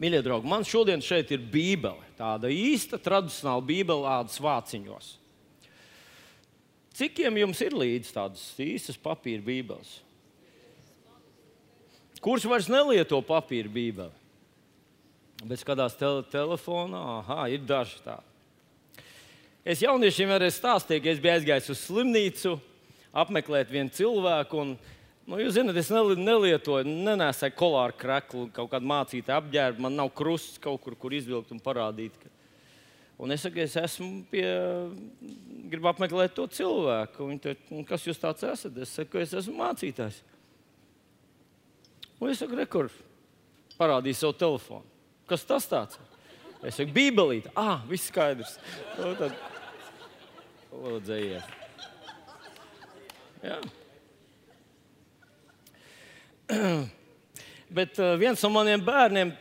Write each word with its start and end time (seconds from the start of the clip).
Mīļie 0.00 0.22
draugi, 0.24 0.48
man 0.48 0.64
šodien 0.64 1.02
šeit 1.04 1.32
ir 1.34 1.42
Bībele. 1.52 2.06
Tāda 2.16 2.48
īsta, 2.48 2.96
tradicionāla 3.00 3.64
Bībele, 3.68 4.08
ādas 4.08 4.38
vāciņos. 4.40 5.10
Cikiem 6.96 7.36
jums 7.40 7.60
ir 7.64 7.76
līdzi 7.76 8.14
tādas 8.16 8.44
īstas 8.60 8.96
papīra 9.00 9.44
Bībeles? 9.44 9.98
Kurš 12.20 12.44
vairs 12.48 12.68
nelieto 12.68 13.20
papīra 13.24 13.68
Bībeli? 13.72 14.16
Bet 15.40 15.62
skatās 15.62 15.94
te 15.96 16.08
telefonā, 16.32 17.04
ah, 17.24 17.46
ir 17.48 17.62
daži 17.64 18.02
tādi. 18.04 18.26
Es 19.64 19.80
jauniešiem 19.84 20.32
arī 20.32 20.50
stāstīju, 20.52 21.04
ka 21.04 21.12
es 21.12 21.20
biju 21.20 21.32
aizgājis 21.36 21.70
uz 21.72 21.80
slimnīcu, 21.84 22.54
apmeklēt 23.22 23.72
vienu 23.72 23.92
cilvēku. 23.96 24.60
Un, 24.60 24.74
Nu, 25.28 25.36
jūs 25.38 25.54
zināt, 25.54 25.76
es 25.78 25.90
nelietoju, 25.92 26.88
nenesēju 26.88 27.54
kolāru 27.58 27.96
kreklu, 28.00 28.46
kaut 28.54 28.70
kādu 28.72 28.88
mācītu 28.90 29.34
apģērbu. 29.34 29.84
Man 29.84 29.98
nav 29.98 30.12
krusts 30.16 30.58
kaut 30.62 30.80
kur, 30.84 30.96
kur 30.98 31.14
izvilkt 31.14 31.52
un 31.54 31.60
parādīt. 31.62 32.16
Ka... 32.18 32.32
Un 33.20 33.34
es 33.34 33.44
saku, 33.44 33.60
es 33.60 33.76
esmu 33.76 34.24
pie, 34.32 34.46
gribu 35.70 35.90
apmeklēt 35.90 36.32
to 36.36 36.46
cilvēku. 36.56 37.28
Viņi 37.28 37.42
teica, 37.44 37.82
kas 37.92 38.06
jūs 38.08 38.20
tāds 38.22 38.46
esat? 38.48 38.78
Es 38.80 38.94
saku, 38.96 39.20
es 39.20 39.34
esmu 39.36 39.58
mācītājs. 39.60 40.22
Un 42.20 42.32
es 42.32 42.40
saku, 42.40 42.56
rekur, 42.58 42.88
parādīju 43.76 44.22
savu 44.22 44.38
telefonu. 44.40 44.88
Kas 45.28 45.44
tas 45.46 45.68
tāds? 45.68 46.00
Es 46.64 46.80
saku, 46.80 46.94
bībelīte. 46.96 47.52
Ah, 47.60 47.84
viss 47.88 48.08
skaidrs. 48.08 48.56
Nu, 48.96 49.12
tad... 49.20 49.36
Lūdzu, 50.70 51.12
ejiet. 51.16 51.54
Jā. 53.44 53.60
Bet 57.76 57.98
uh, 58.00 58.16
viens 58.18 58.40
no 58.42 58.50
maniem 58.52 58.82
bērniem, 58.82 59.32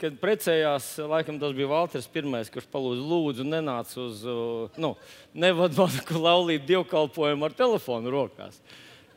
kad 0.00 0.16
precējās, 0.18 0.94
laikam 1.06 1.38
tas 1.40 1.52
bija 1.56 1.70
Valters 1.70 2.08
I, 2.08 2.22
kurš 2.54 2.68
palūdza, 2.72 3.02
lūdzu, 3.06 3.46
nenāca 3.46 4.00
uz, 4.02 4.22
uh, 4.26 4.80
nu, 4.80 4.94
nevadītu 5.34 6.22
laulību 6.26 6.66
dievkalpojumu 6.70 7.46
ar 7.46 7.56
telefonu 7.58 8.14
rokās. 8.14 8.60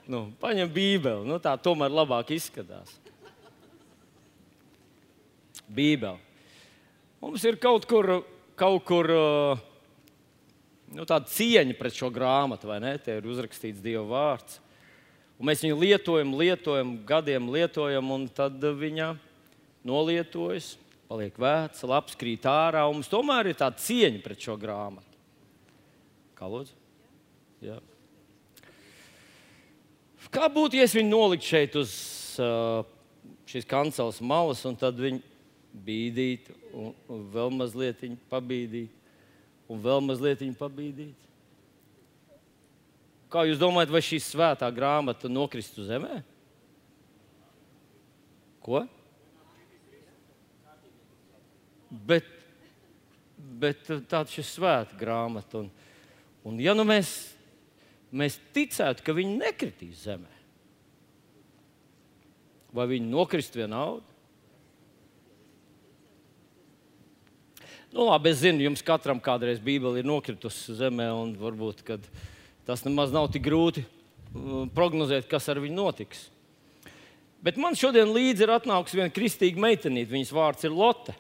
Nu, 0.06 0.28
paņem 0.42 0.70
Bībeli, 0.70 1.26
nu, 1.26 1.40
tā 1.42 1.56
tomēr 1.58 1.90
labāk 1.90 2.36
izskatās. 2.36 2.94
Bībeli. 5.66 6.22
Mums 7.24 7.42
ir 7.48 7.58
kaut 7.58 7.88
kur, 7.90 8.20
kaut 8.60 8.84
kur 8.86 9.10
nu, 10.94 11.08
tāda 11.08 11.26
cieņa 11.26 11.74
pret 11.80 11.96
šo 11.98 12.12
grāmatu, 12.14 12.70
vai 12.70 12.78
ne? 12.84 12.94
Te 13.02 13.18
ir 13.18 13.26
uzrakstīts 13.26 13.82
Dieva 13.82 14.06
vārds. 14.06 14.60
Un 15.36 15.50
mēs 15.50 15.64
viņu 15.66 15.76
lietojam, 15.82 16.32
lietojam, 16.40 16.94
gadiem 17.08 17.50
lietojam, 17.52 18.12
un 18.16 18.28
tad 18.32 18.56
viņa 18.56 19.10
nolietojas, 19.86 20.76
paliek 21.10 21.36
veca, 21.40 21.90
labs 21.92 22.16
krīt 22.20 22.48
ārā. 22.48 22.86
Mums 22.88 23.12
tomēr 23.12 23.52
ir 23.52 23.60
tāda 23.60 23.82
cieņa 23.84 24.24
pret 24.24 24.48
šo 24.48 24.56
grāmatu. 24.60 25.20
Kā 26.36 26.48
lūdzu? 26.52 26.76
Jā. 27.64 27.78
Kā 30.36 30.50
būtu, 30.52 30.80
ja 30.80 30.88
es 30.88 30.96
viņu 30.96 31.12
noliktu 31.12 31.48
šeit 31.48 31.76
uz 31.80 31.92
uh, 32.44 32.82
šīs 33.48 33.68
kanceles 33.70 34.18
malas, 34.26 34.64
un 34.68 34.76
tad 34.80 34.98
viņi 35.00 35.22
bīdītu, 35.86 36.56
un, 36.76 36.96
un 37.12 37.22
vēl 37.32 37.54
mazliet 37.56 38.02
pabīdītu, 38.32 39.14
un 39.72 39.84
vēl 39.84 40.04
mazliet 40.04 40.44
pabīdītu? 40.60 41.35
Kā 43.36 43.42
jūs 43.44 43.58
domājat, 43.60 43.90
vai 43.92 44.00
šī 44.00 44.16
svētā 44.24 44.70
grāmata 44.72 45.28
nokristu 45.28 45.84
zemē? 45.84 46.22
Ko? 48.64 48.86
Bet, 51.92 52.30
bet 53.60 53.90
tāda 54.08 54.32
ir 54.32 54.46
svēta 54.48 54.96
grāmata. 54.96 55.66
Un, 55.66 55.68
un 56.48 56.62
ja 56.64 56.72
nu 56.78 56.86
mēs, 56.88 57.10
mēs 58.16 58.38
ticētu, 58.56 59.04
ka 59.04 59.16
viņi 59.18 59.36
nekritīs 59.42 60.06
zemē, 60.06 60.32
vai 62.72 62.86
viņi 62.94 63.12
nokrist 63.12 63.58
vienalga? 63.60 64.08
Nu, 67.92 68.08
labi, 68.08 68.32
es 68.32 68.40
zinu, 68.46 68.64
jums 68.64 68.84
katram 68.84 69.20
kādreiz 69.24 69.60
Bībele 69.60 70.00
ir 70.00 70.08
nokritusi 70.08 70.78
zemē, 70.80 71.10
un 71.20 71.36
varbūt, 71.40 71.84
kad 71.92 72.08
tas 72.66 72.84
nemaz 72.86 73.14
nav 73.14 73.30
tik 73.34 73.46
grūti 73.46 73.84
uh, 73.86 74.66
prognozēt, 74.76 75.30
kas 75.30 75.50
ar 75.52 75.62
viņu 75.64 75.78
notiks. 75.78 76.28
Bet 77.46 77.60
man 77.62 77.78
šodien 77.78 78.10
līdzi 78.10 78.48
ir 78.48 78.56
atnākusi 78.56 78.98
viena 78.98 79.14
kristīga 79.14 79.62
meitenīte. 79.62 80.10
Viņas 80.10 80.34
vārds 80.34 80.66
ir 80.66 80.74
Lotte. 80.74 81.14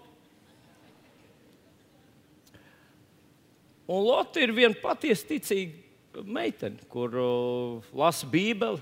Un 3.85 4.01
Lotte 4.01 4.41
ir 4.41 4.53
viena 4.57 4.73
patiesi 4.81 5.28
ticīga 5.29 6.23
meitene, 6.25 6.81
kur 6.89 7.13
uh, 7.13 7.94
lasa 7.94 8.25
Bībeli, 8.25 8.81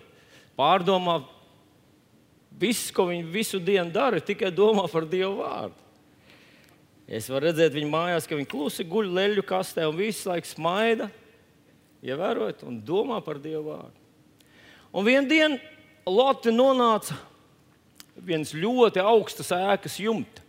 pārdomā 0.55 1.17
viss, 2.59 2.93
ko 2.93 3.09
viņa 3.09 3.27
visu 3.33 3.59
dienu 3.59 3.91
dara, 3.91 4.21
tikai 4.23 4.53
domā 4.53 4.85
par 4.91 5.07
Dievu 5.09 5.41
vārdu. 5.41 5.79
Es 7.03 7.27
varu 7.27 7.49
redzēt 7.49 7.73
viņu 7.75 7.89
mājās, 7.91 8.27
ka 8.29 8.37
viņa 8.39 8.47
klusi 8.47 8.85
guļ 8.87 9.09
leļu 9.17 9.43
kastē 9.43 9.89
un 9.89 9.97
visu 9.99 10.29
laiku 10.29 10.47
smaida 10.47 11.09
ievērojot 12.03 12.65
un 12.67 12.79
domā 12.85 13.19
par 13.23 13.39
Dievu 13.41 13.71
vārdu. 13.71 13.99
Un 14.93 15.07
vienā 15.07 15.29
dienā 15.29 15.61
Lotte 16.03 16.51
nonāca 16.51 17.15
viens 18.19 18.51
ļoti 18.51 18.99
augsts 18.99 19.53
ēkas 19.55 19.95
jumts. 20.03 20.41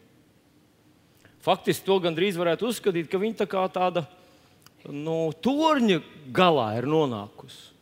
Faktiski 1.45 1.85
to 1.85 1.99
gandrīz 2.01 2.39
varētu 2.41 2.71
uzskatīt, 2.71 3.07
ka 3.13 3.21
viņa 3.21 3.43
tā 3.43 3.47
kā 3.53 3.63
tāda 3.69 4.07
nu, 4.89 5.29
torņa 5.45 6.01
galā 6.35 6.71
ir 6.79 6.89
nonākusi. 6.89 7.75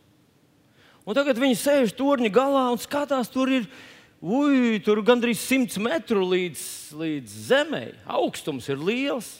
Un 1.07 1.15
tagad 1.15 1.39
viņi 1.39 1.55
sēž 1.59 1.95
torņa 1.95 2.31
galā 2.31 2.65
un 2.73 2.79
skatās, 2.79 3.31
tur 3.31 3.51
ir 3.51 3.67
ui, 4.23 4.79
tur 4.83 5.01
gandrīz 5.03 5.41
100 5.47 5.79
metru 5.83 6.23
līdz, 6.27 6.65
līdz 6.99 7.37
zemē. 7.47 7.83
Augstums 8.19 8.67
ir 8.71 8.83
liels. 8.83 9.31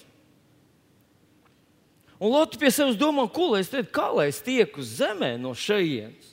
Un 2.23 2.31
Lotte 2.31 2.55
pie 2.55 2.69
sevis 2.71 2.95
domā, 2.95 3.25
ko 3.27 3.49
lai 3.51 3.59
es 3.65 3.71
teicu, 3.71 3.89
kā 3.91 4.07
lai 4.15 4.29
es 4.31 4.39
tieku 4.39 4.79
uz 4.79 4.93
zemē 5.01 5.33
no 5.41 5.51
šejienes. 5.51 6.29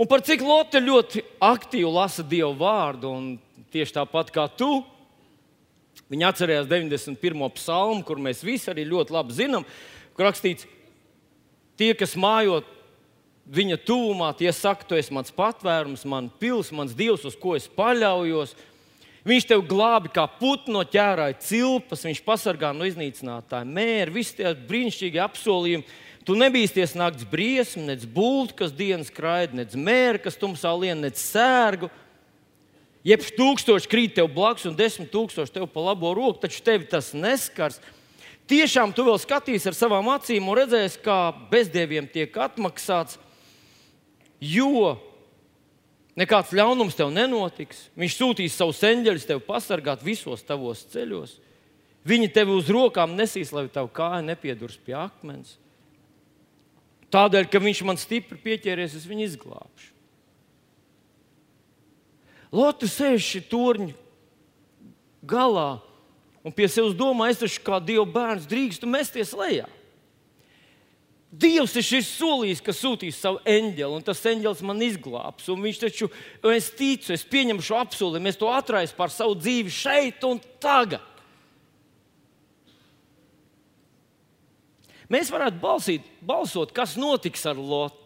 Un 0.00 0.08
par 0.08 0.22
cik 0.24 0.40
Lotte 0.40 0.80
ļoti 0.80 1.20
aktīvi 1.44 1.90
lasa 1.92 2.24
Dieva 2.24 2.54
vārdu, 2.56 3.10
un 3.12 3.66
tieši 3.74 3.98
tāpat 3.98 4.32
kā 4.32 4.46
tu, 4.56 4.70
viņa 6.08 6.30
atcerējās 6.32 6.70
91. 6.70 7.44
psalmu, 7.58 8.00
kur 8.08 8.16
mēs 8.16 8.40
visi 8.40 8.70
arī 8.72 8.86
ļoti 8.88 9.12
labi 9.12 9.36
zinām, 9.36 9.66
kur 10.16 10.30
rakstīts, 10.30 10.64
tie, 11.76 11.92
kas 11.92 12.16
mājot 12.16 12.68
viņa 13.52 13.76
tuvumā, 13.84 14.30
tie 14.38 14.54
saka, 14.56 14.88
tu 14.88 14.96
esi 14.96 15.12
mans 15.12 15.36
patvērums, 15.36 16.06
mans 16.08 16.32
pils, 16.40 16.72
mans 16.72 16.96
dievs, 16.96 17.28
uz 17.28 17.36
ko 17.36 17.56
es 17.58 17.68
paļaujos. 17.68 18.56
Viņš 19.22 19.44
tev 19.46 19.60
glābi 19.70 20.10
kā 20.10 20.24
putnu 20.26 20.80
no 20.80 20.82
ķērāja 20.82 21.38
cilpas, 21.44 22.02
viņš 22.08 22.20
pasargā 22.26 22.72
no 22.74 22.86
iznīcinātāja 22.88 23.68
mēra, 23.68 24.10
visi 24.10 24.40
tie 24.40 24.50
brīnišķīgi 24.66 25.20
apsolījumi. 25.22 25.86
Tu 26.26 26.34
nebīsties 26.38 26.96
naktas 26.98 27.26
briesmu, 27.30 27.84
nec 27.86 28.02
būtu, 28.06 28.56
kas 28.58 28.74
dienas 28.74 29.10
kraida, 29.14 29.54
nec 29.58 29.74
mēra, 29.78 30.20
kas 30.22 30.38
tumsā 30.38 30.70
lien, 30.78 30.98
nec 31.02 31.18
sērgu. 31.18 31.90
Jeb 33.06 33.22
tūkstoši 33.38 33.90
krīt 33.90 34.14
tev 34.18 34.28
blakus 34.34 34.66
un 34.70 34.76
desmit 34.78 35.10
tūkstoši 35.14 35.54
tev 35.54 35.66
pa 35.70 35.82
labo 35.88 36.12
roku, 36.14 36.38
taču 36.42 36.62
tevi 36.62 36.86
tas 36.90 37.10
neskars. 37.14 37.80
Tiešām 38.50 38.90
tu 38.94 39.06
vēl 39.06 39.18
skatīsies 39.22 39.70
ar 39.70 39.78
savām 39.78 40.10
acīm 40.14 40.50
un 40.50 40.58
redzēsi, 40.58 40.98
kā 41.02 41.18
bezdieviem 41.50 42.06
tiek 42.10 42.34
atmaksāts, 42.42 43.18
jo 44.42 44.96
Nekāds 46.18 46.52
ļaunums 46.52 46.96
tev 46.96 47.08
nenotiks. 47.14 47.86
Viņš 47.96 48.18
sūtīs 48.18 48.56
savus 48.58 48.82
eņģeļus 48.84 49.28
tev 49.30 49.40
pasargāt 49.46 50.04
visos 50.04 50.44
tavos 50.44 50.84
ceļos. 50.92 51.38
Viņi 52.04 52.32
tevi 52.34 52.52
uz 52.56 52.68
rokām 52.72 53.14
nesīs, 53.16 53.52
lai 53.54 53.68
tavu 53.72 53.88
kāju 53.94 54.26
nepiedurs 54.26 54.76
pie 54.84 54.96
akmens. 54.98 55.56
Tādēļ, 57.12 57.48
ka 57.52 57.60
viņš 57.62 57.82
man 57.86 58.00
stipri 58.00 58.38
pieķēries, 58.40 58.96
es 58.96 59.08
viņu 59.08 59.26
izglābšu. 59.28 59.90
Lotte 62.52 62.88
sēž 62.88 63.24
šī 63.24 63.40
torņa 63.48 63.94
galā 65.24 65.80
un 66.44 66.52
pie 66.52 66.66
sevis 66.68 66.96
domā, 66.98 67.30
es 67.32 67.40
taču 67.40 67.62
kā 67.64 67.78
Dieva 67.80 68.04
bērns 68.08 68.48
drīkstu 68.50 68.88
mesties 68.90 69.32
lejā. 69.36 69.68
Dievs 71.32 71.72
ir 71.80 71.84
šis 71.86 72.10
solījis, 72.18 72.60
ka 72.60 72.74
sūtīs 72.76 73.16
savu 73.16 73.38
eņģeli, 73.48 73.96
un 73.96 74.02
tas 74.04 74.20
eņģelis 74.28 74.60
man 74.68 74.82
izglābs. 74.84 75.46
Viņš 75.48 75.78
taču, 75.80 76.10
es 76.52 76.68
ticu, 76.76 77.14
es 77.14 77.24
pieņemu 77.24 77.64
šo 77.64 77.78
apsolījumu, 77.80 78.28
es 78.28 78.36
to 78.36 78.50
atraisu 78.52 78.98
par 78.98 79.08
savu 79.14 79.38
dzīvi 79.40 79.72
šeit 79.72 80.26
un 80.28 80.42
tagad. 80.60 81.00
Mēs 85.12 85.32
varētu 85.32 85.60
balsīt, 85.60 86.04
balsot, 86.24 86.76
kas 86.76 86.98
notiks 87.00 87.48
ar 87.48 87.56
Lotu. 87.56 87.98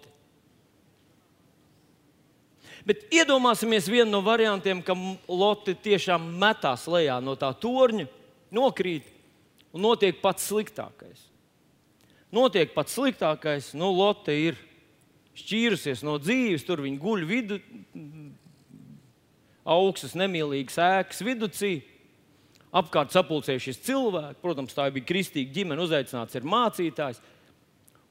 Bet 2.86 3.08
iedomāsimies 3.10 3.90
vienu 3.90 4.12
no 4.12 4.22
variantiem, 4.22 4.78
ka 4.86 4.94
Lotte 5.26 5.74
tiešām 5.74 6.30
metās 6.38 6.86
lejā 6.86 7.18
no 7.22 7.34
tā 7.38 7.50
torņa, 7.58 8.06
nokrīt 8.54 9.10
un 9.74 9.82
notiek 9.82 10.22
pats 10.22 10.46
sliktākais. 10.46 11.26
Notiek 12.36 12.74
pats 12.74 12.96
sliktākais, 12.98 13.70
nu, 13.78 13.88
Lotte 13.96 14.34
ir 14.36 14.58
šķīrusies 15.36 16.02
no 16.04 16.16
dzīves, 16.20 16.64
tur 16.66 16.82
viņa 16.84 17.00
guļ 17.00 17.22
vidu, 17.28 17.60
augstas, 19.66 20.16
nemīlīgas 20.18 20.80
ēkas 20.82 21.22
vidū. 21.24 21.50
Apkārt 22.76 23.14
sapulcējušies 23.14 23.80
cilvēki, 23.86 24.40
protams, 24.42 24.74
tā 24.76 24.88
bija 24.92 25.06
kristīga 25.08 25.54
ģimene, 25.54 25.80
uzaicināts 25.86 26.36
ir 26.36 26.44
mācītājs. 26.44 27.22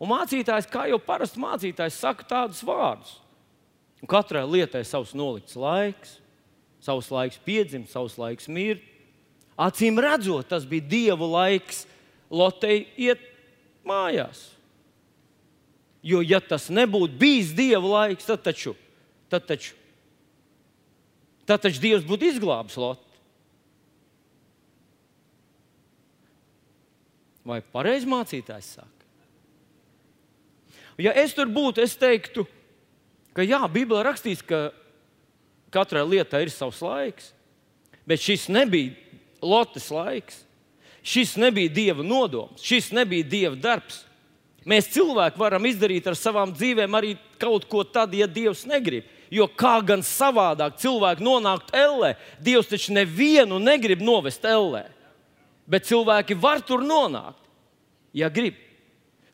Un 0.01 0.09
mācītājs, 0.09 0.69
kā 0.71 0.87
jau 0.89 0.97
parasti 1.03 1.41
mācītājs, 1.43 1.99
saka 2.01 2.25
tādus 2.31 2.63
vārdus. 2.65 3.19
Un 4.01 4.09
katrai 4.09 4.41
lietai 4.47 4.81
ir 4.81 4.89
savs 4.89 5.13
nolikts 5.17 5.57
laiks, 5.59 6.17
savs 6.83 7.11
laiks 7.13 7.37
piedzimt, 7.45 7.91
savs 7.91 8.17
laiks 8.21 8.49
mirt. 8.49 8.81
Acīm 9.55 10.01
redzot, 10.01 10.49
tas 10.49 10.65
bija 10.67 10.87
dievu 10.89 11.29
laiks 11.31 11.85
Lotei 12.33 12.87
iet 12.97 13.21
mājās. 13.87 14.47
Jo, 16.05 16.21
ja 16.21 16.37
tas 16.41 16.67
nebūtu 16.69 17.17
bijis 17.17 17.53
dievu 17.57 17.95
laiks, 17.95 18.27
tad 18.27 18.43
taču, 18.45 18.75
tad 19.31 19.47
taču, 19.49 19.73
tad 21.49 21.63
taču 21.63 21.81
Dievs 21.81 22.05
būtu 22.05 22.29
izglābis 22.29 22.77
Lotu. 22.77 23.01
Vai 27.45 27.59
pareizi 27.61 28.09
mācītājs 28.09 28.69
saka? 28.77 28.91
Ja 31.01 31.11
es 31.17 31.33
tur 31.35 31.49
būtu, 31.51 31.83
es 31.83 31.97
teiktu, 31.99 32.45
ka 33.35 33.43
jā, 33.43 33.59
Bībelē 33.67 34.05
rakstīts, 34.07 34.45
ka 34.45 34.69
katrai 35.73 36.05
lietai 36.07 36.45
ir 36.45 36.53
savs 36.53 36.79
laiks, 36.85 37.33
bet 38.07 38.21
šis 38.21 38.47
nebija 38.53 38.95
Lotes 39.43 39.89
laiks. 39.91 40.44
Šis 41.05 41.35
nebija 41.37 41.69
Dieva 41.69 42.03
nodoms, 42.03 42.63
šis 42.65 42.89
nebija 42.95 43.27
Dieva 43.29 43.55
darbs. 43.55 44.01
Mēs 44.65 44.87
cilvēki 44.89 45.37
varam 45.37 45.67
izdarīt 45.69 46.07
ar 46.09 46.17
savām 46.17 46.49
dzīvēm 46.55 46.97
arī 46.97 47.11
kaut 47.37 47.67
ko 47.69 47.83
tad, 47.85 48.15
ja 48.17 48.25
Dievs 48.25 48.63
negrib. 48.65 49.05
Jo 49.29 49.45
kā 49.49 49.77
gan 49.85 50.01
savādāk 50.05 50.79
cilvēki 50.81 51.25
nonākt 51.25 51.69
ellē, 51.77 52.15
Dievs 52.41 52.71
taču 52.71 52.93
nevienu 52.95 53.59
negrib 53.61 54.01
novest 54.01 54.45
ellē. 54.49 54.87
Bet 55.69 55.85
cilvēki 55.85 56.37
var 56.41 56.61
tur 56.65 56.81
nonākt, 56.85 57.41
ja 58.13 58.29
grib. 58.33 58.57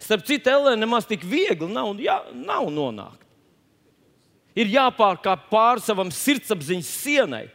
Starp 0.01 0.25
citu, 0.27 0.51
ellē 0.51 0.75
nemaz 0.79 1.07
tik 1.07 1.23
viegli 1.27 1.71
nav, 1.71 1.93
jā, 2.01 2.17
nav 2.35 2.67
nonākt. 2.73 3.19
Ir 4.59 4.71
jāpārkāp 4.71 5.47
pāri 5.51 5.83
savam 5.83 6.11
sirdsapziņas 6.11 6.91
sienai. 7.05 7.45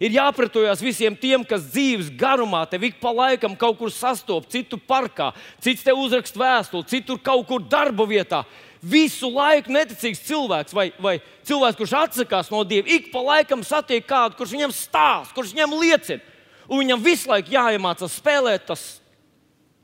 Ir 0.00 0.14
jāpratojas 0.16 0.80
visiem 0.80 1.12
tiem, 1.12 1.42
kas 1.44 1.66
dzīves 1.74 2.08
garumā 2.16 2.62
te 2.64 2.78
ik 2.80 2.96
pa 3.02 3.10
laikam 3.12 3.52
kaut 3.58 3.76
kur 3.76 3.90
sastopas, 3.92 4.48
citu 4.48 4.78
parkā, 4.80 5.28
cits 5.60 5.84
te 5.84 5.92
uzrakst 5.92 6.38
vēstuli, 6.40 6.88
citur 6.88 7.18
kaut 7.20 7.44
kur 7.50 7.60
darba 7.60 8.06
vietā. 8.08 8.46
Visu 8.80 9.28
laiku 9.28 9.74
neticīgs 9.74 10.22
cilvēks 10.24 10.72
vai, 10.72 10.86
vai 10.96 11.18
cilvēks, 11.44 11.76
kurš 11.76 11.92
atsakās 11.98 12.48
no 12.48 12.62
Dieva, 12.64 12.88
ik 12.88 13.10
pa 13.12 13.20
laikam 13.20 13.60
satiek 13.60 14.06
kādu, 14.08 14.38
kurš 14.38 14.54
viņam 14.56 14.72
stāsta, 14.72 15.34
kurš 15.36 15.52
viņam 15.52 15.76
liecina. 15.82 16.24
Un 16.70 16.80
viņam 16.80 17.04
visu 17.04 17.28
laiku 17.28 17.52
jāiemācās 17.52 18.16
spēlēt 18.22 18.64
tas 18.70 18.86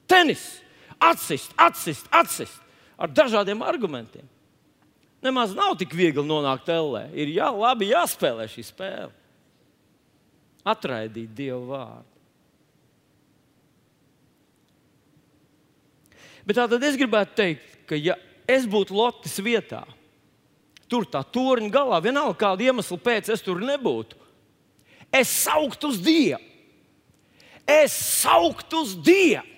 tenis, 0.08 0.46
atsist, 0.96 1.52
atsist, 1.60 2.08
atsist 2.08 2.56
ar 2.96 3.12
dažādiem 3.12 3.60
argumentiem. 3.60 4.24
Nemaz 5.20 5.52
nav 5.52 5.76
tik 5.76 5.92
viegli 5.92 6.24
nonākt 6.24 6.72
LE. 6.72 7.04
Ir 7.12 7.36
jā, 7.36 7.50
labi 7.52 7.90
jāspēlē 7.92 8.48
šī 8.48 8.64
spēle. 8.64 9.12
Atraidīt 10.66 11.32
Dievu 11.36 11.70
vārdu. 11.70 12.12
Bet 16.46 16.58
tā 16.58 16.66
tad 16.70 16.84
es 16.86 16.98
gribētu 16.98 17.34
teikt, 17.38 17.72
ka 17.90 17.98
ja 17.98 18.14
es 18.46 18.66
būtu 18.70 18.94
Lottes 18.94 19.34
vietā, 19.42 19.82
tur 20.86 21.06
tā 21.10 21.24
torņa 21.26 21.70
galā, 21.74 21.98
vienalga 22.02 22.38
kāda 22.38 22.68
iemesla 22.68 22.98
pēc 23.02 23.32
es 23.34 23.42
tur 23.42 23.58
nebūtu, 23.62 24.18
es 25.10 25.30
sauktu 25.42 25.90
uz 25.90 25.98
Dievu. 26.02 26.42
Es 27.66 27.90
sauktu 28.22 28.84
uz 28.84 28.92
Dievu 29.02 29.55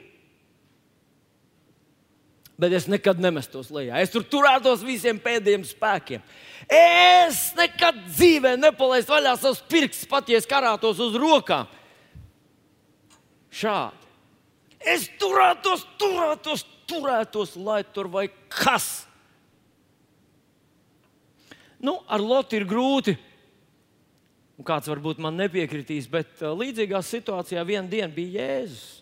bet 2.59 2.75
es 2.75 2.89
nekad 2.91 3.21
nemestos 3.23 3.71
lejā. 3.73 4.01
Es 4.03 4.11
tur 4.13 4.25
turētos 4.27 4.83
visiem 4.87 5.21
pēdējiem 5.23 5.65
spēkiem. 5.69 6.25
Es 6.69 7.53
nekad 7.57 8.01
dzīvē 8.11 8.57
nepalaistu 8.59 9.15
vaļā 9.15 9.37
savus 9.39 9.63
pirkstus, 9.71 10.09
pat 10.11 10.29
ja 10.29 10.41
es 10.41 10.49
karātos 10.49 10.99
uz 11.03 11.15
rokām. 11.19 11.71
Šādi. 13.55 14.09
Es 14.79 15.09
turētos, 15.19 15.85
turētos, 15.99 16.65
turētos, 16.91 17.55
lai 17.59 17.83
tur 17.95 18.11
vai 18.11 18.29
kas. 18.51 19.09
Nu, 21.79 22.01
ar 22.11 22.23
Lotu 22.23 22.59
ir 22.59 22.67
grūti. 22.67 23.15
Un 24.59 24.67
kāds 24.67 24.91
varbūt 24.91 25.21
man 25.23 25.39
nepiekritīs, 25.39 26.09
bet 26.11 26.41
uh, 26.43 26.51
līdzīgā 26.59 26.99
situācijā 27.07 27.63
vienā 27.67 27.87
dienā 27.91 28.11
bija 28.11 28.43
Jēzus. 28.43 28.98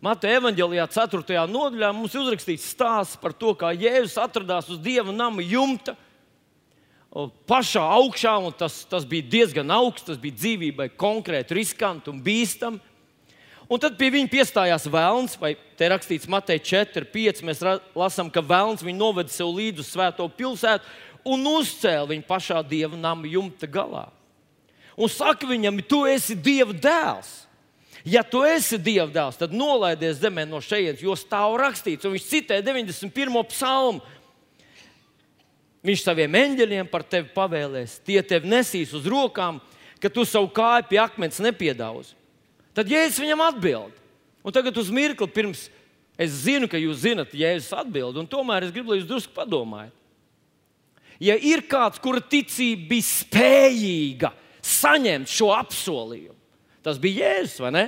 Mateja 0.00 0.38
evanģēlijā, 0.38 0.86
4. 0.88 1.42
nodaļā, 1.52 1.90
mums 1.92 2.14
ir 2.14 2.22
uzrakstīts 2.22 2.70
stāsts 2.72 3.18
par 3.20 3.34
to, 3.36 3.52
kā 3.52 3.74
Jēzus 3.76 4.16
atradās 4.22 4.70
uz 4.72 4.78
dieva 4.80 5.12
nama 5.12 5.44
jumta. 5.44 5.92
Pašā 7.50 7.82
augšā, 7.98 8.32
un 8.40 8.54
tas, 8.56 8.78
tas 8.88 9.04
bija 9.04 9.26
diezgan 9.28 9.68
augsts, 9.76 10.06
tas 10.08 10.20
bija 10.22 10.38
dzīvībai 10.38 10.86
konkrēti 10.96 11.58
riskanti 11.58 12.08
un 12.08 12.22
bīstami. 12.24 12.80
Un 13.70 13.82
tad 13.82 13.98
pie 14.00 14.08
viņa 14.14 14.32
piestājās 14.32 14.88
vēlns, 14.90 15.36
vai 15.38 15.52
te 15.76 15.92
rakstīts 15.92 16.30
Mateja 16.32 16.64
4, 16.86 17.04
5. 17.12 17.44
Mēs 17.44 17.60
lasām, 17.92 18.32
ka 18.32 18.40
vēlns 18.40 18.80
viņu 18.86 18.98
noveda 19.02 19.30
sev 19.30 19.52
līdzi 19.52 19.84
uz 19.84 19.92
svēto 19.92 20.24
pilsētu 20.32 21.28
un 21.28 21.44
uzcēla 21.58 22.08
viņu 22.14 22.24
pašā 22.30 22.64
dieva 22.64 22.96
nama 22.96 23.28
jumta 23.28 23.68
galā. 23.68 24.08
Un 24.96 25.12
saka 25.12 25.44
viņam, 25.44 25.84
tu 25.84 26.06
esi 26.08 26.38
dieva 26.40 26.72
dēls. 26.72 27.49
Ja 28.04 28.22
tu 28.24 28.40
esi 28.46 28.78
Dieva 28.80 29.10
dēls, 29.12 29.36
tad 29.40 29.52
nolaidies 29.52 30.20
zemē 30.22 30.46
no 30.48 30.62
šejienes, 30.64 31.02
jo 31.04 31.16
stāv 31.18 31.58
rakstīts, 31.60 32.06
un 32.08 32.14
viņš 32.14 32.28
citē 32.30 32.60
91. 32.64 33.42
psalmu. 33.50 34.00
Viņš 35.84 36.04
saviem 36.04 36.34
eņģeļiem 36.36 36.88
par 36.92 37.04
tevi 37.08 37.30
pavēlēs, 37.34 37.98
tie 38.04 38.20
tevi 38.24 38.48
nesīs 38.52 38.92
uz 38.96 39.06
rokām, 39.08 39.60
ka 40.00 40.08
tu 40.12 40.24
savu 40.28 40.48
kāju 40.52 40.88
pie 40.88 41.00
akmens 41.00 41.40
nepiedauzi. 41.44 42.16
Tad 42.76 42.88
Jēzus 42.88 43.20
viņam 43.20 43.44
atbild. 43.48 43.96
Un 44.44 44.54
tagad 44.56 44.76
uz 44.80 44.88
mirkli 44.92 45.28
pirms 45.28 45.66
es 46.20 46.42
zinu, 46.44 46.68
ka 46.68 46.80
jūs 46.80 47.02
zinat, 47.04 47.32
Jēzus 47.36 47.72
atbild, 47.76 48.16
un 48.20 48.28
tomēr 48.28 48.64
es 48.64 48.72
gribu, 48.72 48.92
lai 48.92 49.00
jūs 49.00 49.08
drusku 49.08 49.34
padomājat. 49.36 49.96
Ja 51.20 51.36
ir 51.36 51.66
kāds, 51.68 52.00
kura 52.00 52.22
ticība 52.24 52.94
bija 52.94 53.08
spējīga 53.08 54.30
saņemt 54.64 55.28
šo 55.28 55.50
apsolījumu, 55.52 56.39
Tas 56.84 56.98
bija 57.00 57.28
Jēzus, 57.28 57.60
vai 57.60 57.72
ne? 57.74 57.86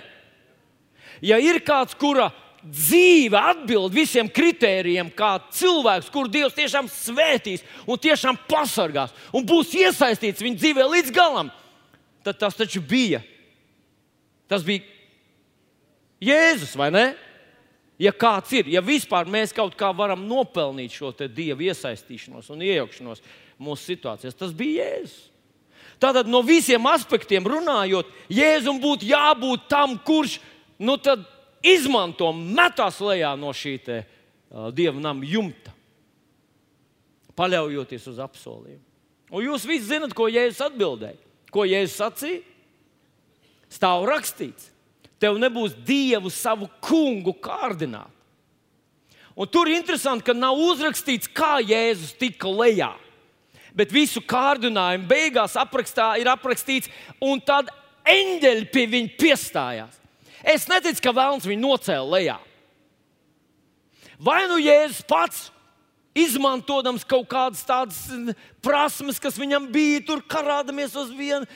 Ja 1.25 1.39
ir 1.41 1.61
kāds, 1.65 1.97
kura 1.99 2.31
dzīve 2.63 3.39
atbild 3.39 3.95
visiem 3.95 4.29
kritērijiem, 4.31 5.11
kā 5.17 5.35
cilvēks, 5.55 6.11
kuru 6.15 6.31
Dievs 6.31 6.55
tiešām 6.55 6.89
svētīs 6.91 7.65
un 7.91 7.99
tiešām 7.99 8.39
pasargās 8.51 9.15
un 9.35 9.47
būs 9.47 9.75
iesaistīts 9.81 10.45
viņa 10.45 10.61
dzīvē 10.61 10.87
līdz 10.93 11.15
galam, 11.15 11.51
tad 12.23 12.39
tas 12.39 12.59
taču 12.59 12.83
bija. 12.85 13.23
Tas 14.51 14.63
bija 14.67 14.85
Jēzus, 16.23 16.77
vai 16.79 16.93
ne? 16.95 17.07
Ja 18.03 18.13
kāds 18.15 18.53
ir, 18.55 18.71
ja 18.71 18.83
vispār 18.83 19.29
mēs 19.31 19.55
kaut 19.55 19.75
kā 19.79 19.91
varam 19.95 20.25
nopelnīt 20.27 20.95
šo 20.95 21.11
dievu 21.27 21.67
iesaistīšanos 21.69 22.49
un 22.55 22.63
iejaukšanos 22.67 23.23
mūsu 23.63 23.93
situācijās, 23.93 24.39
tas 24.39 24.55
bija 24.55 24.87
Jēzus. 24.87 25.32
Tātad 26.03 26.27
no 26.27 26.41
visiem 26.43 26.83
aspektiem 26.91 27.47
runājot, 27.47 28.09
Jēzum 28.33 28.81
būtu 28.83 29.07
jābūt 29.07 29.69
tam, 29.71 29.95
kurš 30.03 30.41
nu, 30.83 30.97
izmanto, 31.63 32.33
metās 32.35 32.99
lejā 32.99 33.37
no 33.39 33.53
šī 33.55 33.77
te, 33.87 33.99
uh, 34.51 34.71
dieva 34.75 34.99
nama 34.99 35.23
jumta, 35.23 35.71
paļaujoties 37.39 38.09
uz 38.11 38.19
apsolījumu. 38.23 38.83
Un 39.33 39.47
jūs 39.47 39.63
visi 39.65 39.89
zinat, 39.95 40.13
ko 40.13 40.27
Jēzus 40.29 40.61
atbildēja. 40.67 41.17
Ko 41.53 41.65
Jēzus 41.65 42.01
sacīja? 42.03 42.43
Stāv 43.73 44.03
rakstīts, 44.05 44.67
tev 45.23 45.39
nebūs 45.41 45.73
dievu 45.87 46.29
savu 46.35 46.67
kungu 46.85 47.33
kārdināt. 47.41 48.11
Un 49.33 49.49
tur 49.49 49.71
ir 49.71 49.79
interesanti, 49.79 50.27
ka 50.27 50.35
nav 50.37 50.59
uzrakstīts, 50.61 51.31
kā 51.33 51.57
Jēzus 51.65 52.13
tika 52.21 52.51
lejā 52.53 52.91
bet 53.77 53.93
visu 53.95 54.23
kārdinājumu 54.25 55.09
beigās 55.11 55.57
aprakstā 55.61 56.13
ir 56.21 56.31
aprakstīts, 56.33 56.91
un 57.21 57.41
tad 57.41 57.71
eņģeļi 58.09 58.69
pie 58.73 58.87
viņa 58.93 59.17
piestājās. 59.21 59.99
Es 60.43 60.67
neticu, 60.71 61.05
ka 61.05 61.15
vēlams 61.15 61.47
viņu 61.47 61.63
nocēla 61.63 62.17
lejā. 62.17 62.39
Vai 64.23 64.45
nu 64.51 64.59
Jēzus 64.63 65.05
pats, 65.07 65.49
izmantojams 66.15 67.07
kaut 67.09 67.27
kādas 67.31 67.63
tādas 67.67 68.01
prasmes, 68.65 69.21
kas 69.23 69.39
viņam 69.41 69.71
bija. 69.73 70.03
Tur 70.07 70.23
karādamies 70.29 70.95
uz 70.99 71.11
vienu, 71.17 71.49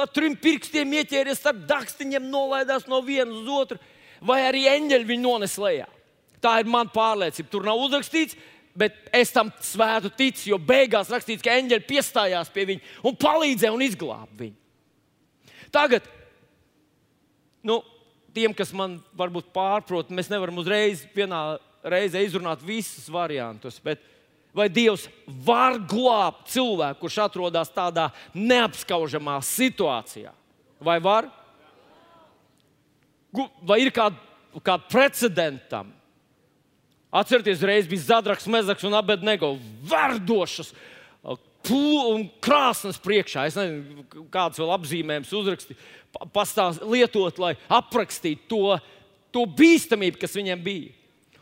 ar 0.00 0.10
trim 0.14 0.36
pirkstiem 0.40 0.94
ieķēries 1.00 1.42
starp 1.42 1.64
dakstiņiem, 1.68 2.30
nolaidās 2.30 2.86
no 2.90 3.00
viena 3.04 3.34
uz 3.34 3.50
otru, 3.50 3.80
vai 4.24 4.44
arī 4.46 4.64
eņģeļi 4.70 5.10
viņu 5.10 5.26
nones 5.26 5.58
lejā. 5.60 5.88
Tā 6.44 6.58
ir 6.60 6.68
mana 6.68 6.92
pārliecība. 6.92 7.50
Tur 7.50 7.64
nav 7.66 7.80
uzrakstīts, 7.86 8.36
bet 8.78 8.96
es 9.14 9.30
tam 9.34 9.52
svētu 9.62 10.10
ticu, 10.18 10.48
jo 10.50 10.58
beigās 10.58 11.10
rakstīts, 11.12 11.42
ka 11.44 11.54
eņģeļi 11.54 11.86
piestājās 11.88 12.50
pie 12.54 12.66
viņa 12.72 12.94
un 13.06 13.16
palīdzēja 13.18 13.74
un 13.74 13.84
izglāba 13.86 14.40
viņu. 14.40 14.56
Tagad, 15.74 16.06
nu, 17.66 17.80
tiem, 18.34 18.54
kas 18.54 18.74
man 18.76 18.98
varbūt 19.18 19.52
pārprot, 19.54 20.10
mēs 20.14 20.30
nevaram 20.30 20.58
uzreiz 20.62 21.04
vienā 21.14 21.56
reizē 21.84 22.22
izrunāt 22.24 22.62
visus 22.66 23.06
variantus. 23.12 23.80
Vai 24.54 24.68
Dievs 24.70 25.08
var 25.26 25.80
glābt 25.82 26.46
cilvēku, 26.54 27.00
kurš 27.02 27.18
atrodas 27.24 27.72
tādā 27.74 28.08
neapskaužamā 28.34 29.40
situācijā? 29.42 30.30
Vai 30.84 31.00
var? 31.02 31.26
Vai 33.66 33.80
ir 33.82 33.90
kāda 33.94 34.62
kā 34.62 34.78
precedentam? 34.78 35.90
Atcerieties, 37.14 37.62
reiz 37.62 37.86
bija 37.86 38.08
Zadraks, 38.08 38.48
Mezaks 38.50 38.84
un 38.86 38.96
Abednego 38.98 39.52
verdošas 39.86 40.72
un 41.72 42.26
krāsnes 42.44 42.98
priekšā. 43.00 43.46
Es 43.48 43.56
nezinu, 43.56 44.02
kādas 44.32 44.58
vēl 44.60 44.72
apzīmējumus 44.74 45.32
uzrakstīt, 45.38 45.84
pastāstīt, 46.34 46.84
lietot, 46.90 47.38
lai 47.40 47.54
aprakstītu 47.72 48.48
to, 48.50 48.74
to 49.32 49.44
bīstamību, 49.46 50.20
kas 50.20 50.36
viņiem 50.36 50.64
bija. 50.64 50.92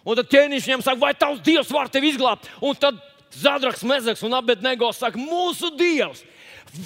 Un 0.03 0.19
tad 0.19 0.31
ķēniņš 0.31 0.69
viņam 0.69 0.85
saka, 0.85 1.01
vai 1.03 1.13
tavs 1.15 1.43
dievs 1.47 1.71
var 1.75 1.91
tevi 1.91 2.13
izglābt? 2.13 2.51
Un 2.63 2.79
tad 2.79 3.01
Zadraks, 3.33 3.85
Mezaks 3.89 4.23
un 4.27 4.37
Abednego 4.37 4.91
saka, 4.93 5.19
mūsu 5.19 5.73
dievs 5.79 6.25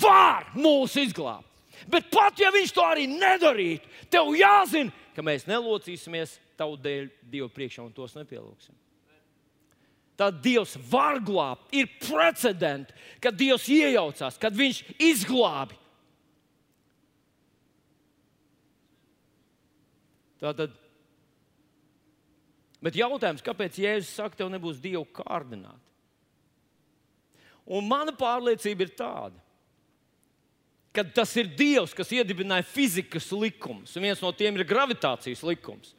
var 0.00 0.46
mūs 0.54 0.94
izglābt. 1.00 1.44
Bet 1.90 2.08
pat 2.10 2.38
ja 2.40 2.52
viņš 2.54 2.72
to 2.74 2.84
arī 2.86 3.06
nedarītu, 3.10 3.90
tev 4.10 4.32
jāzina, 4.36 4.94
ka 5.16 5.24
mēs 5.24 5.46
nelocīsimies 5.48 6.36
tavu 6.60 6.76
dēļ 6.84 7.08
Dieva 7.32 7.48
priekšā 7.52 7.86
un 7.86 7.94
tos 7.96 8.14
nepielūgsim. 8.18 8.76
Tad 10.16 10.38
Dievs 10.44 10.76
var 10.90 11.18
glābt. 11.24 11.66
Ir 11.76 11.90
precedenti, 12.00 12.94
kad 13.20 13.36
Dievs 13.36 13.66
iejaucās, 13.72 14.38
kad 14.40 14.56
Viņš 14.56 14.82
izglābi. 15.10 15.76
Tātad 20.40 20.72
Bet 22.86 22.94
jautājums, 22.94 23.42
kāpēc 23.42 23.80
Jēzus 23.80 24.12
saka, 24.14 24.36
tev 24.38 24.50
nebūs 24.52 24.76
dievu 24.78 25.06
kārdināt? 25.16 25.80
Un 27.66 27.88
mana 27.88 28.12
pārliecība 28.14 28.86
ir 28.86 28.92
tāda, 28.94 29.40
ka 30.96 31.04
tas 31.04 31.34
ir 31.36 31.50
Dievs, 31.52 31.92
kas 31.96 32.10
iedibināja 32.16 32.64
fizikas 32.64 33.28
likumus. 33.34 33.94
Viens 34.00 34.22
no 34.24 34.32
tiem 34.32 34.56
ir 34.56 34.66
gravitācijas 34.68 35.44
likums. 35.44 35.92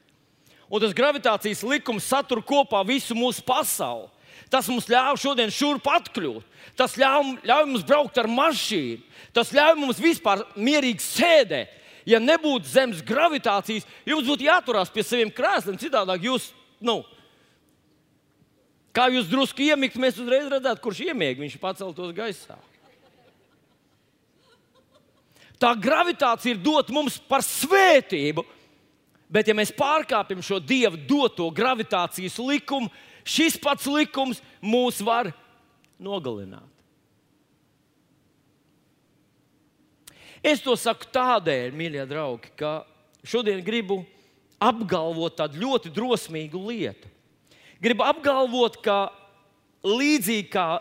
Un 0.67 0.83
tas 0.83 0.95
gravitācijas 0.95 1.63
likums 1.63 2.07
satur 2.09 2.41
kopā 2.43 2.81
visu 2.87 3.15
mūsu 3.15 3.43
pasauli. 3.45 4.09
Tas 4.51 4.67
mums 4.71 4.87
ļauj 4.89 5.19
šodien 5.19 5.51
šurp 5.51 5.87
atkļūt. 5.91 6.45
Tas 6.77 6.95
ļauj, 6.99 7.37
ļauj 7.47 7.65
mums 7.67 7.85
braukt 7.87 8.19
ar 8.19 8.29
mašīnu. 8.31 9.01
Tas 9.35 9.51
ļauj 9.55 9.75
mums 9.79 9.99
vispār 10.01 10.43
mierīgi 10.55 11.03
sēdēt. 11.03 11.73
Ja 12.07 12.21
nebūtu 12.23 12.69
zemes 12.71 13.01
gravitācijas, 13.03 13.83
jums 14.07 14.27
būtu 14.29 14.47
jāturās 14.47 14.91
pie 14.93 15.03
saviem 15.03 15.31
krēsliem. 15.33 15.75
Citādi 15.81 16.15
jūs 16.23 16.53
nu, 16.79 17.01
kā 18.95 19.09
jūs 19.11 19.27
drusku 19.27 19.65
iemigt, 19.65 19.99
mēs 19.99 20.19
uzreiz 20.21 20.47
redzētu, 20.51 20.83
kurš 20.85 21.03
iemiega. 21.09 21.43
Viņš 21.43 21.59
paceltos 21.59 22.15
gaisā. 22.15 22.55
Tā 25.57 25.73
gravitācija 25.73 26.53
ir 26.53 26.61
dota 26.61 26.93
mums 26.93 27.17
par 27.29 27.41
svētību, 27.45 28.43
bet 29.29 29.49
ja 29.49 29.55
mēs 29.57 29.73
pārkāpjam 29.75 30.43
šo 30.45 30.59
dieva 30.61 30.97
doto 31.09 31.49
gravitācijas 31.51 32.37
likumu, 32.39 32.91
šis 33.27 33.57
pats 33.59 33.89
likums 33.89 34.41
mūs 34.61 35.01
var 35.03 35.31
nogalināt. 35.99 36.77
Es 40.45 40.61
to 40.63 40.77
saku 40.77 41.09
tādēļ, 41.11 41.73
mīļie 41.75 42.05
draugi, 42.07 42.53
ka 42.55 42.85
šodien 43.25 43.63
gribu 43.65 44.03
apgalvot 44.61 45.35
tādu 45.37 45.59
ļoti 45.63 45.91
drosmīgu 45.93 46.61
lietu. 46.69 47.09
Gribu 47.81 48.05
apgalvot, 48.05 48.77
ka 48.85 49.09
līdzīgi 49.85 50.47
kā, 50.53 50.79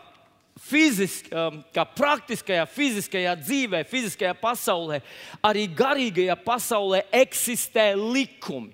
fizisk, 0.60 1.28
um, 1.32 1.60
praktiskajā, 1.96 2.64
fiziskajā 2.70 3.34
dzīvē, 3.42 3.82
fiziskajā 3.88 4.32
pasaulē, 4.40 5.02
arī 5.44 5.66
garīgajā 5.68 6.36
pasaulē 6.44 7.04
eksistē 7.14 7.92
likumi. 7.96 8.72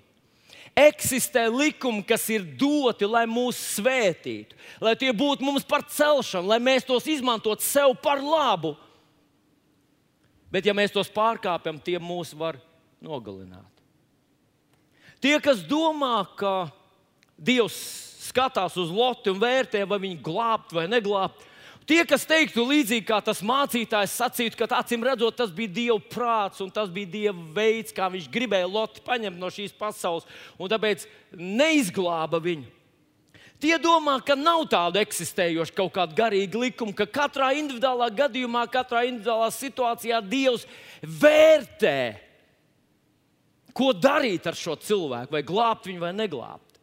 Eksistē 0.73 1.45
likumi, 1.53 2.01
kas 2.07 2.23
ir 2.33 2.47
doti, 2.57 3.05
lai 3.05 3.27
mūs 3.29 3.59
svētītu, 3.75 4.57
lai 4.81 4.95
tie 4.97 5.11
būtu 5.13 5.45
mums 5.45 5.67
par 5.69 5.83
celšanu, 5.85 6.49
lai 6.49 6.57
mēs 6.63 6.87
tos 6.87 7.05
izmantotu 7.05 7.61
sev 7.61 7.93
par 8.01 8.23
labu. 8.23 8.73
Bet, 10.49 10.65
ja 10.65 10.73
mēs 10.73 10.93
tos 10.93 11.11
pārkāpjam, 11.13 11.77
tie 11.81 11.99
mūs 12.01 12.33
var 12.37 12.57
nogalināt. 13.01 13.69
Tie, 15.21 15.35
kas 15.41 15.61
domā, 15.65 16.23
ka 16.37 16.71
Dievs 17.37 17.77
skatās 18.27 18.75
uz 18.79 18.91
Lotu 18.93 19.33
un 19.33 19.39
vērtē, 19.41 19.83
vai 19.89 19.99
viņu 20.03 20.19
glābt 20.25 20.73
vai 20.75 20.87
neglābt, 20.89 21.45
tie, 21.89 22.01
kas 22.09 22.27
teiktu 22.29 22.65
līdzīgi 22.67 23.05
kā 23.07 23.19
tas 23.25 23.41
mācītājs, 23.45 24.15
sacītu, 24.19 24.59
ka 24.59 24.67
acīm 24.79 25.05
redzot, 25.05 25.37
tas 25.39 25.51
bija 25.53 25.73
Dieva 25.75 25.99
prāts 26.13 26.63
un 26.63 26.71
tas 26.73 26.91
bija 26.93 27.11
Dieva 27.15 27.47
veids, 27.55 27.95
kā 27.95 28.09
viņš 28.13 28.29
gribēja 28.33 28.69
Lotu 28.69 29.03
paņemt 29.05 29.39
no 29.39 29.51
šīs 29.53 29.75
pasaules, 29.77 30.27
un 30.57 30.71
tāpēc 30.71 31.07
neizglāba 31.37 32.41
viņu. 32.43 32.69
Tie 33.63 33.77
domā, 33.79 34.17
ka 34.25 34.35
nav 34.35 34.65
tāda 34.67 34.99
eksistējoša 35.05 35.75
kaut 35.77 35.93
kāda 35.95 36.17
garīga 36.17 36.59
likuma, 36.65 36.91
ka 36.97 37.07
katrā 37.07 37.53
individuālā 37.55 38.09
gadījumā, 38.11 38.65
katrā 38.71 39.05
individuālā 39.07 39.47
situācijā 39.55 40.19
Dievs 40.27 40.67
vērtē 41.01 41.99
Ko 43.73 43.89
darīt 43.97 44.45
ar 44.45 44.57
šo 44.57 44.77
cilvēku? 44.77 45.33
Vai 45.33 45.41
glābt 45.45 45.89
viņu 45.89 46.03
vai 46.03 46.13
neglābt? 46.15 46.77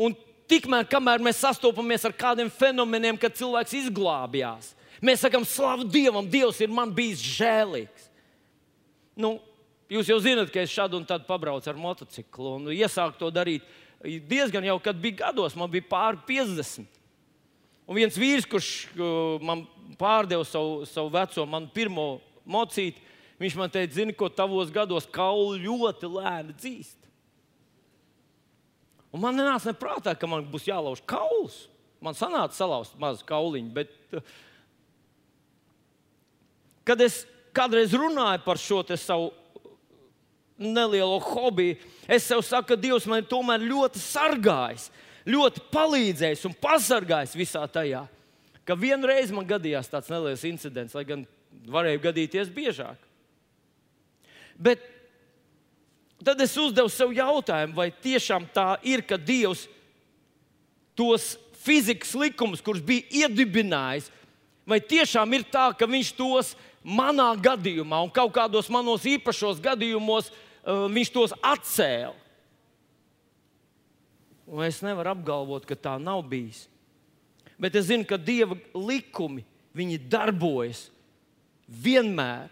Un 0.00 0.16
tikmēr, 0.52 0.86
kamēr 0.90 1.22
mēs 1.24 1.40
sastopamies 1.42 2.04
ar 2.06 2.14
kādiem 2.16 2.50
fenomeniem, 2.52 3.18
kad 3.20 3.34
cilvēks 3.38 3.74
izglābjās, 3.80 4.72
mēs 5.00 5.24
sakām, 5.24 5.46
slavu 5.48 5.88
Dievam, 5.88 6.28
Dievs 6.28 6.60
ir 6.60 6.72
man 6.72 6.92
bijis 6.94 7.24
žēlīgs. 7.40 8.08
Nu, 9.18 9.34
jūs 9.92 10.08
jau 10.12 10.20
zināt, 10.24 10.52
ka 10.52 10.62
es 10.62 10.72
šādu 10.72 11.00
un 11.00 11.06
tādu 11.08 11.26
pabraucu 11.28 11.68
ar 11.72 11.80
motociklu 11.80 12.56
un 12.58 12.72
iesāku 12.72 13.18
to 13.20 13.30
darīt 13.34 13.64
diezgan 14.02 14.64
jau, 14.66 14.78
kad 14.82 14.98
bija 14.98 15.26
gados, 15.26 15.56
man 15.56 15.70
bija 15.72 15.88
pāri 15.90 16.20
50. 16.28 17.00
Un 17.82 17.98
viens 17.98 18.16
vīrs, 18.18 18.46
kurš 18.48 18.68
uh, 18.94 19.42
man 19.42 19.64
pārdeva 19.98 20.46
savu, 20.48 20.84
savu 20.88 21.10
veco, 21.12 21.44
manu 21.50 21.70
pirmo 21.74 22.06
mocīti, 22.46 23.10
Viņš 23.42 23.56
man 23.58 23.70
teica, 23.72 23.96
zini, 23.96 24.14
ko 24.14 24.28
tavos 24.30 24.70
gados 24.70 25.06
kauli 25.10 25.64
ļoti 25.64 26.10
lēni 26.14 26.54
dzīst. 26.54 27.01
Un 29.12 29.20
man 29.20 29.36
nenāca 29.36 29.70
neprātā, 29.70 30.14
ka 30.16 30.28
man 30.30 30.46
būs 30.48 30.70
jālauž 30.70 31.02
kauls. 31.08 31.66
Man 32.02 32.16
sanāca 32.18 32.56
salauzt 32.56 32.96
mazu 32.98 33.26
kauliņu, 33.28 33.70
bet 33.76 33.92
uh, 34.16 34.24
kad 36.88 37.00
es 37.04 37.22
kādreiz 37.54 37.92
runāju 37.94 38.42
par 38.46 38.58
šo 38.58 38.80
savu 38.96 39.30
nelielo 40.58 41.18
hobiju, 41.22 41.76
es 42.08 42.26
sev 42.26 42.42
saku, 42.46 42.72
ka 42.72 42.78
Dievs 42.78 43.06
man 43.10 43.24
tomēr 43.26 43.62
ļoti 43.66 44.00
sargājis, 44.02 44.88
ļoti 45.28 45.62
palīdzējis 45.72 46.44
un 46.48 46.56
pasargājis 46.62 47.36
visā 47.38 47.62
tajā. 47.70 48.04
Ka 48.66 48.76
vienreiz 48.78 49.32
man 49.34 49.46
gadījās 49.46 49.90
tāds 49.90 50.10
neliels 50.12 50.44
incidents, 50.46 50.94
lai 50.94 51.04
gan 51.06 51.24
varēja 51.66 52.02
gadīties 52.08 52.50
biežāk. 52.54 52.98
Bet 54.62 54.84
tad 56.24 56.40
es 56.44 56.56
uzdevu 56.58 56.90
sev 56.92 57.12
jautājumu, 57.16 57.76
vai 57.76 57.90
tiešām 57.90 58.46
tā 58.54 58.76
ir, 58.86 59.04
ka 59.06 59.16
Dievs 59.16 59.66
tos 60.98 61.36
fizikas 61.62 62.14
likumus, 62.18 62.62
kurus 62.64 62.82
bija 62.84 63.24
iedibinājis, 63.24 64.10
vai 64.68 64.80
tiešām 64.80 65.32
ir 65.36 65.46
tā, 65.50 65.70
ka 65.76 65.88
Viņš 65.88 66.12
tos 66.18 66.52
manā 66.82 67.30
gadījumā 67.38 68.02
un 68.04 68.10
kaut 68.12 68.34
kādos 68.34 68.70
manos 68.72 69.06
īpašos 69.06 69.62
gadījumos 69.62 70.30
uh, 70.32 70.88
Viņš 70.92 71.12
tos 71.14 71.34
atcēla. 71.38 72.18
Un 74.52 74.66
es 74.66 74.82
nevaru 74.84 75.14
apgalvot, 75.14 75.64
ka 75.64 75.78
tā 75.78 75.94
nav 76.02 76.20
bijis. 76.28 76.66
Bet 77.56 77.76
es 77.78 77.86
zinu, 77.88 78.04
ka 78.04 78.18
Dieva 78.20 78.58
likumi 78.74 79.46
darbojas 80.10 80.90
vienmēr 81.68 82.50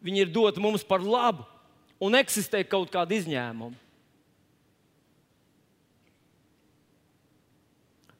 viņi 0.00 0.22
ir 0.24 0.30
doti 0.32 0.62
mums 0.62 0.84
par 0.86 1.02
labu, 1.02 1.44
un 2.02 2.18
eksistē 2.18 2.64
kaut 2.66 2.90
kāda 2.92 3.14
izņēmuma. 3.14 3.78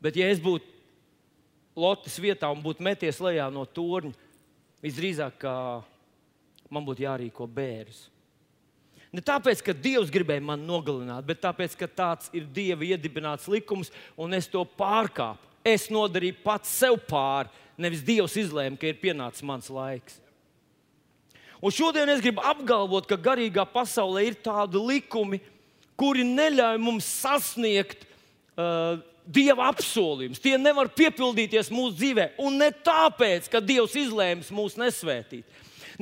Bet, 0.03 0.19
ja 0.19 0.29
es 0.31 0.41
būtu 0.43 0.67
Lottes 1.79 2.19
vietā 2.21 2.51
un 2.53 2.61
būtu 2.61 2.85
meties 2.85 3.21
lejā 3.23 3.47
no 3.49 3.62
torņa, 3.65 4.12
visdrīzāk 4.85 5.47
man 6.73 6.85
būtu 6.85 7.07
jārīko 7.07 7.47
bērns. 7.49 8.09
Ne 9.12 9.21
tāpēc, 9.25 9.61
ka 9.65 9.75
Dievs 9.77 10.11
gribēja 10.12 10.43
mani 10.45 10.65
nogalināt, 10.65 11.25
bet 11.29 11.43
tāpēc, 11.45 11.77
ka 11.77 11.89
tāds 11.89 12.31
ir 12.33 12.47
Dieva 12.49 12.85
iedibināts 12.85 13.49
likums, 13.53 13.93
un 14.17 14.33
es 14.37 14.49
to 14.49 14.65
pārkāpu. 14.65 15.49
Es 15.62 15.87
nodarīju 15.93 16.41
pats 16.43 16.73
sev 16.81 16.97
pāri, 17.07 17.53
nevis 17.79 18.03
Dievs 18.05 18.35
izlēma, 18.41 18.79
ka 18.81 18.89
ir 18.89 18.99
pienācis 19.01 19.45
mans 19.47 19.69
laiks. 19.71 20.17
Un 21.62 21.71
šodien 21.71 22.11
es 22.11 22.21
gribu 22.23 22.42
apgalvot, 22.42 23.07
ka 23.07 23.14
garīgā 23.14 23.62
pasaulē 23.71 24.26
ir 24.26 24.38
tādi 24.42 24.81
likumi, 24.83 25.38
kuri 25.99 26.25
neļauj 26.26 26.81
mums 26.83 27.07
sasniegt 27.23 28.02
uh, 28.59 28.99
Dieva 29.23 29.69
apsolījumus. 29.71 30.40
Tie 30.42 30.57
nevar 30.59 30.88
piepildīties 30.90 31.71
mūsu 31.71 31.95
dzīvē. 32.00 32.33
Un 32.42 32.57
ne 32.59 32.73
tāpēc, 32.75 33.47
ka 33.52 33.61
Dievs 33.62 33.95
izlēms 34.00 34.50
mūs 34.50 34.75
nesvētīt. 34.81 35.47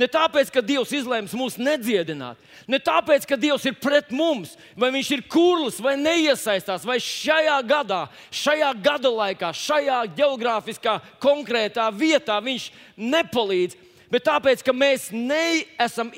Ne 0.00 0.06
tāpēc, 0.08 0.48
ka 0.54 0.62
Dievs 0.64 0.94
izlēms 0.96 1.34
mūs 1.36 1.58
nedziedināt, 1.60 2.38
ne 2.70 2.78
tāpēc, 2.80 3.26
ka 3.28 3.36
Dievs 3.36 3.66
ir 3.68 3.74
pret 3.76 4.08
mums, 4.14 4.54
vai 4.78 4.88
Viņš 4.94 5.10
ir 5.16 5.24
kurls, 5.28 5.80
vai 5.82 5.96
neiesaistās, 6.00 6.86
vai 6.88 6.96
šajā 7.02 7.58
gadā, 7.68 8.04
šajā 8.32 8.70
gada 8.80 9.10
laikā, 9.12 9.50
šajā 9.52 9.98
geogrāfiskā 10.16 10.96
konkrētā 11.20 11.90
vietā 11.92 12.38
Viņš 12.40 12.70
nepalīdz 12.96 13.76
bet 14.10 14.26
tāpēc, 14.26 14.64
ka 14.66 14.74
mēs 14.74 15.08
neesam 15.14 16.12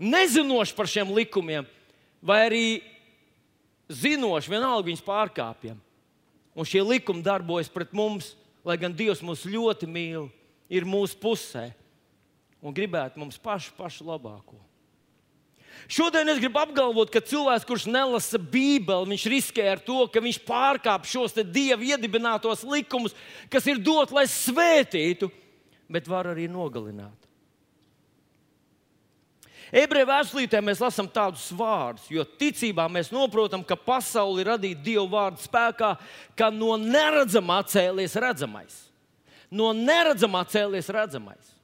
nezinoši 0.00 0.76
par 0.76 0.88
šiem 0.88 1.12
likumiem, 1.16 1.68
vai 2.24 2.40
arī 2.48 2.64
zinoši, 3.90 4.52
vienalga 4.52 4.88
viņus 4.88 5.04
pārkāpjam. 5.04 5.78
Un 6.56 6.66
šie 6.66 6.82
likumi 6.84 7.24
darbojas 7.24 7.70
pret 7.72 7.92
mums, 7.96 8.34
lai 8.66 8.76
gan 8.80 8.94
Dievs 8.96 9.22
mūs 9.24 9.46
ļoti 9.48 9.88
mīl, 9.88 10.28
ir 10.70 10.86
mūsu 10.88 11.18
pusē 11.20 11.70
un 12.60 12.74
gribētu 12.76 13.20
mums 13.20 13.38
pašu, 13.40 13.72
pašu 13.78 14.06
labāko. 14.06 14.58
Šodien 15.90 16.28
es 16.28 16.38
gribu 16.38 16.60
apgalvot, 16.60 17.08
ka 17.10 17.22
cilvēks, 17.24 17.64
kurš 17.66 17.86
nelasa 17.90 18.38
Bībeli, 18.38 19.08
viņš 19.14 19.24
riskē 19.32 19.64
ar 19.72 19.80
to, 19.82 20.02
ka 20.12 20.20
viņš 20.22 20.40
pārkāp 20.46 21.06
šos 21.08 21.34
dievu 21.40 21.88
iedibinātos 21.88 22.66
likumus, 22.68 23.14
kas 23.50 23.66
ir 23.70 23.80
doti, 23.80 24.14
lai 24.14 24.26
svētītu 24.28 25.30
bet 25.90 26.08
var 26.08 26.30
arī 26.30 26.46
nogalināt. 26.50 27.26
Ebreju 29.70 30.08
vēstulītē 30.08 30.58
mēs 30.66 30.80
lasām 30.82 31.06
tādus 31.10 31.44
vārdus, 31.54 32.08
jo 32.10 32.24
ticībā 32.24 32.88
mēs 32.90 33.12
saprotam, 33.12 33.62
ka 33.62 33.76
pasauli 33.78 34.46
radīja 34.48 34.78
Dieva 34.82 35.06
vārdu 35.12 35.44
spēkā, 35.44 35.92
ka 36.34 36.50
no 36.50 36.74
neredzamā 36.80 37.60
cēlies 37.70 38.16
redzamais. 38.18 38.74
No 39.50 39.70
neredzamā 39.74 40.42
cēlies 40.50 40.90
redzamais. 40.90 41.54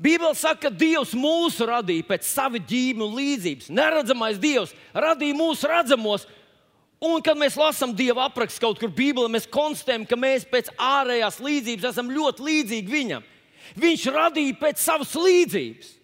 Bībeli 0.00 0.36
saka, 0.36 0.68
ka 0.68 0.70
Dievs 0.72 1.12
mūsu 1.16 1.66
radīja 1.68 2.06
pēc 2.08 2.28
sava 2.28 2.60
ģīmija 2.60 3.04
un 3.04 3.16
līdzības. 3.16 3.72
Neredzamais 3.72 4.38
Dievs 4.40 4.72
radīja 4.96 5.36
mūsu 5.36 5.68
redzamos, 5.68 6.24
Un, 7.00 7.22
kad 7.24 7.38
mēs 7.40 7.56
lasām 7.56 7.94
Dieva 7.96 8.26
aprakstu 8.28 8.60
kaut 8.60 8.80
kur 8.80 8.90
Bībelē, 8.92 9.30
mēs 9.32 9.46
konstatējam, 9.48 10.02
ka 10.04 10.18
mēs 10.20 10.44
pēc 10.44 10.66
ārējās 10.76 11.38
līdzības 11.40 11.86
esam 11.94 12.10
ļoti 12.12 12.44
līdzīgi 12.44 12.92
viņam. 12.92 13.24
Viņš 13.80 14.04
radīja 14.12 14.58
pēc 14.60 14.82
savas 14.82 15.14
līdzības. 15.16 15.94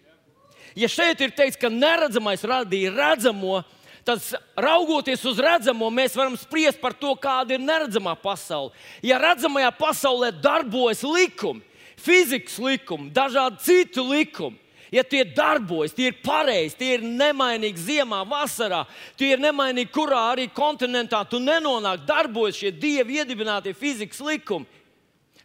Ja 0.77 0.89
šeit 0.89 1.21
ir 1.21 1.35
teikts, 1.37 1.59
ka 1.61 1.69
neredzamais 1.69 2.41
radīja 2.45 2.95
redzamo, 2.95 3.59
tad 4.07 4.25
raugoties 4.57 5.21
uz 5.29 5.37
redzamo, 5.41 5.91
mēs 5.93 6.17
varam 6.17 6.37
spriest 6.37 6.81
par 6.81 6.97
to, 6.97 7.13
kāda 7.21 7.53
ir 7.53 7.61
neredzamā 7.61 8.15
pasaule. 8.17 8.73
Ja 9.05 9.19
redzamajā 9.21 9.69
pasaulē 9.77 10.31
darbojas 10.41 11.05
likumi, 11.05 11.61
fizikas 12.01 12.57
likumi, 12.57 13.11
dažādi 13.13 13.61
citu 13.65 14.05
likumi, 14.09 14.57
Ja 14.91 15.03
tie 15.03 15.25
darbojas, 15.25 15.91
tie 15.95 16.11
ir 16.11 16.19
pareizi, 16.23 16.77
tie 16.79 16.93
ir 16.95 17.03
nemainīgi 17.03 17.81
ziemā, 17.89 18.21
vasarā, 18.27 18.85
tie 19.19 19.33
ir 19.35 19.41
nemainīgi, 19.43 19.91
kurā 19.91 20.21
arī 20.31 20.47
kontinentā 20.47 21.25
tu 21.27 21.41
nenonāc, 21.43 22.05
darbojas 22.07 22.59
šie 22.61 22.71
dievi 22.71 23.19
iedibinātie 23.19 23.75
fizikas 23.75 24.21
likumi, 24.23 24.67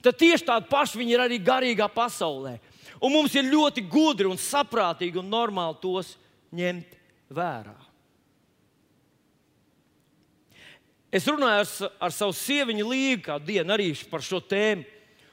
tad 0.03 0.19
tieši 0.21 0.47
tādi 0.47 0.71
paši 0.71 1.01
viņi 1.01 1.17
ir 1.17 1.25
arī 1.25 1.41
garīgā 1.43 1.89
pasaulē. 1.91 2.59
Un 3.03 3.17
mums 3.17 3.35
ir 3.35 3.51
ļoti 3.51 3.83
gudri 3.91 4.31
un 4.31 4.39
saprātīgi 4.39 5.19
un 5.19 5.31
normāli 5.31 5.81
tos 5.83 6.15
ņemt 6.55 6.95
vērā. 7.35 7.75
Es 11.13 11.27
runāju 11.29 11.65
ar, 11.65 11.73
ar 12.07 12.15
savu 12.15 12.33
sieviņu 12.37 12.87
Līgu 12.89 13.27
kādu 13.27 13.51
dienu 13.51 13.75
arī 13.75 13.91
par 14.09 14.23
šo 14.25 14.39
tēmu, 14.41 14.87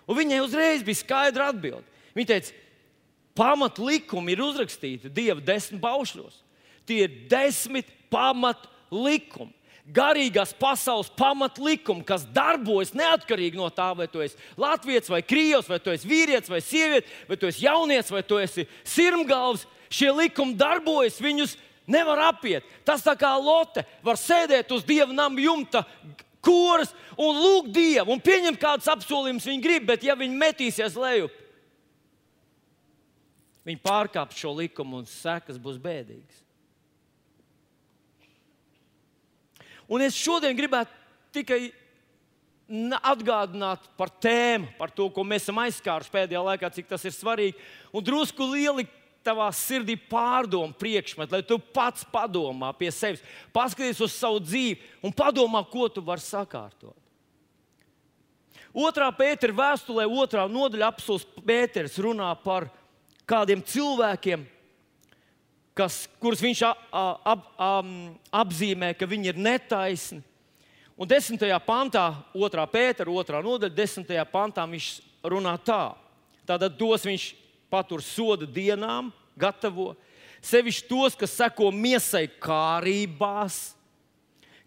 un 0.10 0.18
viņai 0.18 0.42
uzreiz 0.44 0.82
bija 0.84 1.00
skaidra 1.00 1.52
atbilde. 1.54 1.86
Viņa 2.18 2.32
teica, 2.34 2.58
pamatlikumi 3.40 4.36
ir 4.36 4.44
uzrakstīti 4.44 5.12
Dieva 5.14 5.40
desmit 5.44 5.82
paušļos. 5.84 6.42
Tie 6.88 7.06
ir 7.06 7.16
desmit 7.32 7.88
pamatlikumi. 8.12 9.54
Garīgās 9.90 10.52
pasaules 10.54 11.08
pamatlikumi, 11.18 12.04
kas 12.06 12.28
darbojas 12.30 12.92
neatkarīgi 12.94 13.58
no 13.58 13.72
tā, 13.74 13.88
vai 13.98 14.06
tu 14.12 14.22
esi 14.22 14.38
latviečs, 14.60 15.10
vai 15.10 15.24
krīvs, 15.26 15.70
vai 15.72 15.80
tu 15.82 15.90
esi 15.90 16.06
vīrietis, 16.10 16.52
vai 16.52 16.60
sieviete, 16.62 17.10
vai 17.26 17.38
tu 17.42 17.50
esi 17.50 17.66
jaunietis, 17.66 18.14
vai 18.14 18.22
tu 18.22 18.38
esi 18.38 18.68
sirmgalvs. 18.86 19.66
Šie 19.90 20.12
likumi 20.14 20.54
darbojas, 20.54 21.18
viņus 21.18 21.56
nevar 21.90 22.22
apiet. 22.28 22.68
Tas 22.86 23.02
tā 23.02 23.16
kā 23.18 23.32
lote 23.42 23.82
var 24.06 24.20
sēdēt 24.22 24.70
uz 24.76 24.86
dieva 24.86 25.10
nama 25.10 25.42
jumta, 25.42 25.82
kuras 26.46 26.94
un 27.18 27.42
lūgt 27.42 27.74
dievu 27.74 28.14
un 28.14 28.22
pieņemt 28.22 28.62
kādus 28.62 28.90
apsolījumus 28.94 29.48
viņi 29.50 29.64
grib, 29.64 29.90
bet 29.90 30.06
ja 30.06 30.14
viņi 30.20 30.38
metīsies 30.38 30.98
lejup, 31.00 31.34
Viņi 33.70 33.84
pārkāps 33.86 34.38
šo 34.42 34.56
likumu 34.58 34.98
un 34.98 35.06
sekas 35.06 35.60
būs 35.62 35.78
bēdīgas. 35.82 36.46
Un 39.90 40.02
es 40.06 40.18
šodien 40.18 40.58
gribētu 40.58 40.94
tikai 41.34 41.68
atgādināt 43.10 43.86
par 43.98 44.12
tēmu, 44.22 44.72
par 44.78 44.94
to, 44.94 45.08
ko 45.14 45.26
mēs 45.26 45.48
esam 45.48 45.62
aizskāruši 45.62 46.14
pēdējā 46.14 46.42
laikā, 46.46 46.70
cik 46.74 46.90
tas 46.90 47.06
ir 47.06 47.14
svarīgi. 47.14 47.58
Un 47.94 48.06
drusku 48.06 48.46
lieli 48.46 48.86
tavā 49.26 49.50
sirdī 49.54 49.96
pārdomu 50.10 50.74
priekšmetu, 50.78 51.36
lai 51.36 51.46
tu 51.46 51.60
pats 51.60 52.06
padomā 52.10 52.72
pie 52.78 52.90
sevis, 52.94 53.22
paskaties 53.54 54.02
uz 54.06 54.14
savu 54.16 54.42
dzīvi 54.42 54.78
un 55.06 55.14
padomā, 55.14 55.62
ko 55.70 55.90
tu 55.94 56.02
vari 56.06 56.26
sakārtot. 56.26 56.98
Otrā 58.70 59.10
pētera 59.18 59.56
vēstulē, 59.58 60.06
otrā 60.06 60.46
nodaļa 60.50 60.92
apelsīns 60.92 61.26
Pēters 61.42 61.98
runā 62.02 62.30
par 62.44 62.70
kādiem 63.30 63.62
cilvēkiem, 63.62 64.46
kas, 65.78 66.04
kurus 66.20 66.42
viņš 66.44 66.64
ap, 66.68 66.82
ap, 66.92 67.46
ap, 67.62 67.94
apzīmē, 68.42 68.94
ka 68.98 69.08
viņi 69.10 69.32
ir 69.32 69.40
netaisni. 69.40 70.24
Un 71.00 71.08
10. 71.08 71.40
pantā, 71.64 72.10
2. 72.36 72.66
pētera, 72.74 73.08
2. 73.08 73.44
nodaļa, 73.46 73.76
10. 73.78 74.10
pantā 74.34 74.66
viņš 74.68 74.90
runā 75.32 75.56
tā. 75.64 75.94
Tātad 76.50 76.76
tos 76.76 77.06
viņš 77.08 77.30
patur 77.72 78.04
soda 78.04 78.48
dienām, 78.50 79.14
gatavo 79.40 79.94
sevišķi 80.44 80.88
tos, 80.90 81.16
kas 81.16 81.38
seko 81.38 81.70
miesai 81.72 82.26
kārībās, 82.42 83.78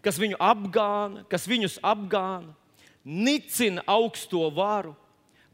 kas 0.01 0.17
viņu 0.17 0.39
apgāna, 0.41 1.21
kas 1.29 1.45
viņus 1.49 1.77
apgāna, 1.85 2.55
nicina 3.03 3.83
augsto 3.85 4.47
varu, 4.55 4.95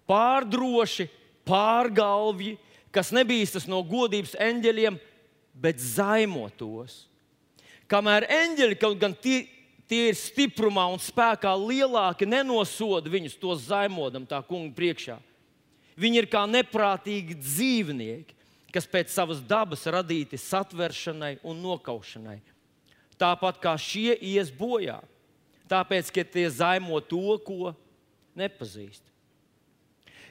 pārdroši, 0.07 1.09
pārgalvji, 1.49 2.55
kas 2.95 3.13
nebīstas 3.15 3.67
no 3.69 3.81
godības 3.85 4.35
eņģeļiem, 4.39 4.97
bet 5.59 5.81
zaimo 5.81 6.47
tos. 6.57 7.05
Kamēr 7.89 8.27
eņģeļi 8.29 8.77
kaut 8.79 8.99
gan 9.01 9.15
tie, 9.17 9.43
tie 9.89 10.09
ir 10.11 10.17
stiprumā 10.17 10.85
un 10.93 11.01
spēkā 11.01 11.51
lielāki, 11.57 12.29
nenosoda 12.29 13.09
viņus 13.09 13.39
to 13.41 13.55
zaimodam 13.57 14.27
tā 14.29 14.41
kunga 14.45 14.73
priekšā. 14.77 15.17
Viņi 15.99 16.21
ir 16.21 16.29
kā 16.31 16.45
neprātīgi 16.47 17.35
dzīvnieki, 17.41 18.37
kas 18.71 18.85
pēc 18.87 19.11
savas 19.11 19.41
dabas 19.41 19.83
radīti 19.89 20.37
satveršanai 20.39 21.39
un 21.43 21.57
nokaušanai. 21.63 22.37
Tāpat 23.19 23.57
kā 23.59 23.73
šie 23.75 24.13
ies 24.15 24.51
bojā, 24.53 25.01
tāpēc, 25.67 26.13
ka 26.13 26.23
tie 26.23 26.45
zaimo 26.53 27.01
to, 27.03 27.35
ko 27.43 27.73
nepazīst. 28.37 29.08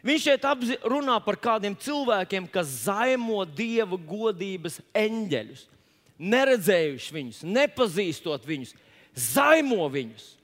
Viņš 0.06 0.26
šeit 0.28 0.44
runā 0.86 1.18
par 1.24 1.38
kādiem 1.40 1.74
cilvēkiem, 1.74 2.46
kas 2.50 2.84
zaimo 2.86 3.42
dieva 3.44 3.98
godības 3.98 4.78
eņģeļus, 4.96 5.64
neredzējuši 6.18 7.14
viņus, 7.16 7.40
nepazīstot 7.46 8.46
viņus, 8.46 8.74
zaimo 9.18 9.88
viņus. 9.90 10.34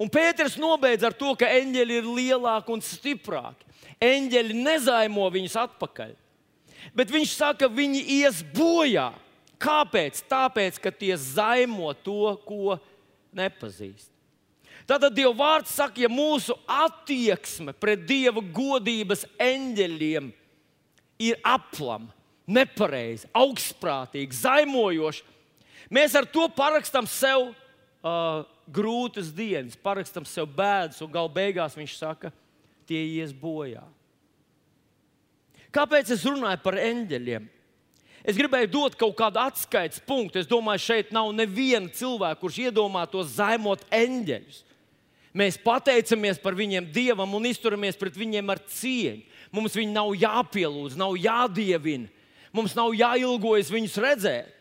Un 0.00 0.10
Pēters 0.10 0.58
nobeidz 0.58 1.06
ar 1.06 1.14
to, 1.16 1.32
ka 1.38 1.48
eņģeļi 1.48 1.98
ir 2.00 2.08
lielāki 2.18 2.74
un 2.74 2.82
stiprāki. 2.82 3.68
Eņģeļi 4.02 4.56
nezaimo 4.58 5.28
viņus 5.32 5.58
atpakaļ. 5.64 6.14
Bet 6.92 7.12
viņš 7.14 7.36
saka, 7.38 7.64
ka 7.64 7.72
viņi 7.72 8.02
ies 8.20 8.42
bojā. 8.56 9.12
Kāpēc? 9.62 10.18
Tāpēc, 10.28 10.80
ka 10.82 10.90
tie 10.92 11.14
zaimo 11.16 11.94
to, 12.04 12.34
ko 12.44 12.76
nepazīst. 13.32 14.13
Tātad 14.84 15.14
Dieva 15.16 15.32
vārds 15.32 15.72
saka, 15.72 16.02
ja 16.04 16.10
mūsu 16.12 16.56
attieksme 16.68 17.72
pret 17.80 18.04
Dieva 18.04 18.42
godības 18.44 19.24
eņģeļiem 19.40 20.28
ir 21.24 21.38
aplama, 21.46 22.12
nepareiza, 22.44 23.30
augstprātīga, 23.32 24.36
zaimojoša, 24.36 25.24
mēs 25.88 26.16
ar 26.18 26.28
to 26.28 26.44
parakstam 26.52 27.08
sev 27.08 27.48
uh, 27.48 28.44
grūtas 28.68 29.32
dienas, 29.32 29.78
parakstam 29.80 30.26
sev 30.28 30.50
bēdas, 30.52 31.00
un 31.00 31.12
gala 31.12 31.32
beigās 31.32 31.76
viņš 31.78 31.96
saka, 31.96 32.32
tie 32.84 33.00
ies 33.16 33.32
bojā. 33.32 33.86
Kāpēc 35.74 36.12
es 36.14 36.22
runāju 36.28 36.60
par 36.62 36.76
eņģeļiem? 36.78 37.48
Es 38.24 38.36
gribēju 38.38 38.70
dot 38.72 38.94
kaut 38.96 39.16
kādu 39.18 39.40
atskaites 39.42 40.00
punktu. 40.04 40.40
Es 40.40 40.48
domāju, 40.48 40.80
šeit 40.80 41.10
nav 41.12 41.28
neviena 41.36 41.90
cilvēka, 41.92 42.40
kurš 42.40 42.60
iedomātos 42.68 43.34
zaimot 43.36 43.82
eņģeļus. 43.92 44.62
Mēs 45.34 45.58
pateicamies 45.58 46.38
par 46.38 46.54
viņiem 46.54 46.86
dievam 46.94 47.32
un 47.34 47.48
izturamies 47.48 47.98
pret 47.98 48.14
viņiem 48.14 48.52
ar 48.54 48.60
cieņu. 48.70 49.24
Mums 49.54 49.74
viņi 49.74 49.90
nav 49.94 50.12
jāpielūdz, 50.18 50.98
nav 50.98 51.16
jādievina. 51.18 52.06
Mums 52.54 52.76
nav 52.78 52.94
jāilgojas 52.94 53.72
viņus 53.74 53.98
redzēt. 54.02 54.52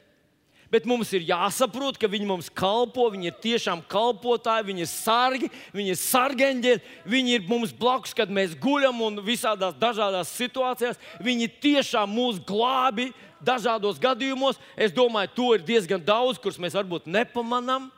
Bet 0.73 0.87
mums 0.89 1.11
ir 1.13 1.21
jāsaprot, 1.27 1.99
ka 2.01 2.09
viņi 2.09 2.25
mums 2.25 2.47
kalpo, 2.49 3.05
viņi 3.13 3.29
ir 3.29 3.35
tiešām 3.43 3.83
kalpotāji, 3.85 4.65
viņi 4.71 4.81
ir 4.81 4.89
sargi, 4.89 5.49
viņi 5.69 5.93
ir 5.93 5.99
sargeņģeļi, 6.01 6.81
viņi 7.13 7.35
ir 7.37 7.43
mums 7.45 7.75
blakus, 7.77 8.15
kad 8.17 8.33
mēs 8.33 8.55
guļam 8.57 9.03
un 9.05 9.21
visādās 9.21 9.77
dažādās 9.77 10.33
situācijās. 10.33 10.97
Viņi 11.21 11.51
tiešām 11.61 12.09
mūs 12.17 12.41
glābi 12.41 13.11
dažādos 13.45 14.01
gadījumos. 14.01 14.57
Es 14.73 14.95
domāju, 14.95 15.35
to 15.37 15.51
ir 15.53 15.67
diezgan 15.67 16.01
daudz, 16.01 16.41
kurus 16.41 16.57
mēs 16.57 16.73
varbūt 16.73 17.05
nepamanām. 17.05 17.91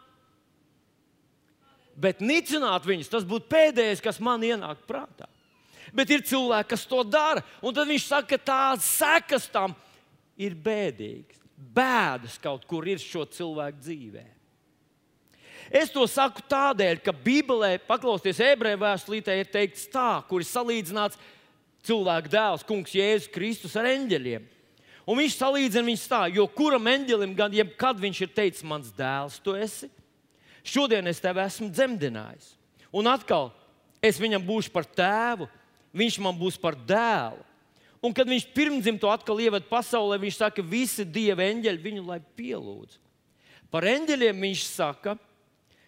Bet 1.96 2.20
nicināt 2.20 2.84
viņus, 2.88 3.10
tas 3.12 3.26
būtu 3.28 3.48
pēdējais, 3.52 4.04
kas 4.04 4.20
man 4.24 4.44
ienāk 4.44 4.84
prātā. 4.88 5.30
Bet 5.96 6.10
ir 6.12 6.26
cilvēki, 6.28 6.74
kas 6.74 6.84
to 6.90 7.02
dara, 7.08 7.44
un 7.64 7.76
tad 7.76 7.88
viņš 7.88 8.08
saka, 8.10 8.36
ka 8.36 8.48
tās 8.52 8.88
sekas 8.98 9.48
tam 9.52 9.76
ir 10.36 10.58
bēdīgas. 10.60 11.40
Bēdas 11.56 12.36
kaut 12.44 12.66
kur 12.68 12.88
ir 12.88 13.00
šo 13.00 13.24
cilvēku 13.32 13.80
dzīvē. 13.80 14.26
Es 15.72 15.90
to 15.90 16.04
saku 16.10 16.44
tādēļ, 16.52 17.00
ka 17.02 17.14
Bībelē, 17.16 17.78
paklausieties, 17.88 18.44
ebreju 18.44 18.82
vēstulītē, 18.84 19.38
ir 19.40 19.48
teikts 19.50 19.88
tā, 19.90 20.20
kur 20.30 20.44
ir 20.44 20.50
salīdzināts 20.50 21.18
cilvēka 21.88 22.32
dēls, 22.34 22.66
kungs 22.68 22.94
Jēzus 22.94 23.32
Kristus 23.34 23.78
ar 23.80 23.88
eņģeļiem. 23.90 24.46
Un 25.06 25.20
viņš 25.22 25.38
salīdzina 25.38 25.88
viņus 25.88 26.08
tā, 26.10 26.22
jo 26.34 26.46
kuram 26.50 26.88
eņģelim 26.90 27.34
gan 27.38 27.54
jebkad 27.54 28.02
viņš 28.02 28.22
ir 28.26 28.32
teicis, 28.36 28.66
mans 28.68 28.92
dēls, 28.98 29.40
tu 29.42 29.56
esi, 29.58 29.90
šodien 30.66 31.08
es 31.10 31.22
tevi 31.24 31.44
esmu 31.46 31.70
dzemdinājis. 31.74 32.54
Un 32.96 33.10
atkal, 33.12 33.52
es 34.04 34.20
viņam 34.22 34.44
būšu 34.46 34.72
par 34.74 34.88
tēvu, 34.88 35.48
viņš 35.96 36.18
man 36.24 36.38
būs 36.38 36.58
par 36.62 36.78
dēlu. 36.78 37.44
Un 38.06 38.14
kad 38.14 38.30
viņš 38.30 38.50
pirmdzimto 38.54 39.10
atkal 39.10 39.40
ievada 39.42 39.66
pasaulē, 39.66 40.20
viņš 40.22 40.38
saka, 40.38 40.62
visi 40.62 41.06
dieva 41.08 41.46
eņģeļi 41.48 41.82
viņu 41.82 42.04
lai 42.06 42.20
pielūdz. 42.38 43.00
Par 43.74 43.88
eņģeļiem 43.90 44.44
viņš 44.46 44.66
saka, 44.68 45.16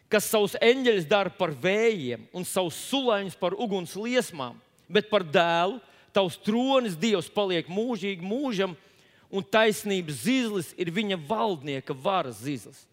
kas 0.09 0.29
savus 0.31 0.55
eņģeļus 0.63 1.05
dara 1.07 1.31
par 1.33 1.53
vējiem 1.53 2.25
un 2.35 2.47
savus 2.47 2.79
sulaiņus 2.89 3.37
par 3.39 3.53
uguns 3.53 3.93
liesmām, 3.99 4.57
bet 4.89 5.11
par 5.11 5.23
dēlu 5.23 5.77
tavs 6.15 6.39
tronis 6.41 6.97
Dievs 6.97 7.29
paliek 7.29 7.67
mūžīgi 7.69 8.25
mūžam, 8.25 8.73
un 9.29 9.43
taisnības 9.43 10.23
zizlis 10.23 10.71
ir 10.79 10.89
viņa 10.95 11.19
valdnieka 11.27 11.93
varas 11.93 12.39
zizlis. 12.41 12.85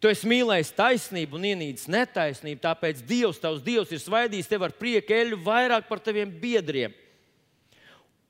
Tu 0.00 0.08
esi 0.08 0.28
mīlējis 0.30 0.72
taisnību 0.78 1.36
un 1.36 1.44
ienīdis 1.50 1.84
netaisnību, 1.92 2.62
tāpēc 2.62 3.02
Dievs, 3.04 3.40
tavs 3.42 3.60
Dievs, 3.60 3.90
ir 3.92 4.00
svaidījis 4.00 4.48
tevi 4.48 4.64
ar 4.64 4.72
prieku 4.72 5.12
eļu 5.12 5.40
vairāk 5.44 5.90
par 5.90 6.00
taviem 6.00 6.30
biedriem. 6.40 6.94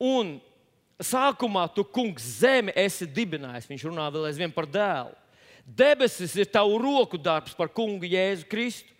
Un 0.02 0.40
sākumā 0.98 1.68
tu, 1.74 1.84
kungs, 1.86 2.26
zemi 2.40 2.74
esi 2.74 3.06
dibinājis. 3.06 3.68
Viņš 3.70 3.86
runā 3.86 4.08
vēl 4.10 4.26
aizvien 4.32 4.52
par 4.54 4.66
dēlu. 4.66 5.14
Debesis 5.62 6.34
ir 6.34 6.50
tavu 6.50 6.80
roku 6.82 7.20
darbs 7.20 7.54
par 7.54 7.70
kungu 7.70 8.08
Jēzu 8.08 8.48
Kristu. 8.50 8.96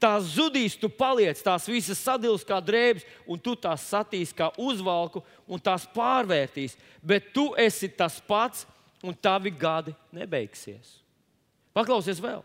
Tās 0.00 0.32
zudīs, 0.34 0.74
tu 0.80 0.88
paliec, 0.90 1.38
tās 1.44 1.68
visas 1.70 2.00
sadils 2.02 2.42
kā 2.44 2.56
drēbes, 2.64 3.04
un 3.30 3.38
tu 3.40 3.54
tās 3.54 3.84
satīs 3.92 4.34
kā 4.36 4.48
uzvalku, 4.60 5.22
un 5.46 5.60
tās 5.62 5.84
pārvērtīs. 5.94 6.74
Bet 7.04 7.30
tu 7.36 7.50
esi 7.60 7.92
tas 7.92 8.16
pats, 8.24 8.64
un 9.04 9.14
tavi 9.14 9.52
gadi 9.54 9.94
nebeigsies. 10.12 11.03
Paklausies 11.74 12.22
vēl. 12.22 12.42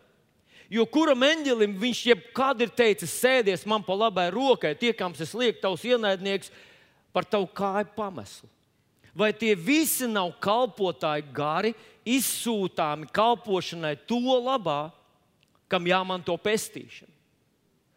Jo 0.70 0.84
kuram 0.86 1.24
eņģelim 1.26 1.74
viņš 1.82 2.00
jebkad 2.12 2.62
ir 2.62 2.70
teicis, 2.74 3.14
sēdies 3.18 3.64
man 3.66 3.82
pa 3.82 3.96
labai 3.98 4.28
rokai, 4.30 4.76
tiekams 4.78 5.18
es 5.22 5.34
lieku 5.34 5.58
tavs 5.62 5.82
ienaidnieks 5.86 6.52
par 7.14 7.26
tavu 7.26 7.48
kāju 7.50 7.90
pameslu. 7.96 8.46
Vai 9.14 9.32
tie 9.34 9.56
visi 9.58 10.06
nav 10.06 10.30
kalpotāji 10.42 11.26
gari, 11.34 11.74
izsūtāmi 12.06 13.10
kalpošanai 13.10 13.96
to 14.06 14.20
labā, 14.38 14.92
kam 15.70 15.86
jāmanto 15.90 16.36
pestīšana? 16.38 17.10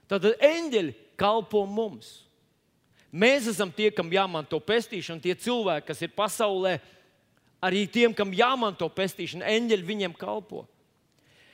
Tad 0.09 0.25
eņģeļi 0.33 0.95
kalpo 1.17 1.63
mums. 1.69 2.23
Mēs 3.13 3.45
esam 3.51 3.69
tie, 3.69 3.91
kam 3.93 4.09
jāmanto 4.09 4.57
pestīšana, 4.57 5.21
tie 5.21 5.37
cilvēki, 5.37 5.85
kas 5.85 6.01
ir 6.01 6.13
pasaulē, 6.17 6.79
arī 7.61 7.85
tiem, 7.85 8.13
kam 8.17 8.33
jāmanto 8.33 8.89
pestīšana, 8.89 9.45
eņģeļi 9.53 9.85
viņiem 9.85 10.15
kalpo. 10.17 10.65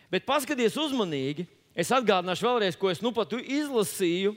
Bet 0.10 0.26
paskatieties 0.26 0.78
uzmanīgi, 0.82 1.46
es 1.78 1.92
atgādināšu 1.94 2.48
vēlreiz, 2.48 2.78
ko 2.80 2.90
es 2.90 3.02
nu 3.04 3.12
pat 3.14 3.36
izlasīju. 3.38 4.34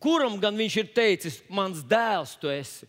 Kuram 0.00 0.38
gan 0.40 0.56
viņš 0.56 0.76
ir 0.80 0.92
teicis, 0.96 1.40
mans 1.52 1.82
dēls, 1.84 2.36
tu 2.40 2.48
esi? 2.48 2.86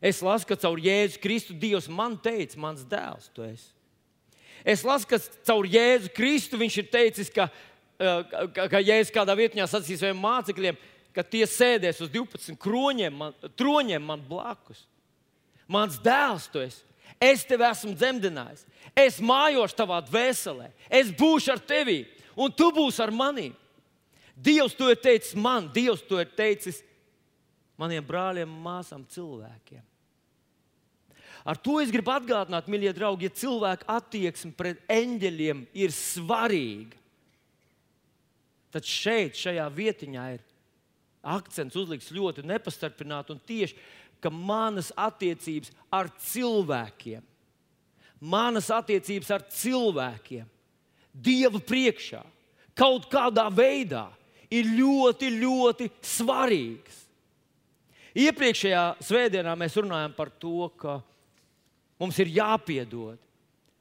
Es 0.00 0.22
lasu, 0.24 0.46
ka 0.48 0.56
caur 0.56 0.80
Jēzu 0.80 1.20
Kristu 1.20 1.52
Dievs 1.52 1.90
man 1.92 2.14
teica, 2.16 2.56
mans 2.56 2.86
dēls, 2.88 3.28
tu 3.36 3.44
esi. 3.44 3.68
Es 4.64 4.84
lasu, 4.84 5.08
ka 5.08 5.18
caur 5.44 5.68
Jēzu 5.68 6.08
Kristu 6.16 6.56
viņš 6.60 6.78
ir 6.80 6.88
teicis, 6.88 7.32
ka, 7.34 7.50
eh, 8.00 8.22
ka, 8.32 8.68
ka 8.72 8.80
Jēzus 8.80 9.12
kādā 9.12 9.36
vietā 9.36 9.66
sacīs 9.68 10.00
saviem 10.00 10.22
mācekļiem, 10.24 10.78
ka 11.12 11.26
tie 11.26 11.44
sēdēs 11.44 12.00
uz 12.00 12.08
12 12.14 12.56
kroņiem, 12.56 13.12
man, 13.12 13.36
troņiem 13.58 14.00
man 14.00 14.24
blakus. 14.24 14.86
Mans 15.68 16.00
dēls, 16.00 16.48
tu 16.48 16.62
esi. 16.64 16.80
Es 17.20 17.44
tevi 17.44 17.66
esmu 17.68 17.92
dzemdinājis. 17.94 18.64
Es 18.96 19.18
mājošu 19.20 19.76
tavā 19.76 19.98
dvēselē. 20.06 20.70
Es 20.88 21.10
būšu 21.12 21.52
ar 21.52 21.60
tevi, 21.60 22.02
un 22.32 22.52
tu 22.52 22.70
būsi 22.72 23.02
ar 23.04 23.12
mani. 23.12 23.50
Dievs 24.40 24.72
to 24.78 24.88
ir 24.88 24.96
teicis 24.96 25.36
man, 25.36 25.68
Dievs 25.74 26.00
to 26.08 26.16
ir 26.22 26.30
teicis 26.32 26.80
maniem 27.80 28.04
brāļiem, 28.04 28.48
māsām, 28.64 29.04
cilvēkiem. 29.08 29.84
Ar 31.48 31.56
to 31.56 31.78
es 31.80 31.92
gribu 31.92 32.12
atgādināt, 32.12 32.68
mīļie 32.68 32.92
draugi, 32.96 33.28
ja 33.28 33.36
cilvēka 33.42 33.88
attieksme 33.88 34.52
pret 34.56 34.82
eņģeļiem 34.92 35.62
ir 35.80 35.94
svarīga, 35.96 36.98
tad 38.70 38.86
šeit, 38.86 39.38
šajā 39.40 39.64
vietiņā, 39.76 40.26
ir 40.36 40.44
akcents 41.20 41.76
uzlikts 41.76 42.12
ļoti 42.16 42.44
nepastarpināti 42.48 43.34
un 43.34 43.40
tieši 43.48 43.76
ka 44.22 44.30
manas 44.32 44.90
attiecības 44.96 45.72
ar 45.92 46.10
cilvēkiem, 46.22 47.22
manas 48.20 48.70
attiecības 48.74 49.30
ar 49.36 49.46
cilvēkiem, 49.54 50.48
Dieva 51.10 51.58
priekšā, 51.58 52.20
kaut 52.78 53.08
kādā 53.10 53.48
veidā 53.50 54.04
ir 54.46 54.68
ļoti, 54.78 55.30
ļoti 55.40 55.88
svarīgas. 56.06 57.00
Iepriekšējā 58.14 58.84
svētdienā 59.02 59.56
mēs 59.58 59.74
runājam 59.78 60.14
par 60.14 60.30
to, 60.42 60.68
ka 60.78 61.00
mums 61.98 62.18
ir 62.22 62.30
jāpiedod 62.36 63.18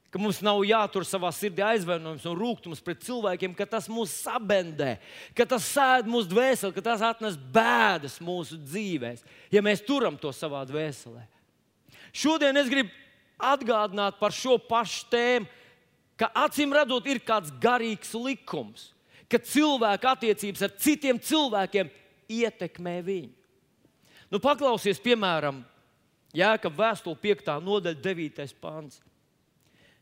ka 0.09 0.19
mums 0.21 0.41
nav 0.41 0.61
jātur 0.65 1.05
savā 1.05 1.29
sirdī 1.35 1.63
aizvainojums 1.65 2.25
un 2.29 2.37
rūkums 2.37 2.81
pret 2.83 3.03
cilvēkiem, 3.05 3.53
ka 3.57 3.67
tas 3.69 3.89
mūs 3.91 4.13
sabendē, 4.23 4.95
ka 5.37 5.45
tas 5.49 5.67
sēž 5.69 6.09
mūsu 6.09 6.31
dvēselē, 6.31 6.73
ka 6.73 6.83
tas 6.85 7.03
atnes 7.05 7.37
bēdas 7.37 8.17
mūsu 8.23 8.57
dzīvēm, 8.63 9.21
ja 9.53 9.63
mēs 9.65 9.85
turam 9.85 10.17
to 10.17 10.33
savā 10.33 10.63
dvēselē. 10.69 11.21
Šodien 12.09 12.57
es 12.57 12.71
gribu 12.71 12.89
atgādināt 13.37 14.17
par 14.19 14.33
šo 14.35 14.57
pašu 14.57 15.05
tēmu, 15.13 15.49
ka 16.19 16.31
acīm 16.45 16.73
redzot, 16.75 17.05
ir 17.07 17.21
kāds 17.23 17.53
garīgs 17.61 18.11
likums, 18.17 18.89
ka 19.29 19.39
cilvēka 19.39 20.15
attiecības 20.17 20.65
ar 20.65 20.73
citiem 20.81 21.19
cilvēkiem 21.21 21.91
ietekmē 22.29 22.97
viņu. 23.05 23.35
Nu, 24.29 24.41
paklausies, 24.41 24.99
piemēram, 25.01 25.63
Jēkab 26.35 26.75
vēstule 26.77 27.17
5. 27.17 27.47
nodaļa, 27.65 27.97
9. 28.05 28.51
pāns. 28.61 28.99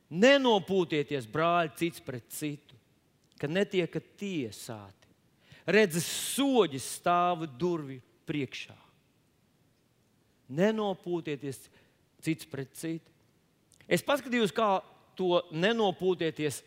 Nenopūtieties, 0.08 1.28
brāļi, 1.28 1.74
cits 1.80 2.04
pret 2.04 2.28
citu, 2.32 2.76
ka 3.40 3.50
netiekat 3.52 4.06
tiesāti. 4.20 5.10
Redzes, 5.68 6.08
soļi 6.36 6.80
stāv 6.80 7.44
durvju 7.60 8.00
priekšā. 8.28 8.78
Nenopūtieties 10.48 11.60
cits 12.24 12.48
pret 12.48 12.72
citu. 12.80 13.12
Es 13.88 14.04
paskatījos, 14.04 14.56
kā 14.56 14.80
to 15.20 15.42
nenopūtieties 15.52 16.62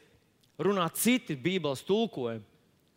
runā 0.61 0.87
citi 0.97 1.37
Bībeles 1.37 1.85
tulkojumi. 1.89 2.45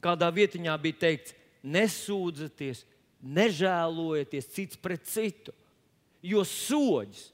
Kādā 0.04 0.28
vietiņā 0.36 0.76
bija 0.84 1.00
teikts, 1.06 1.36
nesūdzieties, 1.64 2.84
nežēlojieties 3.24 4.50
cits 4.52 4.80
pret 4.80 5.06
citu, 5.08 5.54
jo 6.20 6.44
soļus. 6.44 7.30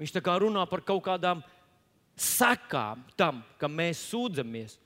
Viņš 0.00 0.14
tā 0.16 0.22
kā 0.24 0.38
runā 0.40 0.64
par 0.68 0.80
kaut 0.80 1.02
kādām 1.04 1.42
sekām 2.20 3.02
tam, 3.18 3.40
ka 3.60 3.68
mēs 3.70 4.02
sūdzamies. 4.10 4.76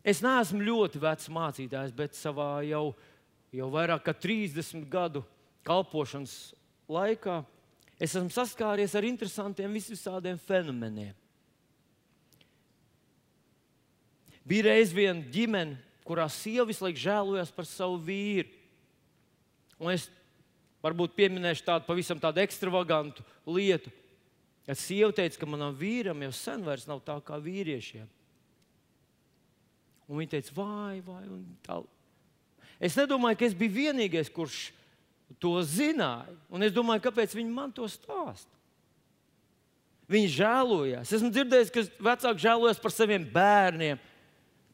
Es 0.00 0.22
neesmu 0.24 0.64
ļoti 0.64 1.00
vecs 1.02 1.28
mācītājs, 1.30 1.92
bet 1.94 2.16
savā 2.16 2.62
jau, 2.66 2.90
jau 3.52 3.68
vairāk 3.70 4.06
kā 4.06 4.14
30 4.16 4.88
gadu 4.90 5.22
kalpošanas 5.66 6.54
laikā 6.90 7.42
es 8.00 8.14
esmu 8.16 8.32
saskāries 8.32 8.96
ar 8.96 9.06
interesantiem 9.06 9.76
visādiem 9.76 10.40
fenomeniem. 10.40 11.12
Bija 14.40 14.70
reiz 14.70 14.94
viena 14.96 15.20
ģimene, 15.30 15.76
kurā 16.02 16.24
sieva 16.32 16.64
visu 16.66 16.82
laiku 16.86 17.04
žēlojās 17.04 17.52
par 17.54 17.68
savu 17.68 18.00
vīru. 18.02 18.48
Un 19.78 19.92
es 19.92 20.08
varbūt 20.84 21.16
pieminēšu 21.18 21.66
tādu 21.66 21.88
pavisam 21.88 22.20
tādu 22.20 22.42
ekstravagantu 22.42 23.24
lietu. 23.48 23.92
Kad 24.66 24.78
sieva 24.78 25.12
teica, 25.16 25.40
ka 25.40 25.48
manam 25.48 25.74
vīram 25.76 26.20
jau 26.26 26.32
sen 26.36 26.64
vairs 26.66 26.86
nav 26.88 27.00
tā 27.06 27.16
kā 27.24 27.38
vīriešiem. 27.42 28.06
Un 30.10 30.18
viņa 30.18 30.34
teica, 30.36 30.54
vai, 30.56 31.00
vai, 31.06 31.22
un 31.30 31.42
tā. 31.64 31.80
Es 32.82 32.96
nedomāju, 32.98 33.38
ka 33.38 33.46
es 33.46 33.56
biju 33.56 33.76
vienīgais, 33.76 34.30
kurš 34.32 34.70
to 35.42 35.52
zināja. 35.62 36.34
Un 36.50 36.64
es 36.66 36.74
domāju, 36.74 37.04
kāpēc 37.06 37.36
viņi 37.36 37.52
man 37.54 37.74
to 37.74 37.86
stāsta. 37.90 38.50
Viņi 40.10 40.32
žēlojās. 40.34 41.12
Esmu 41.14 41.30
dzirdējis, 41.30 41.70
ka 41.70 41.84
vecāki 42.02 42.42
žēlojas 42.42 42.80
par 42.82 42.94
saviem 42.94 43.26
bērniem, 43.30 44.00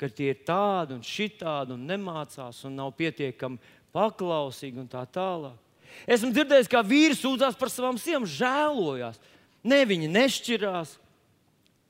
ka 0.01 0.09
tie 0.09 0.31
ir 0.33 0.41
tādi 0.49 0.97
un 0.97 1.05
šitādi 1.05 1.75
un 1.77 1.85
nemācās 1.89 2.63
un 2.65 2.79
nav 2.79 2.95
pietiekami 2.97 3.61
paklausīgi 3.93 4.81
un 4.81 4.89
tā 4.93 5.05
tālāk. 5.13 5.66
Esmu 6.07 6.31
dzirdējis, 6.35 6.71
kā 6.71 6.83
vīrs 6.87 7.23
sūdzās 7.23 7.59
par 7.59 7.73
savām 7.73 7.99
sievām, 8.01 8.29
žēlojās. 8.29 9.19
Ne, 9.67 9.83
viņi 9.89 10.11
nešķirās, 10.13 10.95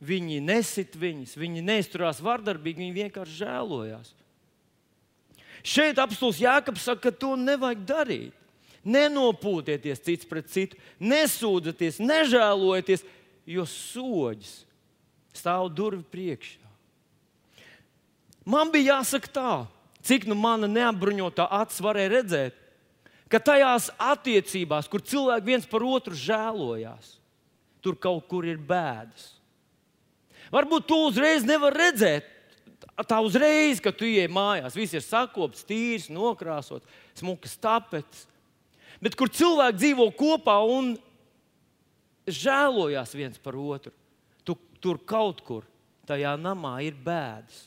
Viņi 0.04 0.42
nesit 0.44 0.96
viņus, 1.00 1.36
viņi 1.40 1.62
neizturās 1.64 2.20
vardarbīgi, 2.20 2.84
viņi 2.84 2.96
vienkārši 2.98 3.38
žēlojās. 3.40 4.10
Šeit 5.66 5.98
apstults 5.98 6.42
Jānis 6.42 6.84
saka, 6.84 7.08
ka 7.08 7.16
to 7.16 7.32
nevajag 7.40 7.86
darīt. 7.88 8.34
Nenopūtieties 8.86 10.04
cits 10.04 10.28
pret 10.28 10.46
citu, 10.52 10.76
nesūdzieties, 11.02 11.96
nežēlojieties, 11.98 13.02
jo 13.48 13.64
soļus 13.66 14.52
stāv 15.34 15.72
durvju 15.74 16.04
priekšā. 16.12 16.62
Man 18.46 18.70
bija 18.70 19.00
jāsaka 19.00 19.32
tā, 19.32 19.54
cik 20.06 20.28
nu 20.30 20.36
mana 20.38 20.68
neapbruņotā 20.70 21.48
acis 21.64 21.82
varēja 21.82 22.12
redzēt, 22.12 22.60
ka 23.32 23.40
tajās 23.42 23.90
attiecībās, 23.98 24.88
kur 24.90 25.02
cilvēki 25.02 25.50
viens 25.50 25.66
par 25.68 25.84
otru 25.86 26.16
žēlojās, 26.18 27.16
tur 27.82 27.98
kaut 27.98 28.26
kur 28.30 28.46
ir 28.46 28.58
bēdas. 28.58 29.36
Varbūt 30.54 30.86
tu 30.86 30.98
uzreiz 31.08 31.46
nevari 31.46 31.86
redzēt. 31.86 32.32
Tā 33.08 33.18
uzreiz, 33.20 33.80
kad 33.82 33.96
tu 33.98 34.06
ienāc 34.08 34.32
mājās, 34.32 34.76
viss 34.76 34.94
ir 34.96 35.02
sakopts, 35.04 35.66
tīrs, 35.68 36.06
nokrāsots, 36.12 36.86
smukas 37.18 37.56
tapetes. 37.60 38.24
Bet 39.02 39.16
kur 39.18 39.28
cilvēki 39.28 39.76
dzīvo 39.82 40.06
kopā 40.16 40.56
un 40.64 40.94
žēlojas 42.24 43.12
viens 43.16 43.40
par 43.42 43.58
otru, 43.60 43.92
tu, 44.46 44.56
tur 44.80 45.00
kaut 45.04 45.42
kur 45.44 45.66
tajā 46.08 46.32
namā 46.40 46.78
ir 46.86 46.96
bēdas. 47.04 47.66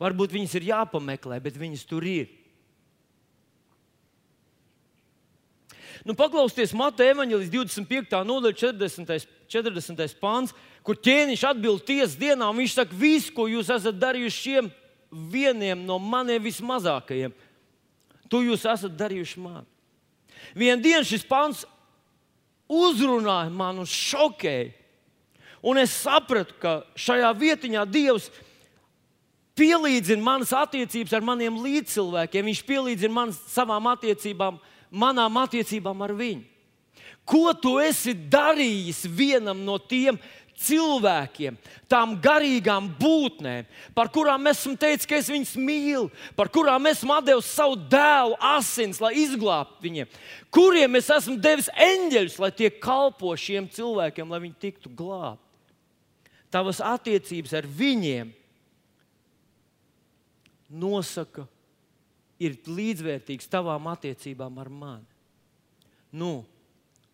Varbūt 0.00 0.34
viņas 0.34 0.56
ir 0.58 0.68
jāpameklē, 0.70 1.38
bet 1.44 1.58
viņas 1.60 1.84
tur 1.86 2.06
ir. 2.08 2.30
Nu, 6.04 6.14
paklausieties, 6.16 6.72
Mateja 6.76 7.12
evanģēlijas 7.14 7.52
25. 7.52 8.20
nodaļa, 8.24 8.56
40. 8.56 9.26
40. 9.50 10.14
pāns, 10.22 10.54
kur 10.86 10.96
ķēniņš 10.96 11.42
atbild 11.50 11.84
tiesas 11.84 12.16
dienā. 12.18 12.48
Viņš 12.56 12.76
saka, 12.78 12.96
visu, 12.96 13.34
ko 13.36 13.48
jūs 13.50 13.72
esat 13.74 13.98
darījuši 14.00 14.44
šiem 14.46 14.70
vieniem 15.10 15.82
no 15.84 15.98
maniem 15.98 16.42
vismazākajiem, 16.44 17.34
to 18.30 18.42
jūs 18.46 18.64
esat 18.70 18.94
darījuši 18.96 19.42
man. 19.42 19.66
Vienā 20.56 20.78
dienā 20.80 21.02
šis 21.04 21.26
pāns 21.28 21.64
uzrunāja 22.70 23.50
man 23.52 23.82
un 23.82 23.88
šokēja. 23.88 24.70
Un 25.60 25.76
es 25.76 25.92
sapratu, 25.92 26.54
ka 26.56 26.78
šajā 26.96 27.28
vietiņā 27.36 27.82
Dievs 27.90 28.30
pielīdzina 29.58 30.24
manas 30.24 30.54
attiecības 30.56 31.12
ar 31.12 31.26
maniem 31.26 31.58
līdzcilvēkiem. 31.60 32.46
Viņš 32.48 32.62
pielīdzina 32.64 33.12
man 33.12 33.34
savām 33.34 33.90
attiecībām 33.90 34.56
manām 34.90 35.38
attiecībām 35.42 36.02
ar 36.06 36.14
viņu. 36.18 36.46
Ko 37.24 37.52
tu 37.54 37.76
esi 37.78 38.14
darījis 38.14 39.04
vienam 39.06 39.60
no 39.62 39.76
tiem 39.78 40.18
cilvēkiem, 40.60 41.56
tām 41.88 42.16
garīgām 42.20 42.90
būtnēm, 42.98 43.68
par 43.96 44.10
kurām 44.12 44.50
esmu 44.50 44.74
teicis, 44.80 45.08
ka 45.08 45.16
es 45.20 45.30
viņus 45.32 45.54
mīlu, 45.60 46.08
par 46.36 46.50
kurām 46.52 46.88
esmu 46.90 47.16
devis 47.24 47.48
savu 47.54 47.78
dēlu 47.90 48.36
asins, 48.50 49.00
lai 49.00 49.14
izglābtu 49.22 49.86
viņiem, 49.86 50.10
kuriem 50.52 50.98
es 51.00 51.08
esmu 51.14 51.38
devis 51.40 51.70
eņģeļus, 51.72 52.40
lai 52.42 52.50
tie 52.56 52.72
kalpo 52.72 53.32
šiem 53.38 53.70
cilvēkiem, 53.72 54.28
lai 54.28 54.42
viņi 54.44 54.60
tiktu 54.66 54.92
glābti. 54.92 55.46
Tavas 56.50 56.82
attiecības 56.82 57.54
ar 57.54 57.66
viņiem 57.78 58.34
nosaka 60.70 61.46
ir 62.40 62.56
līdzvērtīgs 62.64 63.50
tavām 63.52 63.90
attiecībām 63.92 64.56
ar 64.62 64.70
mani. 64.72 65.06
Nu, 66.10 66.40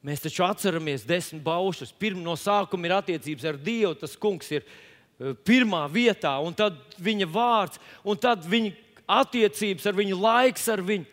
mēs 0.07 0.23
taču 0.25 0.45
atceramies 0.47 1.05
desmit 1.09 1.43
baušus. 1.45 1.93
Pirmā 1.93 2.23
no 2.25 2.37
sākuma 2.39 2.89
ir 2.89 2.97
attiecības 2.97 3.49
ar 3.51 3.59
Dievu. 3.61 3.95
Tas 3.99 4.17
kungs 4.17 4.49
ir 4.55 4.63
eh, 4.63 5.35
pirmā 5.45 5.83
vietā, 5.93 6.37
un 6.41 6.55
tad 6.57 6.79
viņa 7.03 7.29
vārds, 7.33 7.83
un 8.07 8.21
tad 8.21 8.47
viņa 8.47 8.73
attiecības 9.19 9.87
ar 9.87 9.99
viņu, 9.99 10.23
laiks 10.23 10.71
ar 10.73 10.83
viņu. 10.87 11.11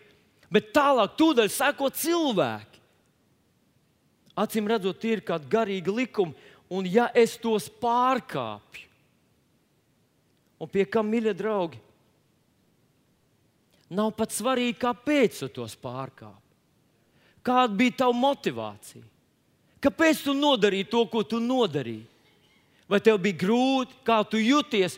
Bet 0.53 0.69
tālāk, 0.75 1.17
tūdaļ 1.17 1.49
seko 1.49 1.89
cilvēki. 1.97 2.81
Acīm 4.37 4.69
redzot, 4.69 5.03
ir 5.05 5.21
kādi 5.25 5.49
garīgi 5.49 5.93
likumi, 5.93 6.33
un 6.73 6.87
ja 6.89 7.07
es 7.13 7.35
tos 7.41 7.67
pārkāpju, 7.81 8.87
un 10.57 10.69
pie 10.73 10.85
kam, 10.89 11.09
mīļie 11.11 11.35
draugi, 11.37 11.77
Nav 13.93 14.13
pat 14.17 14.33
svarīgi, 14.33 14.79
kāpēc 14.81 15.43
tu 15.43 15.49
tos 15.61 15.75
pārkāpi. 15.77 16.39
Kāda 17.43 17.75
bija 17.77 17.99
tava 18.03 18.15
motivācija? 18.15 19.03
Kāpēc 19.83 20.23
tu 20.23 20.33
nodarīji 20.37 20.87
to, 20.89 21.03
ko 21.11 21.25
tu 21.27 21.41
nodarīji? 21.43 22.05
Vai 22.89 22.99
tev 23.03 23.19
bija 23.23 23.39
grūti, 23.43 23.97
kā 24.07 24.21
tu 24.27 24.39
jūties? 24.39 24.95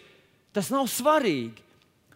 Tas 0.54 0.70
nav 0.74 0.88
svarīgi. 0.92 1.64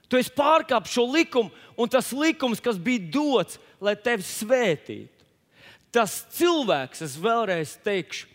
Tu 0.10 0.18
esi 0.18 0.34
pārkāpis 0.34 0.94
šo 0.96 1.06
likumu, 1.10 1.52
un 1.78 1.90
tas 1.92 2.10
likums, 2.16 2.62
kas 2.62 2.80
bija 2.82 3.10
dots, 3.14 3.60
lai 3.82 3.94
tevi 3.98 4.26
svētītu. 4.26 5.26
Tas 5.94 6.24
cilvēks, 6.38 7.04
es 7.06 7.18
vēlreiz 7.22 7.76
teikšu, 7.86 8.28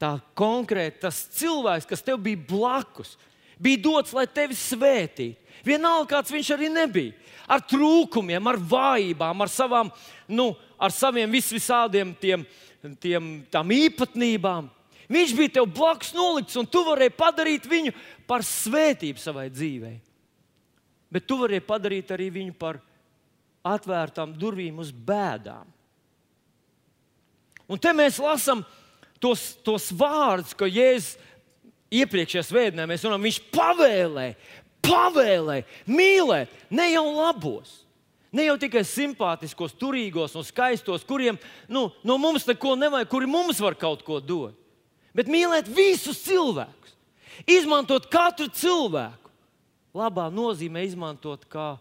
tā 0.00 0.14
konkrēti, 0.36 1.02
tas 1.04 1.18
cilvēks, 1.36 1.88
kas 1.88 2.04
tev 2.04 2.20
bija 2.24 2.40
blakus, 2.48 3.16
bija 3.60 3.82
dots, 3.84 4.14
lai 4.16 4.26
tevi 4.26 4.56
svētītu. 4.58 5.38
Vienalga, 5.64 6.08
kāds 6.16 6.32
viņš 6.32 6.50
arī 6.54 6.70
nebija. 6.72 7.12
Ar 7.50 7.60
trūkumiem, 7.68 8.46
ar 8.48 8.56
vājībām, 8.56 9.42
ar, 9.44 9.50
savām, 9.52 9.90
nu, 10.30 10.52
ar 10.80 10.94
saviem 10.94 11.30
vis 11.32 11.50
visādiem 11.52 12.14
tiem, 12.16 12.46
tiem, 13.02 13.32
īpatnībām. 13.76 14.70
Viņš 15.10 15.34
bija 15.36 15.56
tev 15.58 15.66
blakus 15.74 16.14
nolikts, 16.14 16.56
un 16.56 16.68
tu 16.70 16.84
vari 16.86 17.10
padarīt 17.12 17.66
viņu 17.68 17.92
par 18.30 18.46
svētību 18.46 19.20
savai 19.20 19.48
dzīvei. 19.50 19.98
Bet 21.10 21.26
tu 21.26 21.40
vari 21.40 21.58
padarīt 21.60 22.12
arī 22.14 22.30
viņu 22.30 22.54
par 22.56 22.78
atvērtām 23.66 24.32
durvīm 24.38 24.78
uz 24.80 24.92
bēdām. 24.94 25.66
Un 27.70 27.78
te 27.78 27.92
mēs 27.94 28.18
lasām 28.22 28.62
tos, 29.22 29.52
tos 29.66 29.90
vārdus, 29.94 30.54
ko 30.56 30.66
Jēzus 30.70 31.18
iepriekšējā 31.90 32.46
svētdienā 32.46 32.86
mēs 32.88 33.04
runājam, 33.04 33.26
viņš 33.26 33.38
pavēlēja, 33.54 34.34
pavēlēja 34.86 35.66
mīlēt 35.90 36.52
ne 36.70 36.90
jau 36.92 37.06
labos. 37.12 37.80
Ne 38.30 38.44
jau 38.46 38.54
tikai 38.62 38.84
simpātiskos, 38.86 39.74
turīgos 39.74 40.36
un 40.38 40.46
skaistos, 40.46 41.02
kuriem 41.06 41.38
nu, 41.66 41.88
no 42.06 42.14
mums 42.22 42.46
neko 42.46 42.76
nevajag, 42.78 43.08
kuri 43.10 43.26
mums 43.26 43.58
var 43.58 43.74
kaut 43.74 44.04
ko 44.06 44.20
dot. 44.22 44.54
Bet 45.10 45.26
mīlēt 45.26 45.66
visus 45.66 46.20
cilvēkus, 46.22 46.94
izmantot 47.50 48.06
katru 48.12 48.46
cilvēku. 48.54 49.32
Labā 49.90 50.28
nozīmē 50.30 50.84
izmantot, 50.86 51.42
kā, 51.50 51.72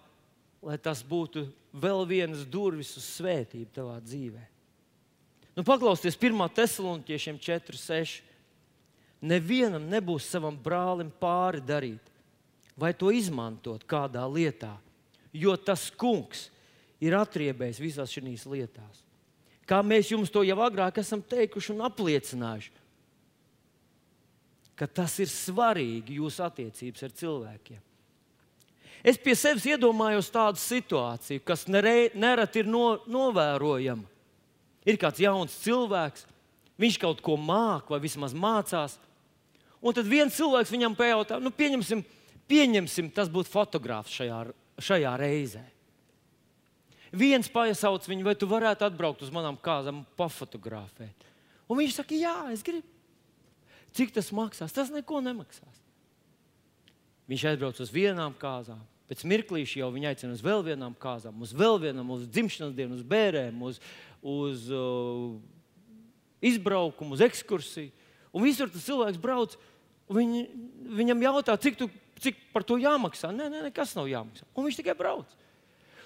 lai 0.65 0.79
tas 0.81 1.03
būtu 1.05 1.45
vēl 1.77 2.07
vienas 2.09 2.41
durvis 2.49 2.95
uz 2.97 3.05
svētību 3.19 3.69
tavā 3.75 3.99
dzīvē. 4.01 4.41
Nu, 5.53 5.61
paklausieties, 5.67 6.17
1. 6.17 6.41
Thessaloniķiešiem 6.57 7.37
4, 7.37 7.77
6. 7.77 8.28
Nevienam 9.21 9.85
nebūs 9.89 10.27
savam 10.29 10.57
brālim 10.57 11.11
pāri 11.21 11.61
darīt, 11.63 12.11
vai 12.79 12.93
to 12.93 13.11
izmantot 13.11 13.83
kādā 13.89 14.23
lietā, 14.29 14.75
jo 15.33 15.55
tas 15.57 15.89
kungs 15.91 16.47
ir 17.03 17.15
atriebējis 17.17 17.81
visās 17.83 18.13
šīs 18.13 18.45
lietās. 18.49 19.03
Kā 19.69 19.83
mēs 19.85 20.09
jums 20.09 20.31
to 20.33 20.41
jau 20.47 20.57
agrāk 20.65 20.97
esam 20.97 21.21
teikuši 21.21 21.75
un 21.75 21.83
apliecinājuši, 21.85 22.71
ka 24.79 24.87
tas 24.87 25.17
ir 25.19 25.29
svarīgi 25.29 26.17
jūsu 26.17 26.41
attiecības 26.47 27.05
ar 27.05 27.13
cilvēkiem. 27.19 27.81
Es 29.03 29.19
pie 29.19 29.35
sevis 29.37 29.67
iedomājos 29.69 30.31
tādu 30.31 30.59
situāciju, 30.59 31.43
kas 31.47 31.67
nereti 31.69 32.63
ir 32.63 32.67
no, 32.67 32.99
novērojama. 33.07 34.07
Ir 34.87 34.97
kāds 34.99 35.21
jauns 35.23 35.55
cilvēks, 35.63 36.25
viņš 36.79 36.97
kaut 36.99 37.21
ko 37.23 37.35
māca 37.39 37.93
vai 37.93 38.01
vismaz 38.03 38.33
mācās. 38.35 38.97
Un 39.79 39.95
tad 39.95 40.07
viens 40.11 40.35
cilvēks 40.35 40.73
viņam 40.73 40.95
pajautā, 40.99 41.39
nu, 41.39 41.51
pieņemsim, 41.55 42.03
pieņemsim 42.51 43.11
tas 43.15 43.31
būtu 43.31 43.51
fotogrāfs 43.51 44.15
šajā, 44.19 44.39
šajā 44.83 45.13
reizē. 45.21 45.63
Viens 47.15 47.49
pasauc 47.49 48.05
viņu, 48.05 48.25
vai 48.27 48.35
tu 48.37 48.49
varētu 48.49 48.85
atbraukt 48.85 49.23
uz 49.25 49.31
manām 49.33 49.57
kāzām 49.57 50.03
un 50.03 50.07
pafotografēt. 50.19 51.25
Un 51.69 51.79
viņš 51.79 51.95
saka, 52.01 52.17
jā, 52.17 52.35
es 52.53 52.61
gribu. 52.65 52.85
Cik 53.95 54.13
tas 54.13 54.29
maksās? 54.35 54.73
Tas 54.73 54.91
neko 54.93 55.21
nemaksās. 55.25 55.79
Viņš 57.29 57.45
aizbrauc 57.51 57.79
uz 57.81 57.91
vienām 57.93 58.33
kāzām, 58.37 58.81
pēc 59.09 59.23
mirklīša 59.25 59.81
jau 59.81 59.89
viņa 59.93 60.13
aicina 60.13 60.35
uz 60.35 60.43
vēl 60.45 60.63
vienām 60.65 60.95
kāzām, 60.97 61.37
uz 61.41 61.53
vēl 61.57 61.79
vienām, 61.81 62.09
uz 62.13 62.27
dzimšanas 62.29 62.75
dienu, 62.77 62.97
uz 62.97 63.05
bērēm, 63.05 63.61
uz, 63.65 63.77
uz 64.21 64.67
uh, 64.73 65.33
izbraukumu, 66.45 67.17
uz 67.17 67.25
ekskursiju. 67.25 67.93
Un 68.33 68.45
visur 68.45 68.69
tas 68.69 68.85
cilvēks 68.85 69.21
brauc. 69.21 69.55
Viņ, 70.09 70.29
viņam 70.99 71.21
jautā, 71.21 71.55
cik, 71.61 71.75
tu, 71.77 71.89
cik 72.21 72.39
par 72.53 72.65
to 72.65 72.79
jāmaksā. 72.81 73.29
Nē, 73.35 73.49
nē, 73.51 73.65
nekas 73.67 73.93
nav 73.97 74.09
jāmaksā. 74.09 74.47
Un 74.57 74.65
viņš 74.65 74.79
tikai 74.81 74.95
brauc. 74.97 75.29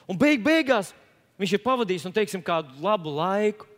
Un 0.10 0.20
beig, 0.20 0.44
beigās 0.44 0.92
viņš 1.40 1.56
ir 1.56 1.64
pavadījis 1.64 2.08
un, 2.10 2.16
teiksim, 2.16 2.44
kādu 2.44 2.76
labu 2.84 3.14
laiku. 3.16 3.70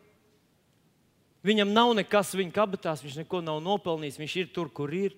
Viņam 1.46 1.76
nav 1.76 1.92
nekas 1.94 2.34
viņa 2.34 2.56
kabatās, 2.56 3.04
viņš 3.06 3.20
neko 3.22 3.44
nav 3.46 3.60
nopelnījis, 3.62 4.18
viņš 4.18 4.36
ir 4.42 4.50
tur, 4.54 4.72
kur 4.74 4.90
ir. 4.98 5.14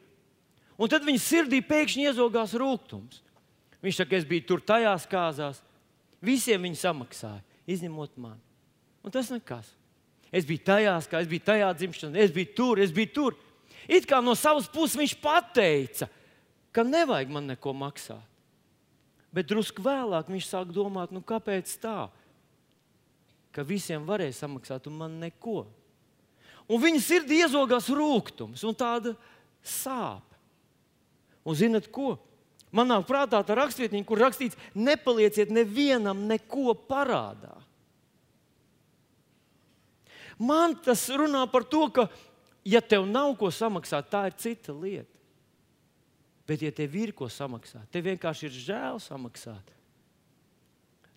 Un 0.78 0.91
tad 0.91 1.08
viņa 1.08 1.22
sirdī 1.24 1.62
pēkšņi 1.63 2.10
iezogās 2.10 2.52
rūkums. 2.60 3.24
Viņš 3.82 4.02
saka, 4.02 4.17
es 4.17 4.28
biju 4.28 4.43
tur 4.50 4.62
tajās 4.65 5.06
kāzās, 5.10 5.62
visiem 6.20 6.67
viņi 6.67 6.82
samaksāja, 6.82 7.39
izņemot 7.70 8.17
mani. 8.20 8.41
Un 9.06 9.13
tas 9.13 9.30
nekas. 9.32 9.70
Es 10.34 10.43
biju 10.43 10.65
tajās, 10.67 11.08
kā 11.08 11.22
es 11.24 11.30
biju 11.32 11.46
tajā 11.48 11.70
dzimšanā, 11.78 12.20
es 12.20 12.34
biju 12.36 12.52
tur, 12.58 12.82
es 12.84 12.91
biju 12.91 13.13
tur. 13.15 13.38
It 13.88 14.08
kā 14.08 14.19
no 14.23 14.36
savas 14.36 14.67
puses 14.67 15.00
viņš 15.00 15.15
pateica, 15.23 16.10
ka 16.76 16.84
nevajag 16.84 17.32
man 17.32 17.47
neko 17.54 17.73
maksāt. 17.73 18.23
Bet 19.32 19.50
drusku 19.50 19.84
vēlāk 19.84 20.30
viņš 20.32 20.47
sāk 20.47 20.71
domāt, 20.76 21.12
nu 21.13 21.21
kāpēc 21.23 21.71
tā? 21.82 22.08
Ka 23.56 23.65
visiem 23.65 24.06
varēja 24.08 24.43
samaksāt, 24.43 24.88
un 24.89 25.00
man 25.00 25.17
neko. 25.21 25.65
Un 26.67 26.82
viņa 26.84 27.02
sirdī 27.04 27.41
iezogās 27.43 27.88
rūkums 27.93 28.63
un 28.67 28.76
tāda 28.76 29.13
sāpe. 29.63 30.36
Un 31.47 31.56
zinat 31.56 31.88
ko? 31.93 32.17
Man 32.76 32.89
nāk 32.91 33.06
prātā 33.08 33.39
tā 33.47 33.56
rakstvietiņa, 33.56 34.06
kur 34.08 34.19
rakstīts, 34.19 34.60
nepalieciet 34.76 35.54
nevienam 35.56 36.26
neko 36.28 36.76
parādā. 36.89 37.56
Man 40.38 40.76
tas 40.86 41.08
runā 41.10 41.45
par 41.50 41.63
to, 41.65 41.88
ka, 41.89 42.06
ja 42.67 42.82
tev 42.84 43.06
nav 43.08 43.34
ko 43.39 43.49
samaksāt, 43.53 44.10
tā 44.12 44.27
ir 44.27 44.36
cita 44.39 44.75
lieta. 44.75 45.13
Bet, 46.47 46.63
ja 46.63 46.71
tev 46.71 46.95
ir 46.95 47.12
ko 47.15 47.27
samaksāt, 47.32 47.89
tev 47.91 48.06
vienkārši 48.08 48.47
ir 48.47 48.56
žēl 48.56 49.01
samaksāt, 49.03 49.73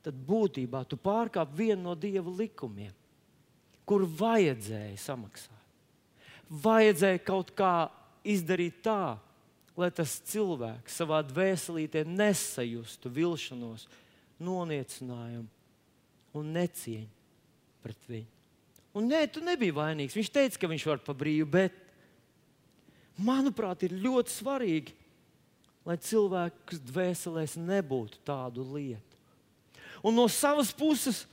tad 0.03 0.17
būtībā 0.27 0.83
tu 0.91 0.99
pārkāp 0.99 1.53
vienu 1.55 1.85
no 1.85 1.95
dieva 1.95 2.33
likumiem, 2.41 2.95
kur 3.87 4.07
vajadzēja 4.07 4.97
samaksāt. 4.99 5.57
Vajadzēja 6.51 7.23
kaut 7.23 7.53
kā 7.55 7.75
izdarīt 8.27 8.81
tā, 8.83 9.19
lai 9.79 9.91
tas 9.95 10.17
cilvēks 10.33 10.99
savā 10.99 11.21
dvēselītē 11.29 12.03
nesajustu 12.09 13.13
vilšanos, 13.15 13.87
noniecinājumu 14.43 16.41
un 16.41 16.53
necieņu 16.57 17.11
pret 17.85 18.11
viņu. 18.11 18.40
Un 18.97 19.07
nē, 19.11 19.23
tu 19.31 19.43
nebija 19.45 19.77
vainīgs. 19.77 20.17
Viņš 20.19 20.31
teica, 20.35 20.59
ka 20.59 20.71
viņš 20.71 20.87
var 20.91 21.03
pa 21.05 21.15
brīvu, 21.15 21.47
bet 21.51 21.77
manuprāt, 23.21 23.85
ir 23.87 23.95
ļoti 24.03 24.35
svarīgi, 24.35 24.97
lai 25.87 25.97
cilvēks 26.01 26.83
dvēselēs 26.89 27.57
nebūtu 27.61 28.21
tādu 28.27 28.65
lietu. 28.75 29.19
Un 30.03 30.17
no 30.17 30.27
savas 30.33 30.73
puses 30.73 31.25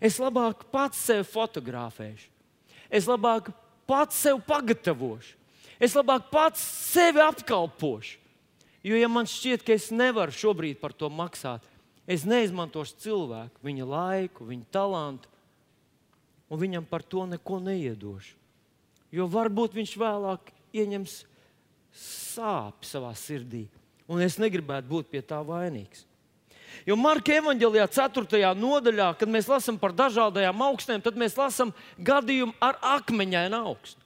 es 0.00 0.18
labāk 0.20 0.66
pats 0.72 0.98
sevi 1.06 1.24
fotografēšu. 1.28 2.28
Es 2.90 3.08
labāk 3.08 3.50
pats 3.88 4.18
sevi 4.18 4.42
pagatavošu. 4.46 5.34
Es 5.82 5.94
labāk 5.96 6.30
pats 6.32 6.62
sevi 6.62 7.20
apkalpošu. 7.20 8.22
Jo, 8.86 8.94
ja 8.96 9.08
man 9.10 9.26
šķiet, 9.26 9.64
ka 9.66 9.74
es 9.74 9.90
nevaru 9.90 10.32
šobrīd 10.32 10.78
par 10.78 10.92
to 10.94 11.08
maksāt, 11.10 11.64
es 12.06 12.22
neizmantošu 12.22 13.00
cilvēku, 13.02 13.58
viņa 13.66 13.88
laiku, 13.90 14.46
viņa 14.46 14.68
talantu, 14.70 15.28
un 16.50 16.60
viņam 16.60 16.86
par 16.88 17.02
to 17.02 17.26
neko 17.28 17.60
neiedošu. 17.62 18.34
Jo 19.14 19.28
varbūt 19.30 19.76
viņš 19.76 19.94
vēlāk 20.00 20.52
ieņems 20.76 21.20
sāpes 21.96 22.92
savā 22.92 23.12
sirdī, 23.16 23.66
un 24.10 24.20
es 24.22 24.36
negribētu 24.40 24.90
būt 24.90 25.10
pie 25.10 25.22
tā 25.24 25.40
vainīgs. 25.46 26.04
Jo 26.86 26.96
Marka 26.98 27.32
evanģēlijā, 27.38 27.86
4. 27.88 28.40
nodaļā, 28.58 29.12
kad 29.18 29.30
mēs 29.30 29.48
lasām 29.48 29.78
par 29.80 29.94
dažādām 29.96 30.60
augstnēm, 30.66 31.00
tad 31.02 31.16
mēs 31.18 31.38
lasām 31.38 31.72
gadījumu 31.96 32.52
ar 32.60 32.76
akmeņainu 32.98 33.62
augstu. 33.70 34.02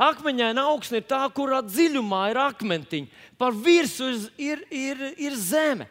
Akmeņaina 0.00 0.62
augsne 0.70 1.00
ir 1.02 1.08
tā, 1.08 1.20
kurā 1.34 1.60
dziļumā 1.66 2.22
ir 2.32 2.38
akmentiņi, 2.40 3.10
par 3.38 3.52
virsmu 3.52 4.12
ir, 4.40 4.62
ir, 4.70 5.02
ir 5.20 5.36
zeme. 5.36 5.88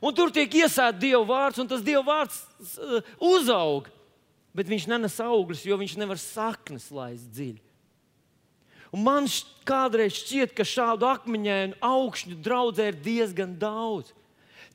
Un 0.00 0.14
tur 0.16 0.30
tiek 0.32 0.52
iesēta 0.62 0.96
Dieva 0.96 1.24
vārds, 1.28 1.60
un 1.60 1.68
tas 1.68 1.82
Dieva 1.84 2.04
vārds 2.06 2.38
uh, 2.78 3.00
uzaug 3.32 3.88
bet 4.56 4.70
viņš 4.70 4.86
nenes 4.90 5.18
augļus, 5.22 5.66
jo 5.68 5.78
viņš 5.80 5.96
nevar 6.00 6.20
saknes 6.20 6.88
laist 6.94 7.28
dziļi. 7.34 7.60
Un 8.90 9.04
man 9.06 9.28
kādreiz 9.66 10.16
šķiet, 10.18 10.54
ka 10.56 10.66
šādu 10.66 11.06
akmeņainu 11.06 11.78
augšņu 11.84 12.40
draudzē 12.42 12.88
ir 12.90 12.98
diezgan 13.04 13.54
daudz. 13.60 14.10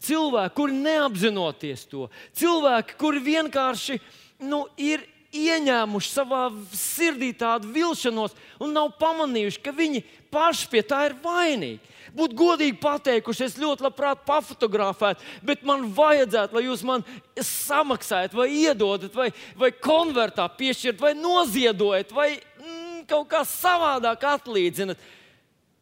Cilvēki, 0.06 0.56
kuri 0.56 0.78
neapzinoties 0.86 1.86
to, 1.90 2.08
cilvēki, 2.36 2.96
kuri 3.00 3.22
vienkārši 3.26 4.00
nu, 4.44 4.66
ir 4.80 5.04
ieņēmuši 5.36 6.12
savā 6.12 6.46
sirdī 6.76 7.32
tādu 7.36 7.72
vilšanos 7.76 8.36
un 8.64 8.76
nav 8.76 8.94
pamanījuši, 9.00 9.62
ka 9.64 9.74
viņi 9.76 10.04
paši 10.36 10.68
pie 10.72 10.84
tā 10.86 11.06
ir 11.10 11.16
vainīgi. 11.24 11.94
Būtu 12.16 12.38
godīgi 12.40 12.78
pateikuši, 12.80 13.48
es 13.50 13.58
ļoti 13.60 13.84
labprāt 13.84 14.22
pafotografētu, 14.28 15.24
bet 15.44 15.66
man 15.68 15.90
vajadzētu, 15.96 16.56
lai 16.56 16.64
jūs 16.64 16.84
man 16.88 17.04
samaksājat, 17.36 18.36
vai 18.38 18.48
iedodat, 18.56 19.12
vai, 19.16 19.28
vai 19.60 19.72
konvertā 19.76 20.46
piešķirat, 20.60 21.02
vai 21.02 21.12
noziedojat, 21.20 22.14
vai 22.16 22.30
mm, 22.38 23.04
kaut 23.12 23.28
kā 23.34 23.44
savādāk 23.50 24.24
atlīdzinat. 24.32 25.02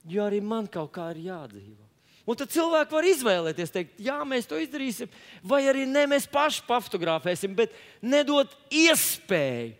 Jo 0.09 0.25
arī 0.25 0.41
man 0.41 0.65
kaut 0.71 0.91
kā 0.95 1.11
ir 1.13 1.21
jādzīvo. 1.29 1.83
Un 2.23 2.39
tad 2.39 2.49
cilvēki 2.55 2.95
var 2.95 3.05
izvēlēties, 3.11 3.71
teikt, 3.75 3.95
jā, 4.01 4.15
mēs 4.25 4.47
to 4.47 4.57
izdarīsim, 4.57 5.11
vai 5.43 5.65
arī 5.67 5.83
ne, 5.85 6.05
mēs 6.15 6.25
paši 6.31 6.63
pafotografēsim, 6.65 7.53
bet 7.57 7.75
nedot 8.01 8.51
iespēju 8.71 9.73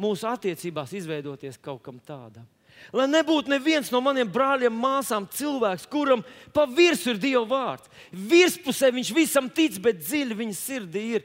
mūsu 0.00 0.28
attiecībās 0.32 0.96
izveidoties 0.96 1.60
kaut 1.60 1.84
kam 1.84 2.00
tādam. 2.00 2.48
Lai 2.94 3.06
nebūtu 3.10 3.50
neviens 3.50 3.90
no 3.90 4.00
maniem 4.04 4.28
brāļiem, 4.30 4.74
māsām, 4.74 5.26
cilvēks, 5.32 5.88
kuram 5.90 6.22
pa 6.54 6.66
virsmu 6.70 7.14
ir 7.14 7.22
Dieva 7.22 7.44
vārds. 7.50 7.90
Virspusē 8.12 8.92
viņš 8.94 9.12
visam 9.16 9.48
tic, 9.50 9.78
bet 9.82 10.02
dziļi 10.04 10.36
viņa 10.38 10.56
sirdī 10.56 11.04
ir, 11.18 11.24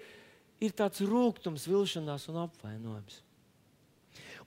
ir 0.62 0.74
tāds 0.78 1.04
rūkums, 1.06 1.68
vilšanās 1.70 2.28
un 2.32 2.42
apvainojums. 2.46 3.20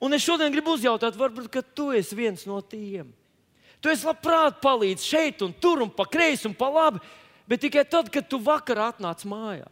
Un 0.02 0.16
es 0.16 0.24
šodien 0.26 0.52
gribu 0.52 0.74
uzjautāt, 0.74 1.16
varbūt 1.16 1.54
tu 1.74 1.92
esi 1.94 2.18
viens 2.18 2.42
no 2.50 2.58
tiem. 2.60 3.12
Tu 3.80 3.92
esi 3.92 4.08
labprāt 4.08 4.58
palīdz 4.64 5.04
šeit, 5.04 5.42
un 5.44 5.52
tur, 5.52 5.82
un 5.84 5.92
pa 5.92 6.06
kreisi, 6.08 6.48
un 6.48 6.56
pa 6.56 6.70
labi, 6.72 7.02
bet 7.48 7.62
tikai 7.62 7.84
tad, 7.84 8.10
kad 8.12 8.26
tu 8.28 8.40
vakarā 8.42 8.90
atnāc 8.94 9.26
mājā. 9.28 9.68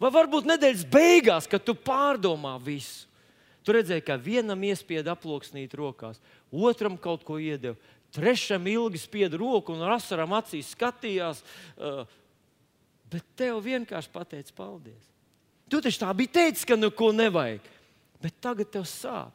Vai 0.00 0.10
varbūt 0.12 0.46
nedēļas 0.50 0.86
beigās, 0.90 1.48
kad 1.48 1.64
tu 1.64 1.74
pārdomā 1.74 2.58
visu. 2.62 3.08
Tu 3.64 3.72
redzēji, 3.72 4.04
ka 4.04 4.18
vienam 4.20 4.60
iespieda 4.66 5.14
aploksnīt 5.14 5.72
rokās, 5.78 6.20
otram 6.52 6.98
kaut 7.00 7.24
ko 7.24 7.38
iedeva, 7.40 7.78
trešam 8.14 8.66
ilgi 8.68 9.00
spieda 9.00 9.40
roku 9.40 9.72
un 9.72 9.82
ar 9.86 9.96
asarām 9.96 10.36
acīs 10.36 10.74
skatījās. 10.76 11.40
Uh, 11.78 12.04
bet 13.14 13.24
tev 13.38 13.60
vienkārši 13.64 14.12
pateica 14.12 14.54
paldies. 14.56 15.10
Tu 15.70 15.80
taču 15.80 16.02
tā 16.02 16.10
biji 16.16 16.32
teicis, 16.34 16.66
ka 16.68 16.76
neko 16.76 17.12
nevajag, 17.14 17.64
bet 18.22 18.36
tagad 18.42 18.70
tev 18.74 18.86
sāp. 18.88 19.32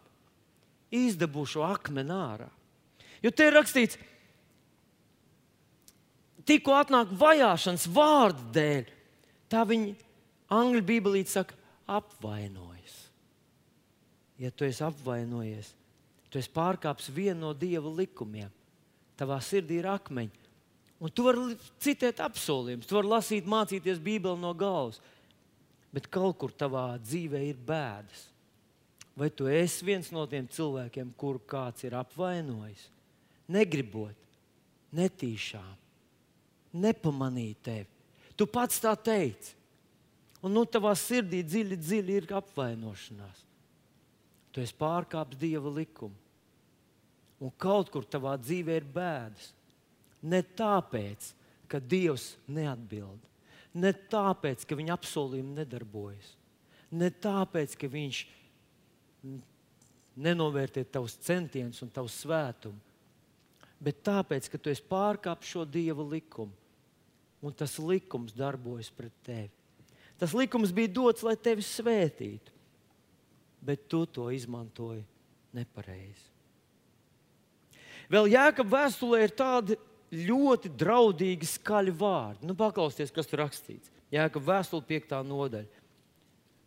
Izdabū 0.93 1.45
šo 1.45 1.63
akmeni 1.67 2.13
ārā. 2.13 2.49
Jo 3.21 3.31
te 3.35 3.45
ir 3.49 3.55
rakstīts, 3.57 3.99
tikko 6.49 6.77
atnāk 6.79 7.11
vajāšanas 7.19 7.85
vārdu 7.93 8.47
dēļ, 8.55 8.89
tā 9.51 9.65
viņa 9.69 9.93
angļu 10.59 10.85
bībelīte 10.87 11.33
saka, 11.35 11.57
apvainojas. 11.89 12.68
Ja 14.39 14.51
tu 14.55 14.63
esi 14.63 14.83
apvainojies, 14.85 15.73
tu 16.31 16.39
esi 16.39 16.51
pārkāpis 16.55 17.09
vienu 17.11 17.49
no 17.49 17.53
dieva 17.57 17.91
likumiem. 17.91 18.51
Tavā 19.19 19.41
sirdī 19.43 19.81
ir 19.81 19.89
akmeņi. 19.91 20.47
Un 20.99 21.11
tu 21.15 21.23
vari 21.23 21.55
citēt 21.79 22.19
apsolījumus, 22.23 22.87
tu 22.87 22.95
vari 22.97 23.11
lasīt, 23.11 23.47
mācīties 23.47 24.01
Bībeli 24.03 24.39
no 24.39 24.51
galvas. 24.55 24.99
Bet 25.95 26.07
kaut 26.11 26.37
kur 26.39 26.53
tavā 26.55 26.93
dzīvē 27.01 27.41
ir 27.47 27.59
bēdas. 27.67 28.27
Vai 29.19 29.27
tu 29.31 29.49
esi 29.51 29.83
viens 29.83 30.11
no 30.15 30.23
tiem 30.31 30.47
cilvēkiem, 30.47 31.11
kuru 31.19 31.41
kāds 31.43 31.83
ir 31.83 31.95
apvainojis, 31.99 32.85
negribot, 33.51 34.15
netīšām, 34.95 35.73
nepamanīt 36.79 37.59
tevi? 37.65 37.89
Tu 38.39 38.47
pats 38.47 38.79
tā 38.79 38.93
teici. 38.95 39.57
Un 40.39 40.53
nu 40.55 40.63
tavā 40.63 40.93
sirdī 40.95 41.41
dziļi, 41.43 41.75
dziļi 41.83 42.15
ir 42.15 42.29
apvainošanās. 42.39 43.48
Tu 44.53 44.63
esi 44.63 44.75
pārkāpis 44.77 45.39
dieva 45.39 45.71
likumu. 45.73 46.15
Un 47.39 47.51
kaut 47.55 47.91
kur 47.93 48.03
tavā 48.03 48.33
dzīvē 48.41 48.79
ir 48.81 48.87
bēdas. 48.93 49.53
Ne 50.25 50.41
tāpēc, 50.43 51.29
ka 51.71 51.79
Dievs 51.79 52.33
neatbild, 52.51 53.21
ne 53.79 53.91
tāpēc, 54.11 54.65
ka 54.67 54.75
viņa 54.75 54.97
apsolījumi 54.97 55.55
nedarbojas, 55.61 56.33
ne 56.91 57.07
tāpēc, 57.13 57.77
ka 57.79 57.87
viņš 57.91 58.21
nenovērtē 60.19 60.83
tavus 60.91 61.15
centienus 61.23 61.79
un 61.85 61.91
tavu 61.93 62.11
svētumu, 62.11 62.79
bet 63.79 64.01
tāpēc, 64.03 64.49
ka 64.51 64.59
tu 64.59 64.73
esi 64.73 64.83
pārkāpis 64.89 65.53
šo 65.53 65.63
Dieva 65.63 66.03
likumu, 66.03 66.51
un 67.39 67.55
tas 67.55 67.77
likums 67.79 68.35
darbojas 68.35 68.91
pret 68.91 69.15
tevi. 69.23 69.53
Tas 70.19 70.33
likums 70.35 70.73
bija 70.75 70.91
dots, 70.91 71.23
lai 71.23 71.37
tevi 71.39 71.63
svētītu, 71.63 72.51
bet 73.61 73.87
tu 73.91 74.05
to 74.05 74.29
izmantoji 74.33 75.03
nepareizi. 75.55 76.27
Vēl 78.09 78.29
Jēkabā 78.31 78.85
vēstulē 78.85 79.21
ir 79.21 79.33
tādi 79.37 79.77
ļoti 80.09 80.71
draudīgi, 80.73 81.45
skaļi 81.45 81.93
vārdi. 81.93 82.47
Nu, 82.49 82.55
paklausieties, 82.57 83.13
kas 83.13 83.29
tur 83.29 83.43
rakstīts. 83.43 83.91
Jēkabā 84.13 84.55
vēstule 84.55 84.85
5. 84.89 85.19
nodaļa. 85.29 85.79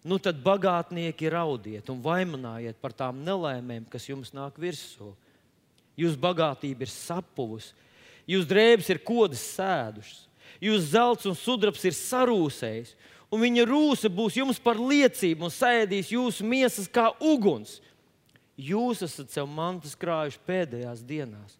Nu, 0.07 0.19
tad 0.23 0.41
bagātnieki 0.43 1.31
raudiet 1.31 1.91
un 1.91 2.01
vainojiet 2.03 2.79
par 2.83 2.95
tām 2.95 3.21
nelaimēm, 3.27 3.87
kas 3.91 4.09
jums 4.09 4.33
nāk 4.35 4.59
virsū. 4.59 5.13
Jūsu 5.99 6.19
bagātība 6.19 6.87
ir 6.87 6.91
sapuvusi, 6.91 7.75
jūsu 8.27 8.49
drēbes 8.51 8.89
ir 8.91 9.03
kodas 9.05 9.43
sēdušas, 9.53 10.25
jūsu 10.63 10.87
zelts 10.89 11.29
un 11.29 11.37
sudrabs 11.39 11.85
ir 11.85 11.95
sarūsējis, 11.95 12.95
un 13.33 13.41
viņa 13.41 13.65
rūsa 13.69 14.11
būs 14.13 14.37
jums 14.37 14.61
par 14.61 14.81
liecību 14.81 15.49
un 15.49 15.53
sēdīs 15.53 16.13
jūsu 16.13 16.45
miesas 16.47 16.91
kā 16.93 17.09
uguns. 17.19 17.81
Jūs 18.61 19.01
esat 19.07 19.33
sev 19.33 19.49
mantas 19.49 19.97
krājuši 19.97 20.43
pēdējās 20.47 21.01
dienās. 21.09 21.57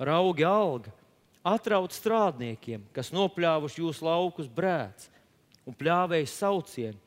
Raugi 0.00 0.46
alga, 0.48 0.92
atraut 1.44 1.92
strādniekiem, 1.94 2.82
kas 2.96 3.12
nopļāvuši 3.14 3.82
jūsu 3.84 4.08
laukus 4.08 4.48
brēc 4.48 5.06
un 5.68 5.76
pļāvēja 5.76 6.30
saucienu, 6.32 6.98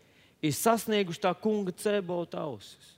ir 0.41 0.55
sasnieguši 0.55 1.23
tā 1.25 1.33
kunga 1.35 1.73
cebota 1.75 2.45
ausis. 2.45 2.95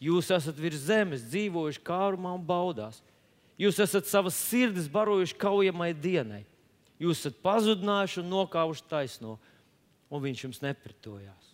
Jūs 0.00 0.30
esat 0.32 0.56
virs 0.56 0.86
zemes 0.86 1.26
dzīvojuši 1.28 1.82
kārumā 1.84 2.32
un 2.38 2.44
baudās. 2.46 3.02
Jūs 3.60 3.82
esat 3.84 4.06
savas 4.08 4.38
sirdis 4.38 4.86
barojuši 4.88 5.36
kaujamai 5.36 5.90
dienai. 5.92 6.46
Jūs 7.00 7.20
esat 7.20 7.36
pazudinājuši 7.44 8.22
un 8.22 8.30
nokāvuši 8.32 8.86
taisno 8.88 9.36
un 10.10 10.22
viņš 10.24 10.44
jums 10.44 10.62
nepretojās. 10.64 11.50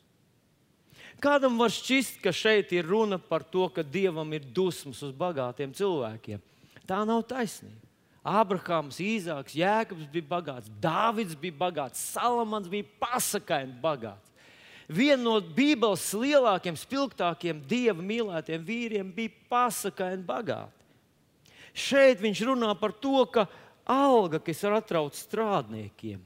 Kādam 1.23 1.57
var 1.57 1.73
šķist, 1.73 2.19
ka 2.21 2.33
šeit 2.35 2.73
ir 2.77 2.89
runa 2.89 3.17
par 3.21 3.45
to, 3.45 3.69
ka 3.73 3.85
dievam 3.85 4.29
ir 4.37 4.45
dusmas 4.53 5.01
uz 5.05 5.15
bagātiem 5.17 5.73
cilvēkiem. 5.77 6.43
Tā 6.87 7.01
nav 7.09 7.23
taisnība. 7.29 7.87
Abrahams, 8.27 8.99
Īzāks, 8.99 9.55
Jēkabs 9.55 10.09
bija 10.11 10.27
bagāts, 10.27 10.71
Dāvids 10.83 11.37
bija 11.39 11.55
bagāts, 11.61 12.03
Salamans 12.11 12.67
bija 12.69 12.89
pasakaini 12.99 13.77
bagāts. 13.83 14.33
Viena 14.87 15.19
no 15.23 15.37
Bībeles 15.41 16.09
lielākajiem, 16.15 16.79
spilgtākajiem 16.79 17.63
dieva 17.71 18.03
mīlētiem 18.03 18.67
vīriem 18.67 19.09
bija 19.15 19.35
pasakaini 19.51 20.27
bagāti. 20.27 20.85
Šeit 21.77 22.23
viņš 22.23 22.43
runā 22.49 22.71
par 22.79 22.95
to, 22.95 23.23
ka 23.31 23.47
alga, 23.87 24.41
kas 24.43 24.63
ir 24.65 24.75
atrauta 24.75 25.19
strādniekiem, 25.19 26.21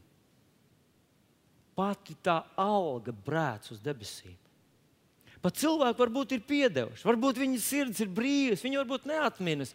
pati 1.76 2.16
tā 2.22 2.40
alga 2.58 3.14
brēc 3.14 3.70
uz 3.74 3.80
debesīm. 3.82 4.36
Pat 5.40 5.56
cilvēki 5.56 6.02
varbūt 6.02 6.34
ir 6.36 6.42
piedevuši, 6.44 7.06
varbūt 7.08 7.38
viņas 7.40 7.68
sirds 7.72 8.02
ir 8.04 8.10
brīvas, 8.12 8.64
viņi 8.64 8.80
varbūt 8.82 9.06
neatminas. 9.08 9.72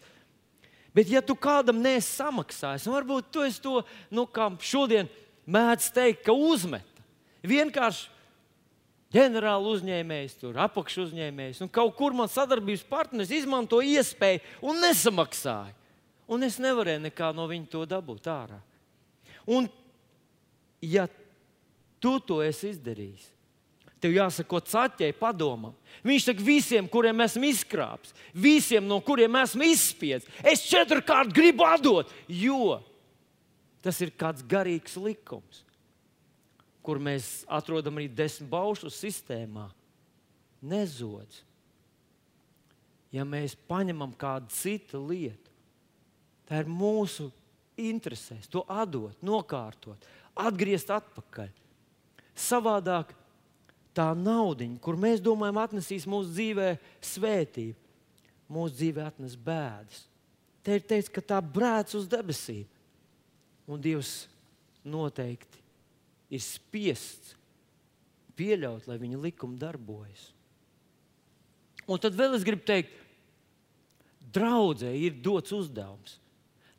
Bet, 0.95 1.09
ja 1.11 1.19
tu 1.25 1.35
kādam 1.35 1.81
nesi 1.83 2.13
samaksājis, 2.13 2.85
varbūt 2.87 3.31
tu 3.33 3.45
to, 3.63 3.79
nu, 4.13 4.27
kā 4.29 4.47
šodien 4.63 5.09
mēdz 5.49 5.89
teikt, 5.95 6.21
ka 6.27 6.35
uzmeta. 6.37 7.03
Vienkārši 7.45 8.13
ģenerāla 9.15 9.73
uzņēmējs, 9.73 10.37
tur 10.39 10.59
apakšu 10.65 11.07
uzņēmējs, 11.07 11.63
un 11.65 11.71
kaut 11.73 11.97
kur 11.97 12.15
man 12.15 12.29
sadarbības 12.31 12.85
partneris 12.87 13.33
izmanto 13.33 13.81
iespēju 13.83 14.43
un 14.69 14.79
nesamaksāja. 14.85 15.75
Un 16.25 16.45
es 16.45 16.57
nevarēju 16.61 17.03
nekā 17.03 17.29
no 17.37 17.45
viņa 17.49 17.69
to 17.69 17.83
dabūt 17.89 18.29
ārā. 18.31 18.57
Un, 19.45 19.67
ja 20.81 21.05
Tu 22.05 22.13
to 22.21 22.37
esi 22.45 22.69
izdarījis. 22.69 23.31
Tev 24.03 24.13
jāsako 24.13 24.59
caķei 24.61 25.15
padomam. 25.17 25.73
Viņš 26.05 26.27
saka, 26.27 26.43
visiem, 26.45 26.85
kuriem 26.91 27.23
esmu 27.25 27.47
izkrāpis, 27.49 28.13
visiem, 28.37 28.85
no 28.85 28.99
kuriem 29.01 29.39
esmu 29.39 29.65
izspiedis, 29.65 30.27
es 30.45 30.61
četrkārt 30.69 31.33
gribu 31.33 31.65
atdot, 31.65 32.11
jo 32.29 32.77
tas 33.81 33.97
ir 34.05 34.13
kāds 34.13 34.45
garīgs 34.45 34.99
likums, 35.01 35.63
kur 36.85 37.01
mēs 37.01 37.47
atrodam 37.49 37.97
arī 37.97 38.05
desmit 38.11 38.51
baušu 38.51 38.93
sistēmā. 38.93 39.71
Nezodz. 40.65 41.41
Ja 43.13 43.25
mēs 43.25 43.57
paņemam 43.69 44.13
kādu 44.19 44.53
citu 44.53 45.01
lietu, 45.07 45.49
tā 46.45 46.61
ir 46.61 46.69
mūsu 46.69 47.31
interesēs, 47.79 48.49
to 48.51 48.61
atdot, 48.69 49.17
nokārtot, 49.25 50.05
atgriezt 50.45 50.93
atpakaļ. 50.93 51.53
Savādāk 52.35 53.13
tā 53.95 54.09
nauda, 54.17 54.67
kur 54.83 54.99
mēs 54.99 55.23
domājam, 55.23 55.61
atnesīs 55.63 56.07
mūsu 56.09 56.33
dzīvē 56.35 56.69
svētību, 57.13 57.77
mūsu 58.51 58.75
dzīvē 58.81 59.07
atnes 59.07 59.37
bēdas. 59.39 60.03
Te 60.65 60.75
ir 60.75 60.83
teikts, 60.83 61.11
ka 61.13 61.23
tā 61.23 61.39
brēc 61.39 61.93
uz 61.97 62.07
debesīm. 62.09 62.65
Un 63.69 63.81
Dievs 63.81 64.25
noteikti 64.85 65.61
ir 66.33 66.43
spiests 66.43 67.33
pieļaut, 68.37 68.85
lai 68.89 68.99
viņa 69.01 69.21
likuma 69.23 69.57
darbojas. 69.57 70.27
Un 71.85 72.01
tad 72.01 72.17
vēl 72.17 72.35
es 72.37 72.45
gribu 72.45 72.65
teikt, 72.65 72.93
draudzē 74.35 74.91
ir 74.97 75.17
dots 75.23 75.53
uzdevums. 75.55 76.19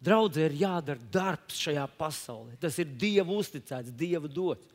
Draudzē 0.02 0.44
ir 0.46 0.57
jādara 0.61 1.11
darbs 1.11 1.59
šajā 1.62 1.86
pasaulē. 1.98 2.59
Tas 2.61 2.76
ir 2.82 2.90
Dieva 3.00 3.32
uzticēts, 3.32 3.94
Dieva 3.96 4.28
dots. 4.28 4.66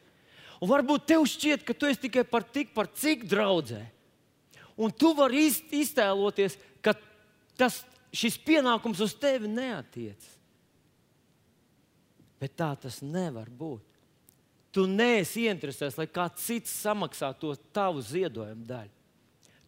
Un 0.61 0.69
varbūt 0.69 1.07
tev 1.09 1.25
šķiet, 1.25 1.63
ka 1.65 1.73
tu 1.73 1.89
esi 1.89 2.03
tikai 2.03 2.23
par 2.27 2.45
tik, 2.45 2.69
par 2.75 2.89
cik 2.93 3.25
draudzē. 3.29 3.81
Un 4.77 4.93
tu 4.93 5.11
vari 5.17 5.47
iztēloties, 5.49 6.57
ka 6.85 6.93
tas, 7.57 7.81
šis 8.13 8.37
pienākums 8.45 9.01
uz 9.01 9.15
tevi 9.17 9.49
neatiecas. 9.49 10.37
Bet 12.41 12.53
tā 12.57 12.71
tas 12.81 12.99
nevar 13.01 13.49
būt. 13.49 13.81
Tu 14.71 14.85
neesi 14.87 15.47
interesēts, 15.51 15.97
lai 15.99 16.07
kāds 16.07 16.45
cits 16.45 16.71
samaksā 16.85 17.33
to 17.41 17.51
tavu 17.75 18.01
ziedojumu 18.05 18.63
daļu. 18.69 18.93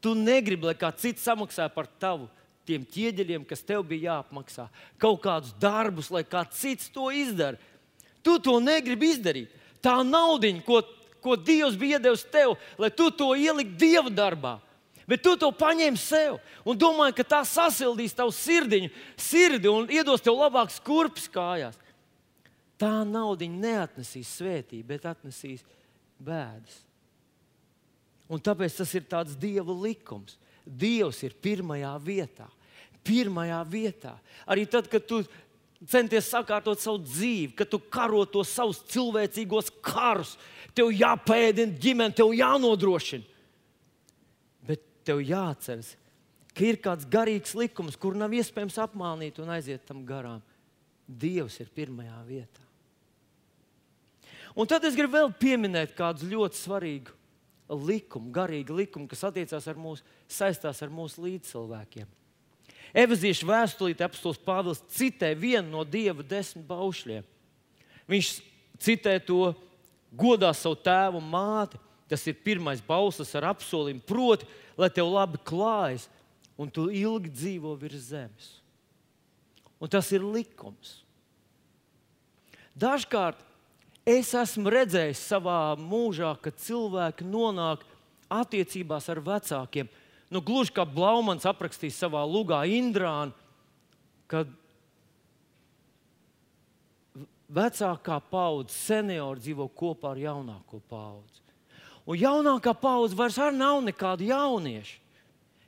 Tu 0.03 0.13
negribi, 0.15 0.69
lai 0.69 0.77
kāds 0.79 1.03
cits 1.03 1.25
samaksā 1.25 1.67
par 1.73 1.89
tavu 1.99 2.29
tiem 2.67 2.85
ķieģeļiem, 2.87 3.43
kas 3.47 3.65
tev 3.65 3.83
bija 3.87 4.13
jāapmaksā, 4.13 4.69
kaut 5.01 5.19
kādus 5.25 5.51
darbus, 5.59 6.09
lai 6.13 6.23
kāds 6.23 6.61
cits 6.61 6.87
to 6.93 7.09
izdara. 7.11 7.59
Tu 8.23 8.37
to 8.39 8.55
negribi 8.63 9.11
izdarīt 9.11 9.62
tā 9.83 9.99
naudiņa, 10.07 10.63
ko, 10.65 10.81
ko 11.23 11.37
Dievs 11.39 11.77
bija 11.79 11.99
devis 12.01 12.25
tev, 12.31 12.55
lai 12.79 12.91
tu 12.93 13.09
to 13.11 13.33
ieliktu 13.35 13.79
Dieva 13.83 14.11
darbā. 14.13 14.57
Bet 15.07 15.19
tu 15.19 15.33
to 15.35 15.49
paņēmi 15.51 15.99
sev 15.99 16.37
un 16.63 16.77
domāji, 16.79 17.17
ka 17.17 17.25
tā 17.35 17.41
sasildīs 17.47 18.15
tavu 18.15 18.31
sirdiņu, 18.31 18.91
sirdi 19.19 19.67
un 19.67 19.89
iedos 19.91 20.23
tev 20.23 20.37
labāks 20.39 20.79
kurpes 20.83 21.27
kājās. 21.31 21.75
Tā 22.79 23.03
naudiņa 23.07 23.59
neatnesīs 23.59 24.31
svētību, 24.39 24.87
bet 24.87 25.05
atnesīs 25.11 25.65
bēdas. 26.23 26.79
Un 28.31 28.41
tāpēc 28.41 28.79
tas 28.79 28.93
ir 28.95 29.05
tāds 29.11 29.35
dieva 29.39 29.75
likums. 29.75 30.37
Dievs 30.63 31.19
ir 31.27 31.35
pirmajā 31.43 31.91
vietā. 31.99 32.47
pirmajā 33.03 33.59
vietā. 33.67 34.13
Arī 34.47 34.63
tad, 34.63 34.87
kad 34.87 35.03
tu 35.03 35.17
centies 35.89 36.29
sakārtot 36.31 36.81
savu 36.81 37.01
dzīvi, 37.03 37.53
kad 37.57 37.69
tu 37.71 37.79
karo 37.91 38.23
tos 38.29 38.51
savus 38.53 38.81
cilvēcīgos 38.93 39.71
karus, 39.83 40.37
tev 40.75 40.91
jāpēdina 40.93 41.77
ģimene, 41.79 42.15
tev 42.15 42.33
jānodrošina. 42.37 43.25
Bet 44.67 44.83
tev 45.07 45.21
jāatceras, 45.23 45.93
ka 46.53 46.67
ir 46.67 46.79
kāds 46.83 47.07
garīgs 47.09 47.55
likums, 47.57 47.97
kur 47.99 48.17
nav 48.17 48.33
iespējams 48.33 48.79
apmānīt 48.85 49.41
un 49.43 49.51
aiziet 49.55 49.85
tam 49.87 50.05
garām. 50.07 50.41
Dievs 51.03 51.59
ir 51.59 51.71
pirmajā 51.75 52.21
vietā. 52.27 52.63
Un 54.55 54.69
tad 54.69 54.85
es 54.85 54.95
gribu 54.95 55.17
vēl 55.17 55.31
pieminēt 55.35 55.95
kādu 55.97 56.29
ļoti 56.29 56.59
svarīgu 56.61 57.15
likumu, 57.73 58.29
garīgu 58.33 58.75
likumu, 58.77 59.07
kas 59.09 59.23
attiecās 59.25 59.65
ar 59.67 59.79
mūsu, 59.81 60.05
saistās 60.29 60.81
ar 60.85 60.93
mūsu 60.93 61.23
līdzcilvēkiem. 61.25 62.07
Evazīšu 62.93 63.47
vēstulīte 63.49 64.05
apstāsts 64.05 64.43
Pāvils 64.45 64.83
citē 64.93 65.31
vienu 65.33 65.71
no 65.71 65.83
dieva 65.83 66.21
desmit 66.21 66.67
baušļiem. 66.69 67.25
Viņš 68.09 68.29
citē 68.83 69.15
to 69.25 69.53
godā 70.13 70.51
savu 70.53 70.77
tēvu 70.77 71.21
un 71.21 71.29
māti. 71.31 71.79
Tas 72.09 72.25
ir 72.29 72.37
pirmais 72.45 72.83
bauslis 72.85 73.31
ar 73.39 73.47
apsolījumu, 73.53 74.03
proti, 74.05 74.45
lai 74.77 74.91
tev 74.93 75.07
labi 75.09 75.39
klājas 75.41 76.05
un 76.59 76.69
tu 76.69 76.89
ilgi 76.93 77.31
dzīvo 77.33 77.71
virs 77.79 78.11
zemes. 78.11 78.49
Un 79.81 79.89
tas 79.89 80.11
ir 80.13 80.21
likums. 80.21 80.99
Dažkārt 82.77 83.41
es 84.05 84.29
esmu 84.37 84.69
redzējis 84.73 85.23
savā 85.31 85.73
mūžā, 85.79 86.35
ka 86.37 86.53
cilvēki 86.53 87.25
nonāk 87.25 87.81
attiecībās 88.33 89.09
ar 89.09 89.21
vecākiem 89.23 89.89
nu, 90.33 90.41
gluži 90.41 90.73
kā 90.73 90.85
Blaumans 90.89 91.45
aprakstīs 91.45 91.99
savā 92.01 92.23
lugā 92.25 92.63
Indrānu, 92.65 93.35
kad 94.31 94.49
vecākā 97.53 98.17
paudze, 98.31 98.73
seniori 98.73 99.43
dzīvo 99.43 99.69
kopā 99.77 100.13
ar 100.13 100.21
jaunāko 100.23 100.81
paudzi. 100.89 101.41
Un 102.09 102.19
jaunākā 102.19 102.73
paudze 102.75 103.15
vairs 103.15 103.37
nav 103.55 103.79
nekāda 103.85 104.25
jaunieša. 104.27 104.99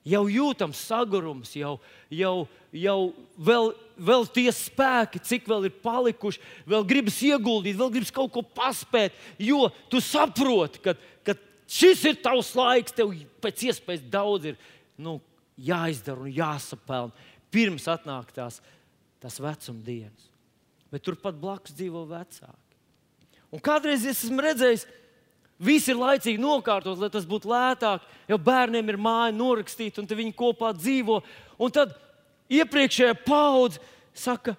Jau 0.05 0.27
jūtams 0.29 0.77
sagurums, 0.85 1.55
jau, 1.57 1.79
jau, 2.13 2.45
jau 2.69 2.97
vēl, 3.41 3.71
vēl 3.97 4.27
tie 4.35 4.51
spēki, 4.53 5.17
cik 5.17 5.47
vēl 5.49 5.65
ir 5.65 5.79
palikuši, 5.81 6.43
vēl 6.69 6.85
gribas 6.85 7.17
ieguldīt, 7.25 7.79
vēl 7.79 7.89
gribas 7.95 8.13
kaut 8.13 8.29
ko 8.35 8.43
paspēt, 8.45 9.17
jo 9.41 9.63
tu 9.89 10.03
saproti, 10.05 10.83
ka, 10.85 10.93
ka 11.25 11.33
šis 11.67 12.03
ir 12.09 12.19
tavs 12.23 12.53
laiks, 12.57 12.95
tev 12.95 13.13
pēc 13.43 13.65
iespējas 13.69 14.05
daudz 14.11 14.51
ir 14.51 14.59
nu, 14.97 15.19
jāizdara 15.55 16.25
un 16.25 16.33
jāsapelna 16.33 17.31
pirms 17.53 17.87
atnāk 17.91 18.33
tās, 18.35 18.59
tās 19.23 19.39
vecuma 19.39 19.81
dienas. 19.85 20.29
Bet 20.91 21.05
turpat 21.05 21.37
blakus 21.39 21.75
dzīvo 21.75 22.03
vecāki. 22.09 22.79
Un 23.55 23.61
kādreiz 23.63 24.03
es 24.07 24.25
esmu 24.25 24.43
redzējis, 24.43 24.85
Visi 25.55 25.93
ir 25.93 25.99
laicīgi 25.99 26.41
nokārtot, 26.41 26.99
lai 26.99 27.07
tas 27.11 27.23
būtu 27.27 27.47
lētāk, 27.47 28.03
jo 28.27 28.37
bērniem 28.43 28.89
ir 28.91 28.97
māja 28.99 29.31
norakstīta, 29.31 30.01
un 30.01 30.09
viņi 30.09 30.35
kopā 30.35 30.73
dzīvo. 30.75 31.21
Un 31.63 31.71
tad 31.71 31.93
iepriekšējā 32.51 33.13
paudze 33.23 33.79
saka, 34.11 34.57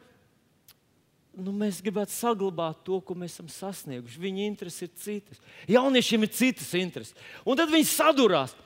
nu, 1.37 1.53
mēs 1.53 1.83
gribētu 1.85 2.15
saglabāt 2.15 2.81
to, 2.87 2.99
ko 3.05 3.17
mēs 3.19 3.37
esam 3.37 3.49
sasnieguši. 3.53 4.21
Viņa 4.23 4.47
intereses 4.47 4.87
ir 4.87 4.93
citas. 5.01 5.43
Jauniešiem 5.69 6.25
ir 6.25 6.33
citas 6.33 6.71
intereses. 6.79 7.29
Un 7.45 7.59
tad 7.61 7.73
viņi 7.73 7.89
sadurās. 7.91 8.57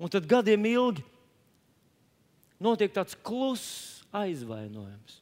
Un 0.00 0.12
tad 0.12 0.28
gadiem 0.28 0.64
ilgi 0.68 1.04
notiek 2.60 2.92
tāds 2.92 3.16
kluss 3.24 4.02
aizvainojums. 4.16 5.20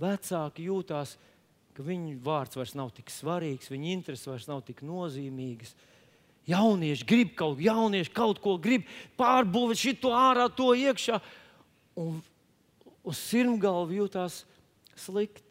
Vecāki 0.00 0.66
jūtās, 0.70 1.16
ka 1.76 1.84
viņu 1.84 2.16
vārds 2.24 2.56
vairs 2.58 2.74
nav 2.78 2.92
tik 2.96 3.12
svarīgs, 3.12 3.70
viņa 3.70 3.92
intereses 3.92 4.28
vairs 4.30 4.48
nav 4.48 4.62
tik 4.66 4.82
nozīmīgas. 4.86 5.74
Jaunieši 6.48 7.06
grib 7.06 7.34
kaut, 7.38 7.60
jaunieši 7.62 8.12
kaut 8.16 8.40
ko 8.42 8.56
grib, 8.58 8.86
pārbūvēt 9.20 9.82
šo 9.82 10.14
ārā, 10.16 10.48
to 10.50 10.72
iekšā. 10.74 11.20
Un 12.00 12.22
uz 13.04 13.20
sirmgalva 13.20 13.92
jūtās 13.98 14.42
slikti. 15.00 15.46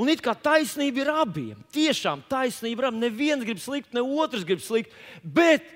Un 0.00 0.10
it 0.10 0.22
kā 0.24 0.32
taisnība 0.34 1.04
ir 1.04 1.10
abiem. 1.12 1.58
Tiešām 1.74 2.24
taisnība 2.30 2.82
ir 2.82 2.88
abiem. 2.88 3.02
Neviens 3.04 3.46
grib 3.46 3.60
slikt, 3.62 3.92
ne 3.94 4.02
otrs 4.02 4.46
grib 4.46 4.62
slikt. 4.62 4.94
Bet, 5.22 5.66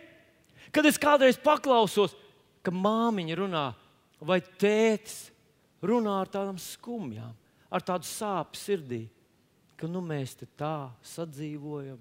kad 0.75 0.87
es 0.89 0.99
kādreiz 0.99 1.39
paklausos, 1.39 2.17
ka 2.67 2.75
māmiņa 2.75 3.37
runā 3.39 3.67
vai 4.19 4.41
tētis 4.43 5.29
runā 5.87 6.17
ar 6.25 6.31
tādām 6.33 6.59
skumjām, 6.59 7.35
ar 7.71 7.85
tādu 7.87 8.09
sāpju 8.09 8.59
sirdī, 8.59 9.03
ka 9.79 9.87
nu, 9.87 10.03
mēs 10.03 10.35
te 10.41 10.49
tā 10.59 10.91
sadzīvojam, 11.07 12.01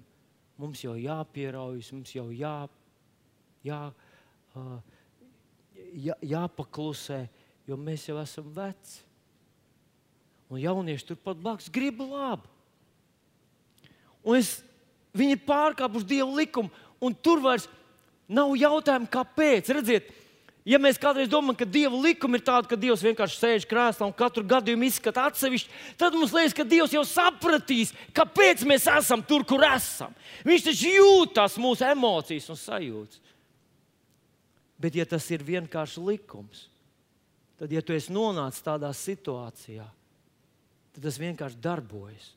mums 0.58 0.82
jau 0.82 0.96
jāpieraujas, 0.98 1.92
mums 1.94 2.14
jau 2.16 2.26
jā, 2.34 2.56
jā, 3.62 3.82
jā, 5.94 6.16
jāpaklusē, 6.34 7.20
jo 7.68 7.78
mēs 7.78 8.08
jau 8.10 8.18
esam 8.18 8.50
veci. 8.56 9.04
Un 10.48 10.60
jaunieši 10.62 11.10
turpat 11.10 11.40
blakus 11.40 11.68
grib 11.72 12.00
labu. 12.00 12.46
Un 14.24 14.38
es, 14.38 14.58
viņi 15.16 15.36
ir 15.36 15.44
pārkāpuši 15.48 16.08
dievu 16.08 16.38
likumu, 16.38 16.72
un 17.04 17.14
tur 17.14 17.42
vairs 17.44 17.68
nav 18.28 18.54
jautājumu, 18.58 19.08
kāpēc. 19.12 19.70
Redziet, 19.76 20.08
ja 20.68 20.80
mēs 20.80 21.00
kādreiz 21.00 21.30
domājam, 21.32 21.58
ka 21.60 21.68
Dieva 21.68 22.00
likumi 22.00 22.38
ir 22.38 22.44
tādi, 22.44 22.70
ka 22.70 22.78
Dievs 22.80 23.04
vienkārši 23.04 23.40
sēž 23.40 23.66
krēslā 23.68 24.08
un 24.08 24.16
katru 24.16 24.44
gadījumu 24.48 24.88
izskata 24.88 25.26
atsevišķi, 25.30 25.72
tad 26.00 26.16
mums 26.16 26.34
liekas, 26.36 26.56
ka 26.56 26.66
Dievs 26.68 26.96
jau 26.96 27.04
sapratīs, 27.08 27.94
kāpēc 28.16 28.64
mēs 28.68 28.88
esam 28.98 29.24
tur, 29.24 29.46
kur 29.48 29.64
esam. 29.68 30.16
Viņš 30.48 30.68
taču 30.68 30.94
jūt 30.96 31.36
tās 31.40 31.56
mūsu 31.60 31.88
emocijas 31.88 32.50
un 32.52 32.60
sajūtas. 32.60 33.24
Bet, 34.78 34.94
ja 34.94 35.08
tas 35.08 35.24
ir 35.34 35.42
vienkārši 35.42 36.02
likums, 36.06 36.68
tad, 37.58 37.72
ja 37.74 37.80
tu 37.82 37.96
esi 37.96 38.12
nonācis 38.14 38.62
tādā 38.62 38.92
situācijā, 38.94 39.88
tad 40.98 41.06
tas 41.06 41.18
vienkārši 41.22 41.60
darbojas. 41.62 42.32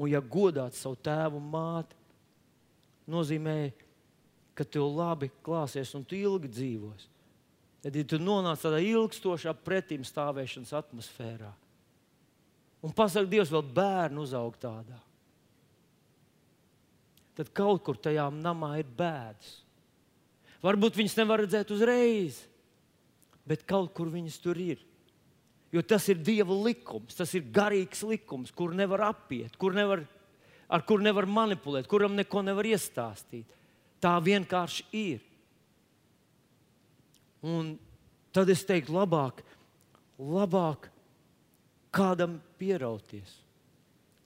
Un, 0.00 0.08
ja 0.08 0.22
godāt 0.24 0.72
savu 0.72 0.96
tēvu 1.04 1.36
un 1.36 1.48
māti, 1.52 1.98
nozīmē, 3.12 3.56
ka 4.56 4.64
tev 4.64 4.86
labi 4.88 5.28
klāsies 5.44 5.92
un 5.98 6.06
tu 6.08 6.16
ilgi 6.16 6.48
dzīvos. 6.48 7.08
Tad, 7.84 7.98
ja 7.98 8.06
tu 8.08 8.16
nonāc 8.16 8.62
tādā 8.64 8.78
ilgstošā 8.80 9.52
pretim 9.60 10.06
stāvēšanas 10.06 10.72
atmosfērā, 10.80 11.50
un 12.80 12.94
pasakā, 12.96 13.28
Dievs, 13.28 13.52
vēl 13.52 13.66
bērnu 13.76 14.24
uzaug 14.24 14.56
tādā, 14.62 14.96
tad 17.36 17.50
kaut 17.52 17.82
kur 17.84 18.00
tajā 18.00 18.30
namā 18.32 18.78
ir 18.80 18.88
bēdas. 18.88 19.58
Varbūt 20.64 20.96
viņas 20.96 21.18
nevar 21.20 21.42
redzēt 21.42 21.74
uzreiz, 21.74 22.40
bet 23.44 23.66
kaut 23.68 23.92
kur 23.92 24.08
viņas 24.14 24.40
tur 24.40 24.56
ir. 24.62 24.80
Jo 25.72 25.80
tas 25.80 26.04
ir 26.12 26.20
Dieva 26.20 26.52
likums, 26.52 27.16
tas 27.16 27.30
ir 27.32 27.46
garīgs 27.48 28.02
likums, 28.04 28.52
kur 28.52 28.74
nevar 28.76 29.06
apiet, 29.08 29.54
kur 29.56 29.72
nevar, 29.72 30.02
ar 30.68 30.84
kur 30.84 31.00
nevar 31.00 31.24
manipulēt, 31.24 31.88
kuram 31.88 32.12
neko 32.18 32.42
nevar 32.44 32.68
iestāstīt. 32.68 33.48
Tā 34.02 34.18
vienkārši 34.20 34.84
ir. 34.92 35.22
Un 37.42 37.76
tad 38.36 38.52
es 38.52 38.66
teiktu, 38.68 38.92
labāk, 38.94 39.40
labāk 40.20 40.90
kādam 41.94 42.36
pierauties. 42.60 43.38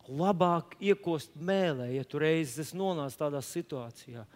Labāk 0.07 0.77
iekost 0.83 1.33
mēlē, 1.39 1.89
ja 1.97 2.05
tu 2.07 2.19
reizes 2.23 2.75
nonāc 2.77 3.15
tādā 3.19 3.41
situācijā. 3.43 4.27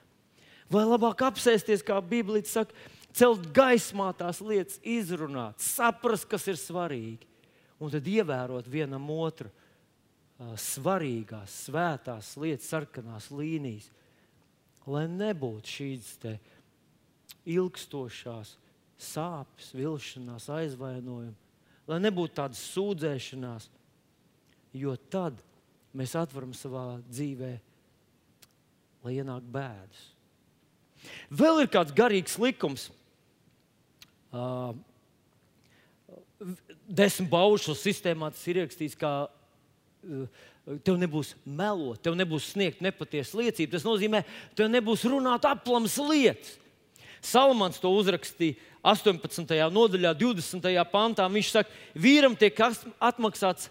Vai 0.70 0.82
labāk 0.86 1.22
apsēsties, 1.26 1.82
kā 1.86 1.98
Bībelē 2.02 2.42
saka, 2.46 2.74
celt 3.16 3.48
gaismā 3.54 4.10
tās 4.16 4.40
lietas, 4.44 4.78
izrunāt, 4.86 5.60
saprast, 5.62 6.28
kas 6.30 6.46
ir 6.50 6.58
svarīgi, 6.60 7.26
un 7.80 7.92
tad 7.92 8.06
ievērot 8.06 8.68
vienam 8.70 9.08
otru 9.14 9.50
svarīgās, 10.40 11.52
svētās 11.66 12.32
lietas, 12.40 12.68
sarkanās 12.70 13.28
līnijas, 13.34 13.90
lai 14.88 15.04
nebūtu 15.10 15.68
šīs 15.68 16.14
ilgstošās 17.50 18.54
sāpes, 19.00 19.72
vilšanās, 19.76 20.48
aizvainojumi, 20.52 21.36
lai 21.88 21.98
nebūtu 22.00 22.36
tādas 22.40 22.62
sūdzēšanās, 22.72 23.68
jo 24.76 24.94
tad 25.12 25.40
mēs 25.96 26.14
atveram 26.18 26.54
savā 26.56 27.00
dzīvē, 27.08 27.52
lai 29.04 29.14
ienāk 29.16 29.44
bēdas. 29.52 30.08
Vēl 31.32 31.62
ir 31.62 31.70
kāds 31.72 31.94
garīgs 31.96 32.36
likums, 32.40 32.90
Uh, 34.30 34.72
desmit 36.86 37.28
baušu 37.30 37.74
sistēmā 37.76 38.30
tas 38.32 38.46
ir 38.48 38.62
ierakstīts, 38.62 38.96
ka 38.98 39.26
uh, 39.26 40.46
tev 40.86 40.98
nebūs 41.00 41.34
melot, 41.44 41.98
tev 42.02 42.16
nebūs 42.18 42.52
sniegt 42.54 42.82
nepatiesas 42.84 43.34
liecības. 43.38 43.74
Tas 43.78 43.86
nozīmē, 43.86 44.22
tev 44.58 44.70
nebūs 44.72 45.04
runāt 45.10 45.46
aplams 45.48 45.98
lietas. 46.10 46.56
Salamans 47.20 47.80
to 47.82 47.90
uzrakstīja 47.92 48.56
18. 48.86 49.44
nodaļā, 49.74 50.14
20. 50.16 50.70
pantā. 50.92 51.26
Viņš 51.28 51.50
saka, 51.52 51.74
vīram 51.92 52.32
tiek 52.38 52.56
atmaksāts 52.56 53.68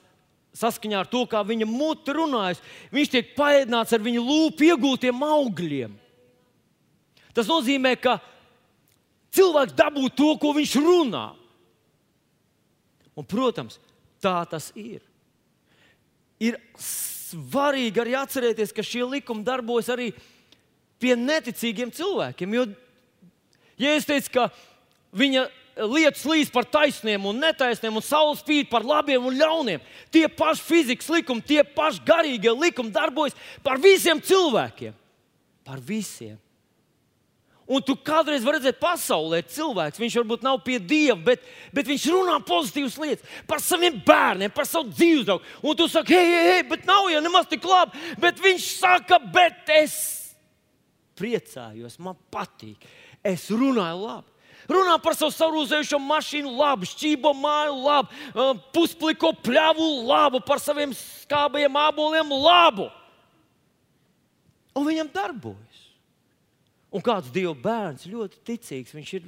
saskaņā 0.59 0.99
ar 1.01 1.09
to, 1.09 1.23
kā 1.29 1.41
viņa 1.45 1.65
mute 1.69 2.13
runājas. 2.13 2.61
Viņš 2.93 3.13
tiek 3.13 3.33
paēdināts 3.37 3.95
ar 3.95 4.03
viņa 4.05 4.21
lūpu 4.25 4.69
iegūtiem 4.69 5.25
augļiem. 5.25 5.95
Tas 7.33 7.49
nozīmē, 7.49 7.95
ka 8.01 8.19
cilvēks 9.35 9.75
dabū 9.77 10.09
to, 10.15 10.33
ko 10.41 10.53
viņš 10.57 10.75
runā. 10.83 11.27
Un, 13.17 13.27
protams, 13.27 13.79
tā 14.23 14.37
tas 14.49 14.71
ir. 14.79 15.03
Ir 16.39 16.55
svarīgi 16.79 17.99
arī 17.99 18.15
atcerēties, 18.15 18.71
ka 18.75 18.85
šie 18.85 19.03
likumi 19.03 19.43
darbojas 19.47 19.91
arī 19.91 20.13
pie 20.99 21.15
neticīgiem 21.19 21.91
cilvēkiem. 21.95 22.55
Jo, 22.55 22.65
ja 23.79 23.95
es 23.97 24.07
teicu, 24.07 24.31
ka 24.37 24.47
viņa 25.15 25.47
lietas 25.87 26.25
līdz 26.27 26.51
par 26.51 26.67
taisniem 26.67 27.27
un 27.29 27.39
netaisniem, 27.39 27.95
un 27.95 28.03
saules 28.03 28.41
spīd 28.43 28.69
par 28.71 28.87
labiem 28.87 29.23
un 29.25 29.37
ļauniem, 29.39 29.83
tie 30.11 30.25
paši 30.27 30.65
fizikas 30.65 31.09
likumi, 31.11 31.45
tie 31.45 31.63
paši 31.63 32.03
garīgie 32.07 32.51
likumi 32.55 32.93
darbojas 32.95 33.37
par 33.63 33.79
visiem 33.81 34.19
cilvēkiem. 34.23 34.95
Par 35.67 35.79
visiem. 35.85 36.37
Un 37.69 37.83
tu 37.85 37.93
kādreiz 38.01 38.41
vari 38.41 38.57
redzēt, 38.57 38.79
pasaulē 38.81 39.43
cilvēks, 39.45 39.99
viņš 40.01 40.15
varbūt 40.17 40.45
nav 40.45 40.57
pie 40.65 40.79
dieva, 40.81 41.19
bet, 41.27 41.43
bet 41.75 41.85
viņš 41.85 42.07
runā 42.09 42.39
pozitīvas 42.41 42.95
lietas 42.97 43.43
par 43.45 43.61
saviem 43.61 43.99
bērniem, 44.07 44.49
par 44.55 44.65
savu 44.65 44.89
dzīves 44.89 45.27
draugu. 45.27 45.45
Un 45.61 45.77
tu 45.77 45.85
saki, 45.91 46.15
hei, 46.17 46.31
hei, 46.33 46.47
hei, 46.55 46.63
bet 46.71 46.87
nav 46.89 47.11
jau 47.13 47.21
nemaz 47.21 47.45
tik 47.51 47.67
labi. 47.69 48.01
Bet 48.17 48.41
viņš 48.41 48.65
saka, 48.79 49.19
bet 49.21 49.69
es 49.75 49.99
priecājos, 51.19 51.99
man 52.01 52.17
patīk. 52.33 52.89
Es 53.21 53.45
runāju 53.53 54.01
labi. 54.01 54.33
Runā 54.69 54.95
par 55.01 55.13
savu 55.17 55.33
sarūzējušo 55.33 55.99
mašīnu, 56.01 56.55
labi, 56.57 56.89
šķībo 56.89 57.35
māju, 57.37 57.75
labi, 57.85 58.23
puspliko 58.73 59.29
pļavu, 59.45 59.87
labu, 60.09 60.41
par 60.45 60.61
saviem 60.61 60.93
skābajiem 60.97 61.77
aboliem, 61.85 62.33
labu. 62.33 62.89
Un 64.73 64.89
viņam 64.89 65.13
darbojas. 65.13 65.88
Un 66.89 67.03
kāds 67.05 67.29
Dieva 67.33 67.53
bērns 67.53 68.07
ļoti 68.09 68.41
ticīgs, 68.47 68.95
viņš 68.97 69.13
ir 69.19 69.27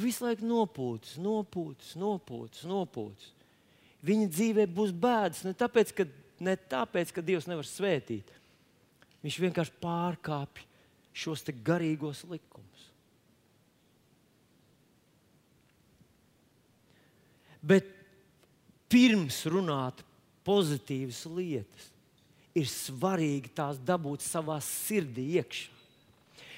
visu 0.00 0.26
laiku 0.26 0.44
nopūtis, 0.48 1.16
nopūtis, 1.20 1.94
nopūtis, 2.00 2.66
nopūtis. 2.68 3.32
Viņa 4.04 4.28
dzīvē 4.28 4.66
būs 4.68 4.92
bēdas 4.92 5.44
ne 5.46 5.54
tāpēc, 5.56 5.94
ka, 5.96 6.06
ne 6.44 6.56
tāpēc, 6.56 7.12
ka 7.16 7.24
Dievs 7.24 7.48
nevar 7.48 7.64
svētīt. 7.68 8.28
Viņš 9.24 9.40
vienkārši 9.46 9.76
pārkāpj 9.80 10.66
šos 11.16 11.46
garīgos 11.64 12.24
likumus. 12.28 12.90
Bet 17.64 17.88
pirms 18.92 19.38
runāt 19.48 20.02
pozitīvas 20.44 21.22
lietas, 21.32 21.86
ir 22.52 22.68
svarīgi 22.68 23.54
tās 23.56 23.80
dabūt 23.80 24.20
savā 24.22 24.58
sirdī 24.62 25.30
iekšā. 25.40 25.73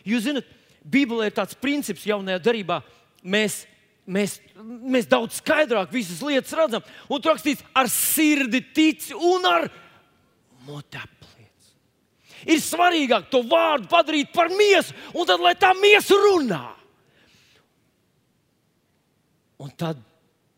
Jūs 0.07 0.27
zināt, 0.29 0.47
Bībelē 0.87 1.31
ir 1.31 1.35
tāds 1.35 1.57
princips 1.59 2.07
jaunajā 2.07 2.39
darbā. 2.45 2.79
Mēs, 3.27 3.65
mēs, 4.07 4.39
mēs 4.63 5.09
daudz 5.11 5.41
skaidrāk 5.41 5.91
visas 5.95 6.23
lietas 6.23 6.55
redzam. 6.57 6.85
Un 7.11 7.23
tur 7.23 7.35
rakstīts, 7.35 7.65
ar 7.75 7.91
sirdi 7.91 8.63
tici 8.75 9.17
un 9.17 9.49
ar 9.51 9.67
muti 10.67 11.01
apliec. 11.01 11.73
Ir 12.47 12.63
svarīgāk 12.63 13.27
to 13.33 13.43
vārdu 13.51 13.91
padarīt 13.91 14.31
par 14.35 14.53
miesu, 14.55 14.95
un 15.17 15.27
tad 15.27 15.43
lai 15.43 15.57
tā 15.59 15.73
miesa 15.79 16.19
runā. 16.23 16.65
Un 19.59 19.73
tad 19.75 19.99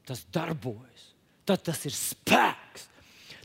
tas 0.05 0.25
darbojas. 0.35 1.13
Tad 1.49 1.63
tas 1.65 1.81
ir 1.89 1.95
spēks. 1.97 2.89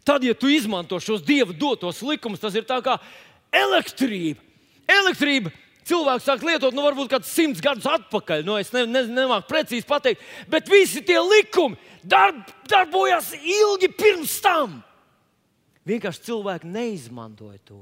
Tad, 0.04 0.26
ja 0.28 0.36
tu 0.36 0.50
izmanto 0.52 0.98
šos 1.00 1.22
dieva 1.24 1.56
dotos 1.56 2.02
likumus, 2.04 2.42
tas 2.44 2.56
ir 2.60 2.66
kā 2.68 2.98
elektrība. 3.54 4.42
Elektrība 4.84 5.54
cilvēks 5.90 6.28
sāk 6.28 6.46
lietot, 6.46 6.76
nu, 6.76 6.84
varbūt 6.86 7.12
kāds 7.12 7.32
simts 7.32 7.64
gadus 7.64 7.88
atpakaļ. 7.90 8.46
Nu, 8.48 8.58
es 8.62 8.72
ne, 8.76 8.86
ne, 8.90 9.04
nemāku 9.12 9.50
precīzi 9.50 9.88
pateikt, 9.88 10.24
bet 10.52 10.72
visi 10.72 11.04
tie 11.06 11.20
likumi 11.22 11.80
darb, 12.04 12.42
darbojās 12.70 13.34
ilgi 13.40 13.92
pirms 13.96 14.38
tam. 14.44 14.82
Vienkārši 15.88 16.28
cilvēki 16.30 16.70
neizmantoja 16.72 17.60
to. 17.68 17.82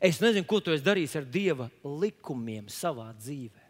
Es 0.00 0.22
nezinu, 0.22 0.46
ko 0.48 0.62
tu 0.64 0.72
darīsi 0.80 1.18
ar 1.20 1.26
dieva 1.28 1.68
likumiem 1.84 2.70
savā 2.72 3.10
dzīvē. 3.12 3.66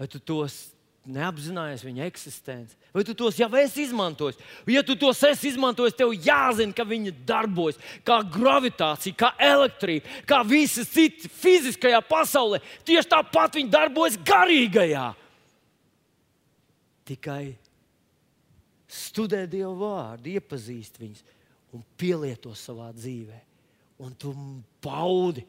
Vai 0.00 0.08
tu 0.08 0.16
tos 0.24 0.70
neapzinājies 1.08 1.82
viņa 1.84 2.06
eksistenci. 2.10 2.76
Vai 2.92 3.04
tu 3.06 3.14
tos 3.16 3.38
jau 3.40 3.48
esi 3.56 3.84
izmantojis? 3.86 4.38
Ja 4.68 4.82
tu 4.86 4.96
tos 4.98 5.22
esi 5.24 5.48
izmantojis, 5.48 5.96
tev 5.96 6.12
jāzina, 6.12 6.74
ka 6.76 6.84
viņi 6.84 7.14
darbojas 7.26 7.78
kā 8.06 8.20
gravitācija, 8.34 9.16
kā 9.16 9.30
elektrība, 9.40 10.20
kā 10.28 10.42
visas 10.46 10.90
citas 10.92 11.30
fiziskajā 11.40 12.02
pasaulē. 12.08 12.60
Tieši 12.86 13.12
tāpat 13.14 13.56
viņi 13.58 13.72
darbojas 13.72 14.18
garīgajā. 14.28 15.08
Tikai 17.10 17.44
studē 18.90 19.46
Dieva 19.50 19.72
vārdu, 19.78 20.34
iepazīst 20.36 21.00
viņus 21.00 21.24
un 21.74 21.82
pielieto 21.98 22.52
savā 22.58 22.90
dzīvē. 22.94 23.40
Un 24.00 24.14
tu 24.18 24.34
baudi 24.82 25.44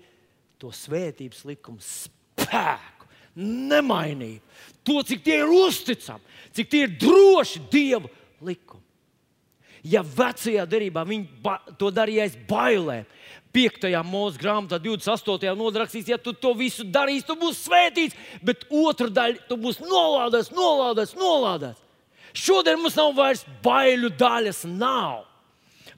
to 0.62 0.72
svētības 0.76 1.46
likumu 1.48 1.82
spēku 1.84 3.01
nemainību. 3.38 4.42
To, 4.88 5.02
cik 5.06 5.22
tie 5.26 5.42
ir 5.44 5.52
uzticami, 5.54 6.24
cik 6.58 6.70
tie 6.72 6.86
ir 6.88 6.96
droši 7.02 7.62
Dieva 7.72 8.10
likumi. 8.42 8.82
Ja 9.82 10.04
vecajā 10.06 10.66
derībā 10.70 11.04
viņi 11.08 11.54
to 11.80 11.90
darīja 11.94 12.28
aiz 12.28 12.36
bailēm, 12.50 13.06
5. 13.52 13.88
mūža 14.08 14.40
grāmatā, 14.40 14.78
28. 14.80 15.56
nodaļā, 15.58 15.88
ja 16.08 16.18
tu 16.22 16.34
to 16.34 16.54
visu 16.56 16.86
darīsi, 16.88 17.26
tu 17.28 17.36
būsi 17.36 17.66
svētīts, 17.66 18.20
bet 18.46 18.64
otrā 18.70 19.10
daļa, 19.12 19.42
tu 19.50 19.58
būsi 19.60 19.84
nolādēts, 19.84 20.54
nolādēts, 20.56 21.18
nolādēts. 21.20 21.82
Šodien 22.32 22.80
mums 22.80 22.96
nav 22.96 23.12
vairs 23.18 23.44
baiļu 23.64 24.14
daļas, 24.16 24.64
nav. 24.70 25.26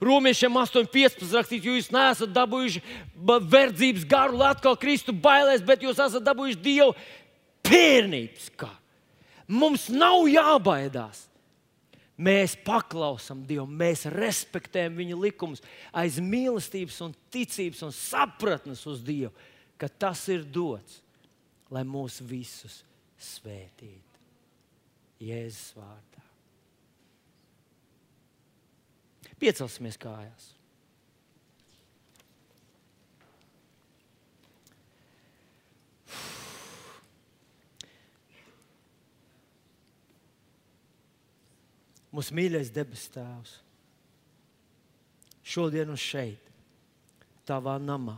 Romiešiem 0.02 0.56
8,15 0.58 1.36
rakstīts, 1.36 1.68
jūs 1.68 1.92
neesat 1.94 2.32
dabūjuši 2.34 2.82
verdzības 3.54 4.08
garu, 4.10 4.40
lai 4.40 4.50
atkal 4.50 4.74
kristu 4.80 5.14
bailēs, 5.14 5.62
bet 5.64 5.84
jūs 5.86 6.00
esat 6.02 6.24
dabūjuši 6.26 6.58
Dievu 6.64 6.96
Pērnības 7.64 8.50
kā. 8.60 8.70
Mums 9.48 9.88
nav 9.92 10.24
jābaidās. 10.30 11.26
Mēs 12.14 12.54
paklausām 12.62 13.40
Dievam, 13.48 13.72
mēs 13.74 14.04
respektējam 14.14 15.00
Viņa 15.00 15.16
likumus 15.18 15.64
aiz 15.90 16.20
mīlestības, 16.22 17.00
un 17.02 17.14
ticības 17.34 17.82
un 17.88 17.94
sapratnes 17.96 18.84
uz 18.86 19.02
Dievu, 19.02 19.32
ka 19.80 19.88
tas 19.90 20.22
ir 20.30 20.46
dots, 20.46 21.00
lai 21.74 21.82
mūs 21.82 22.20
visus 22.22 22.84
svētītu. 23.18 24.22
Jēzus 25.24 25.74
vārdā. 25.74 26.22
Piecelsimies 29.40 29.98
kājās. 30.00 30.52
Mūsu 42.14 42.36
mīļais 42.38 42.70
debes 42.70 43.08
Tēvs, 43.10 43.56
šodien 45.42 45.90
un 45.90 45.98
šeit, 45.98 46.52
Tavā 47.44 47.74
namā, 47.82 48.16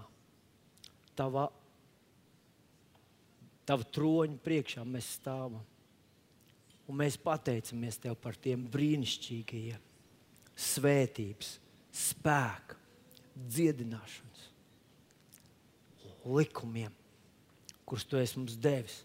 Tavā, 1.16 1.46
tava 3.66 3.86
troņa 3.96 4.36
priekšā 4.44 4.84
mēs 4.86 5.16
stāvam. 5.16 5.64
Un 6.86 7.00
mēs 7.00 7.16
pateicamies 7.18 7.98
Tev 7.98 8.14
par 8.22 8.36
tiem 8.38 8.62
brīnišķīgajiem 8.70 9.80
svētības, 10.56 11.56
spēka, 11.96 12.76
dziedināšanas 13.36 14.44
likumiem, 16.26 16.92
kurus 17.86 18.06
Tu 18.08 18.18
esi 18.20 18.38
mums 18.38 18.56
devis, 18.58 19.00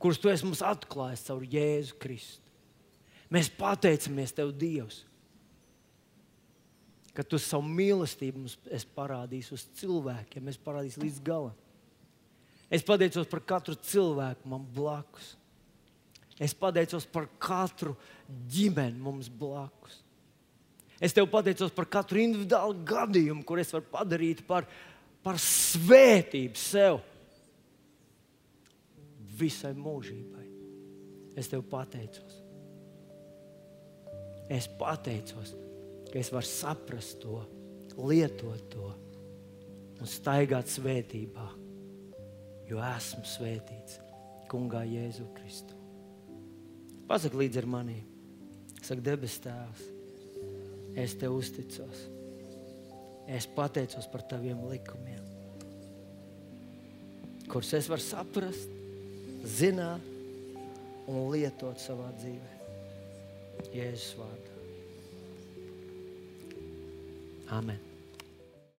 kurus 0.00 0.20
Tu 0.20 0.32
esi 0.32 0.46
mums 0.46 0.62
atklājis 0.64 1.26
caur 1.28 1.44
Jēzu 1.46 1.98
Kristu. 2.00 2.49
Mēs 3.30 3.50
pateicamies 3.54 4.34
Tev, 4.34 4.50
Dievs, 4.58 5.04
ka 7.14 7.22
Tu 7.26 7.38
savu 7.42 7.66
mīlestību 7.70 8.42
mums 8.42 8.86
parādīsi 8.96 9.54
uz 9.54 9.66
cilvēkiem, 9.78 10.50
es 10.50 10.58
parādīšu 10.60 11.04
līdz 11.04 11.20
galam. 11.26 11.56
Es 12.70 12.86
pateicos 12.86 13.26
par 13.30 13.42
katru 13.42 13.74
cilvēku 13.74 14.50
man 14.50 14.62
blakus. 14.74 15.34
Es 16.40 16.54
pateicos 16.56 17.04
par 17.10 17.26
katru 17.42 17.96
ģimeni 18.50 19.02
mums 19.02 19.28
blakus. 19.28 19.98
Es 21.00 21.16
tev 21.16 21.26
pateicos 21.32 21.72
par 21.72 21.88
katru 21.88 22.20
individuālu 22.20 22.84
gadījumu, 22.86 23.44
kur 23.48 23.60
es 23.60 23.72
varu 23.72 23.86
padarīt 23.90 24.42
par, 24.46 24.68
par 25.24 25.40
svētību 25.40 26.60
sev. 26.60 27.00
visai 29.40 29.72
mūžībai. 29.72 30.44
Es 31.40 31.48
tev 31.48 31.62
pateicos. 31.64 32.39
Es 34.50 34.66
pateicos, 34.66 35.54
ka 36.10 36.18
es 36.18 36.32
varu 36.34 36.48
saprast 36.48 37.20
to, 37.22 37.38
lietot 38.00 38.64
to 38.72 38.90
un 40.00 40.08
staigāt 40.08 40.70
svētībā, 40.72 41.46
jo 42.70 42.80
esmu 42.82 43.22
svētīts 43.28 44.00
Kungā 44.50 44.82
Jēzu 44.88 45.28
Kristu. 45.36 45.76
Pasaki 47.10 47.38
līdzi 47.38 47.60
ar 47.60 47.68
mani, 47.70 47.98
saka, 48.80 49.02
debes 49.10 49.38
Tēvs, 49.44 49.84
es 50.98 51.14
tev 51.20 51.36
uzticos. 51.38 52.06
Es 53.30 53.46
pateicos 53.46 54.08
par 54.10 54.24
taviem 54.26 54.58
likumiem, 54.66 55.22
kurus 57.50 57.70
es 57.78 57.86
varu 57.90 58.02
saprast, 58.02 58.72
zināt 59.46 60.06
un 61.06 61.28
lietot 61.30 61.78
savā 61.78 62.10
dzīvē. 62.18 62.59
Jēzus 63.74 64.16
vārdā. 64.18 64.56
Amen. 67.50 67.89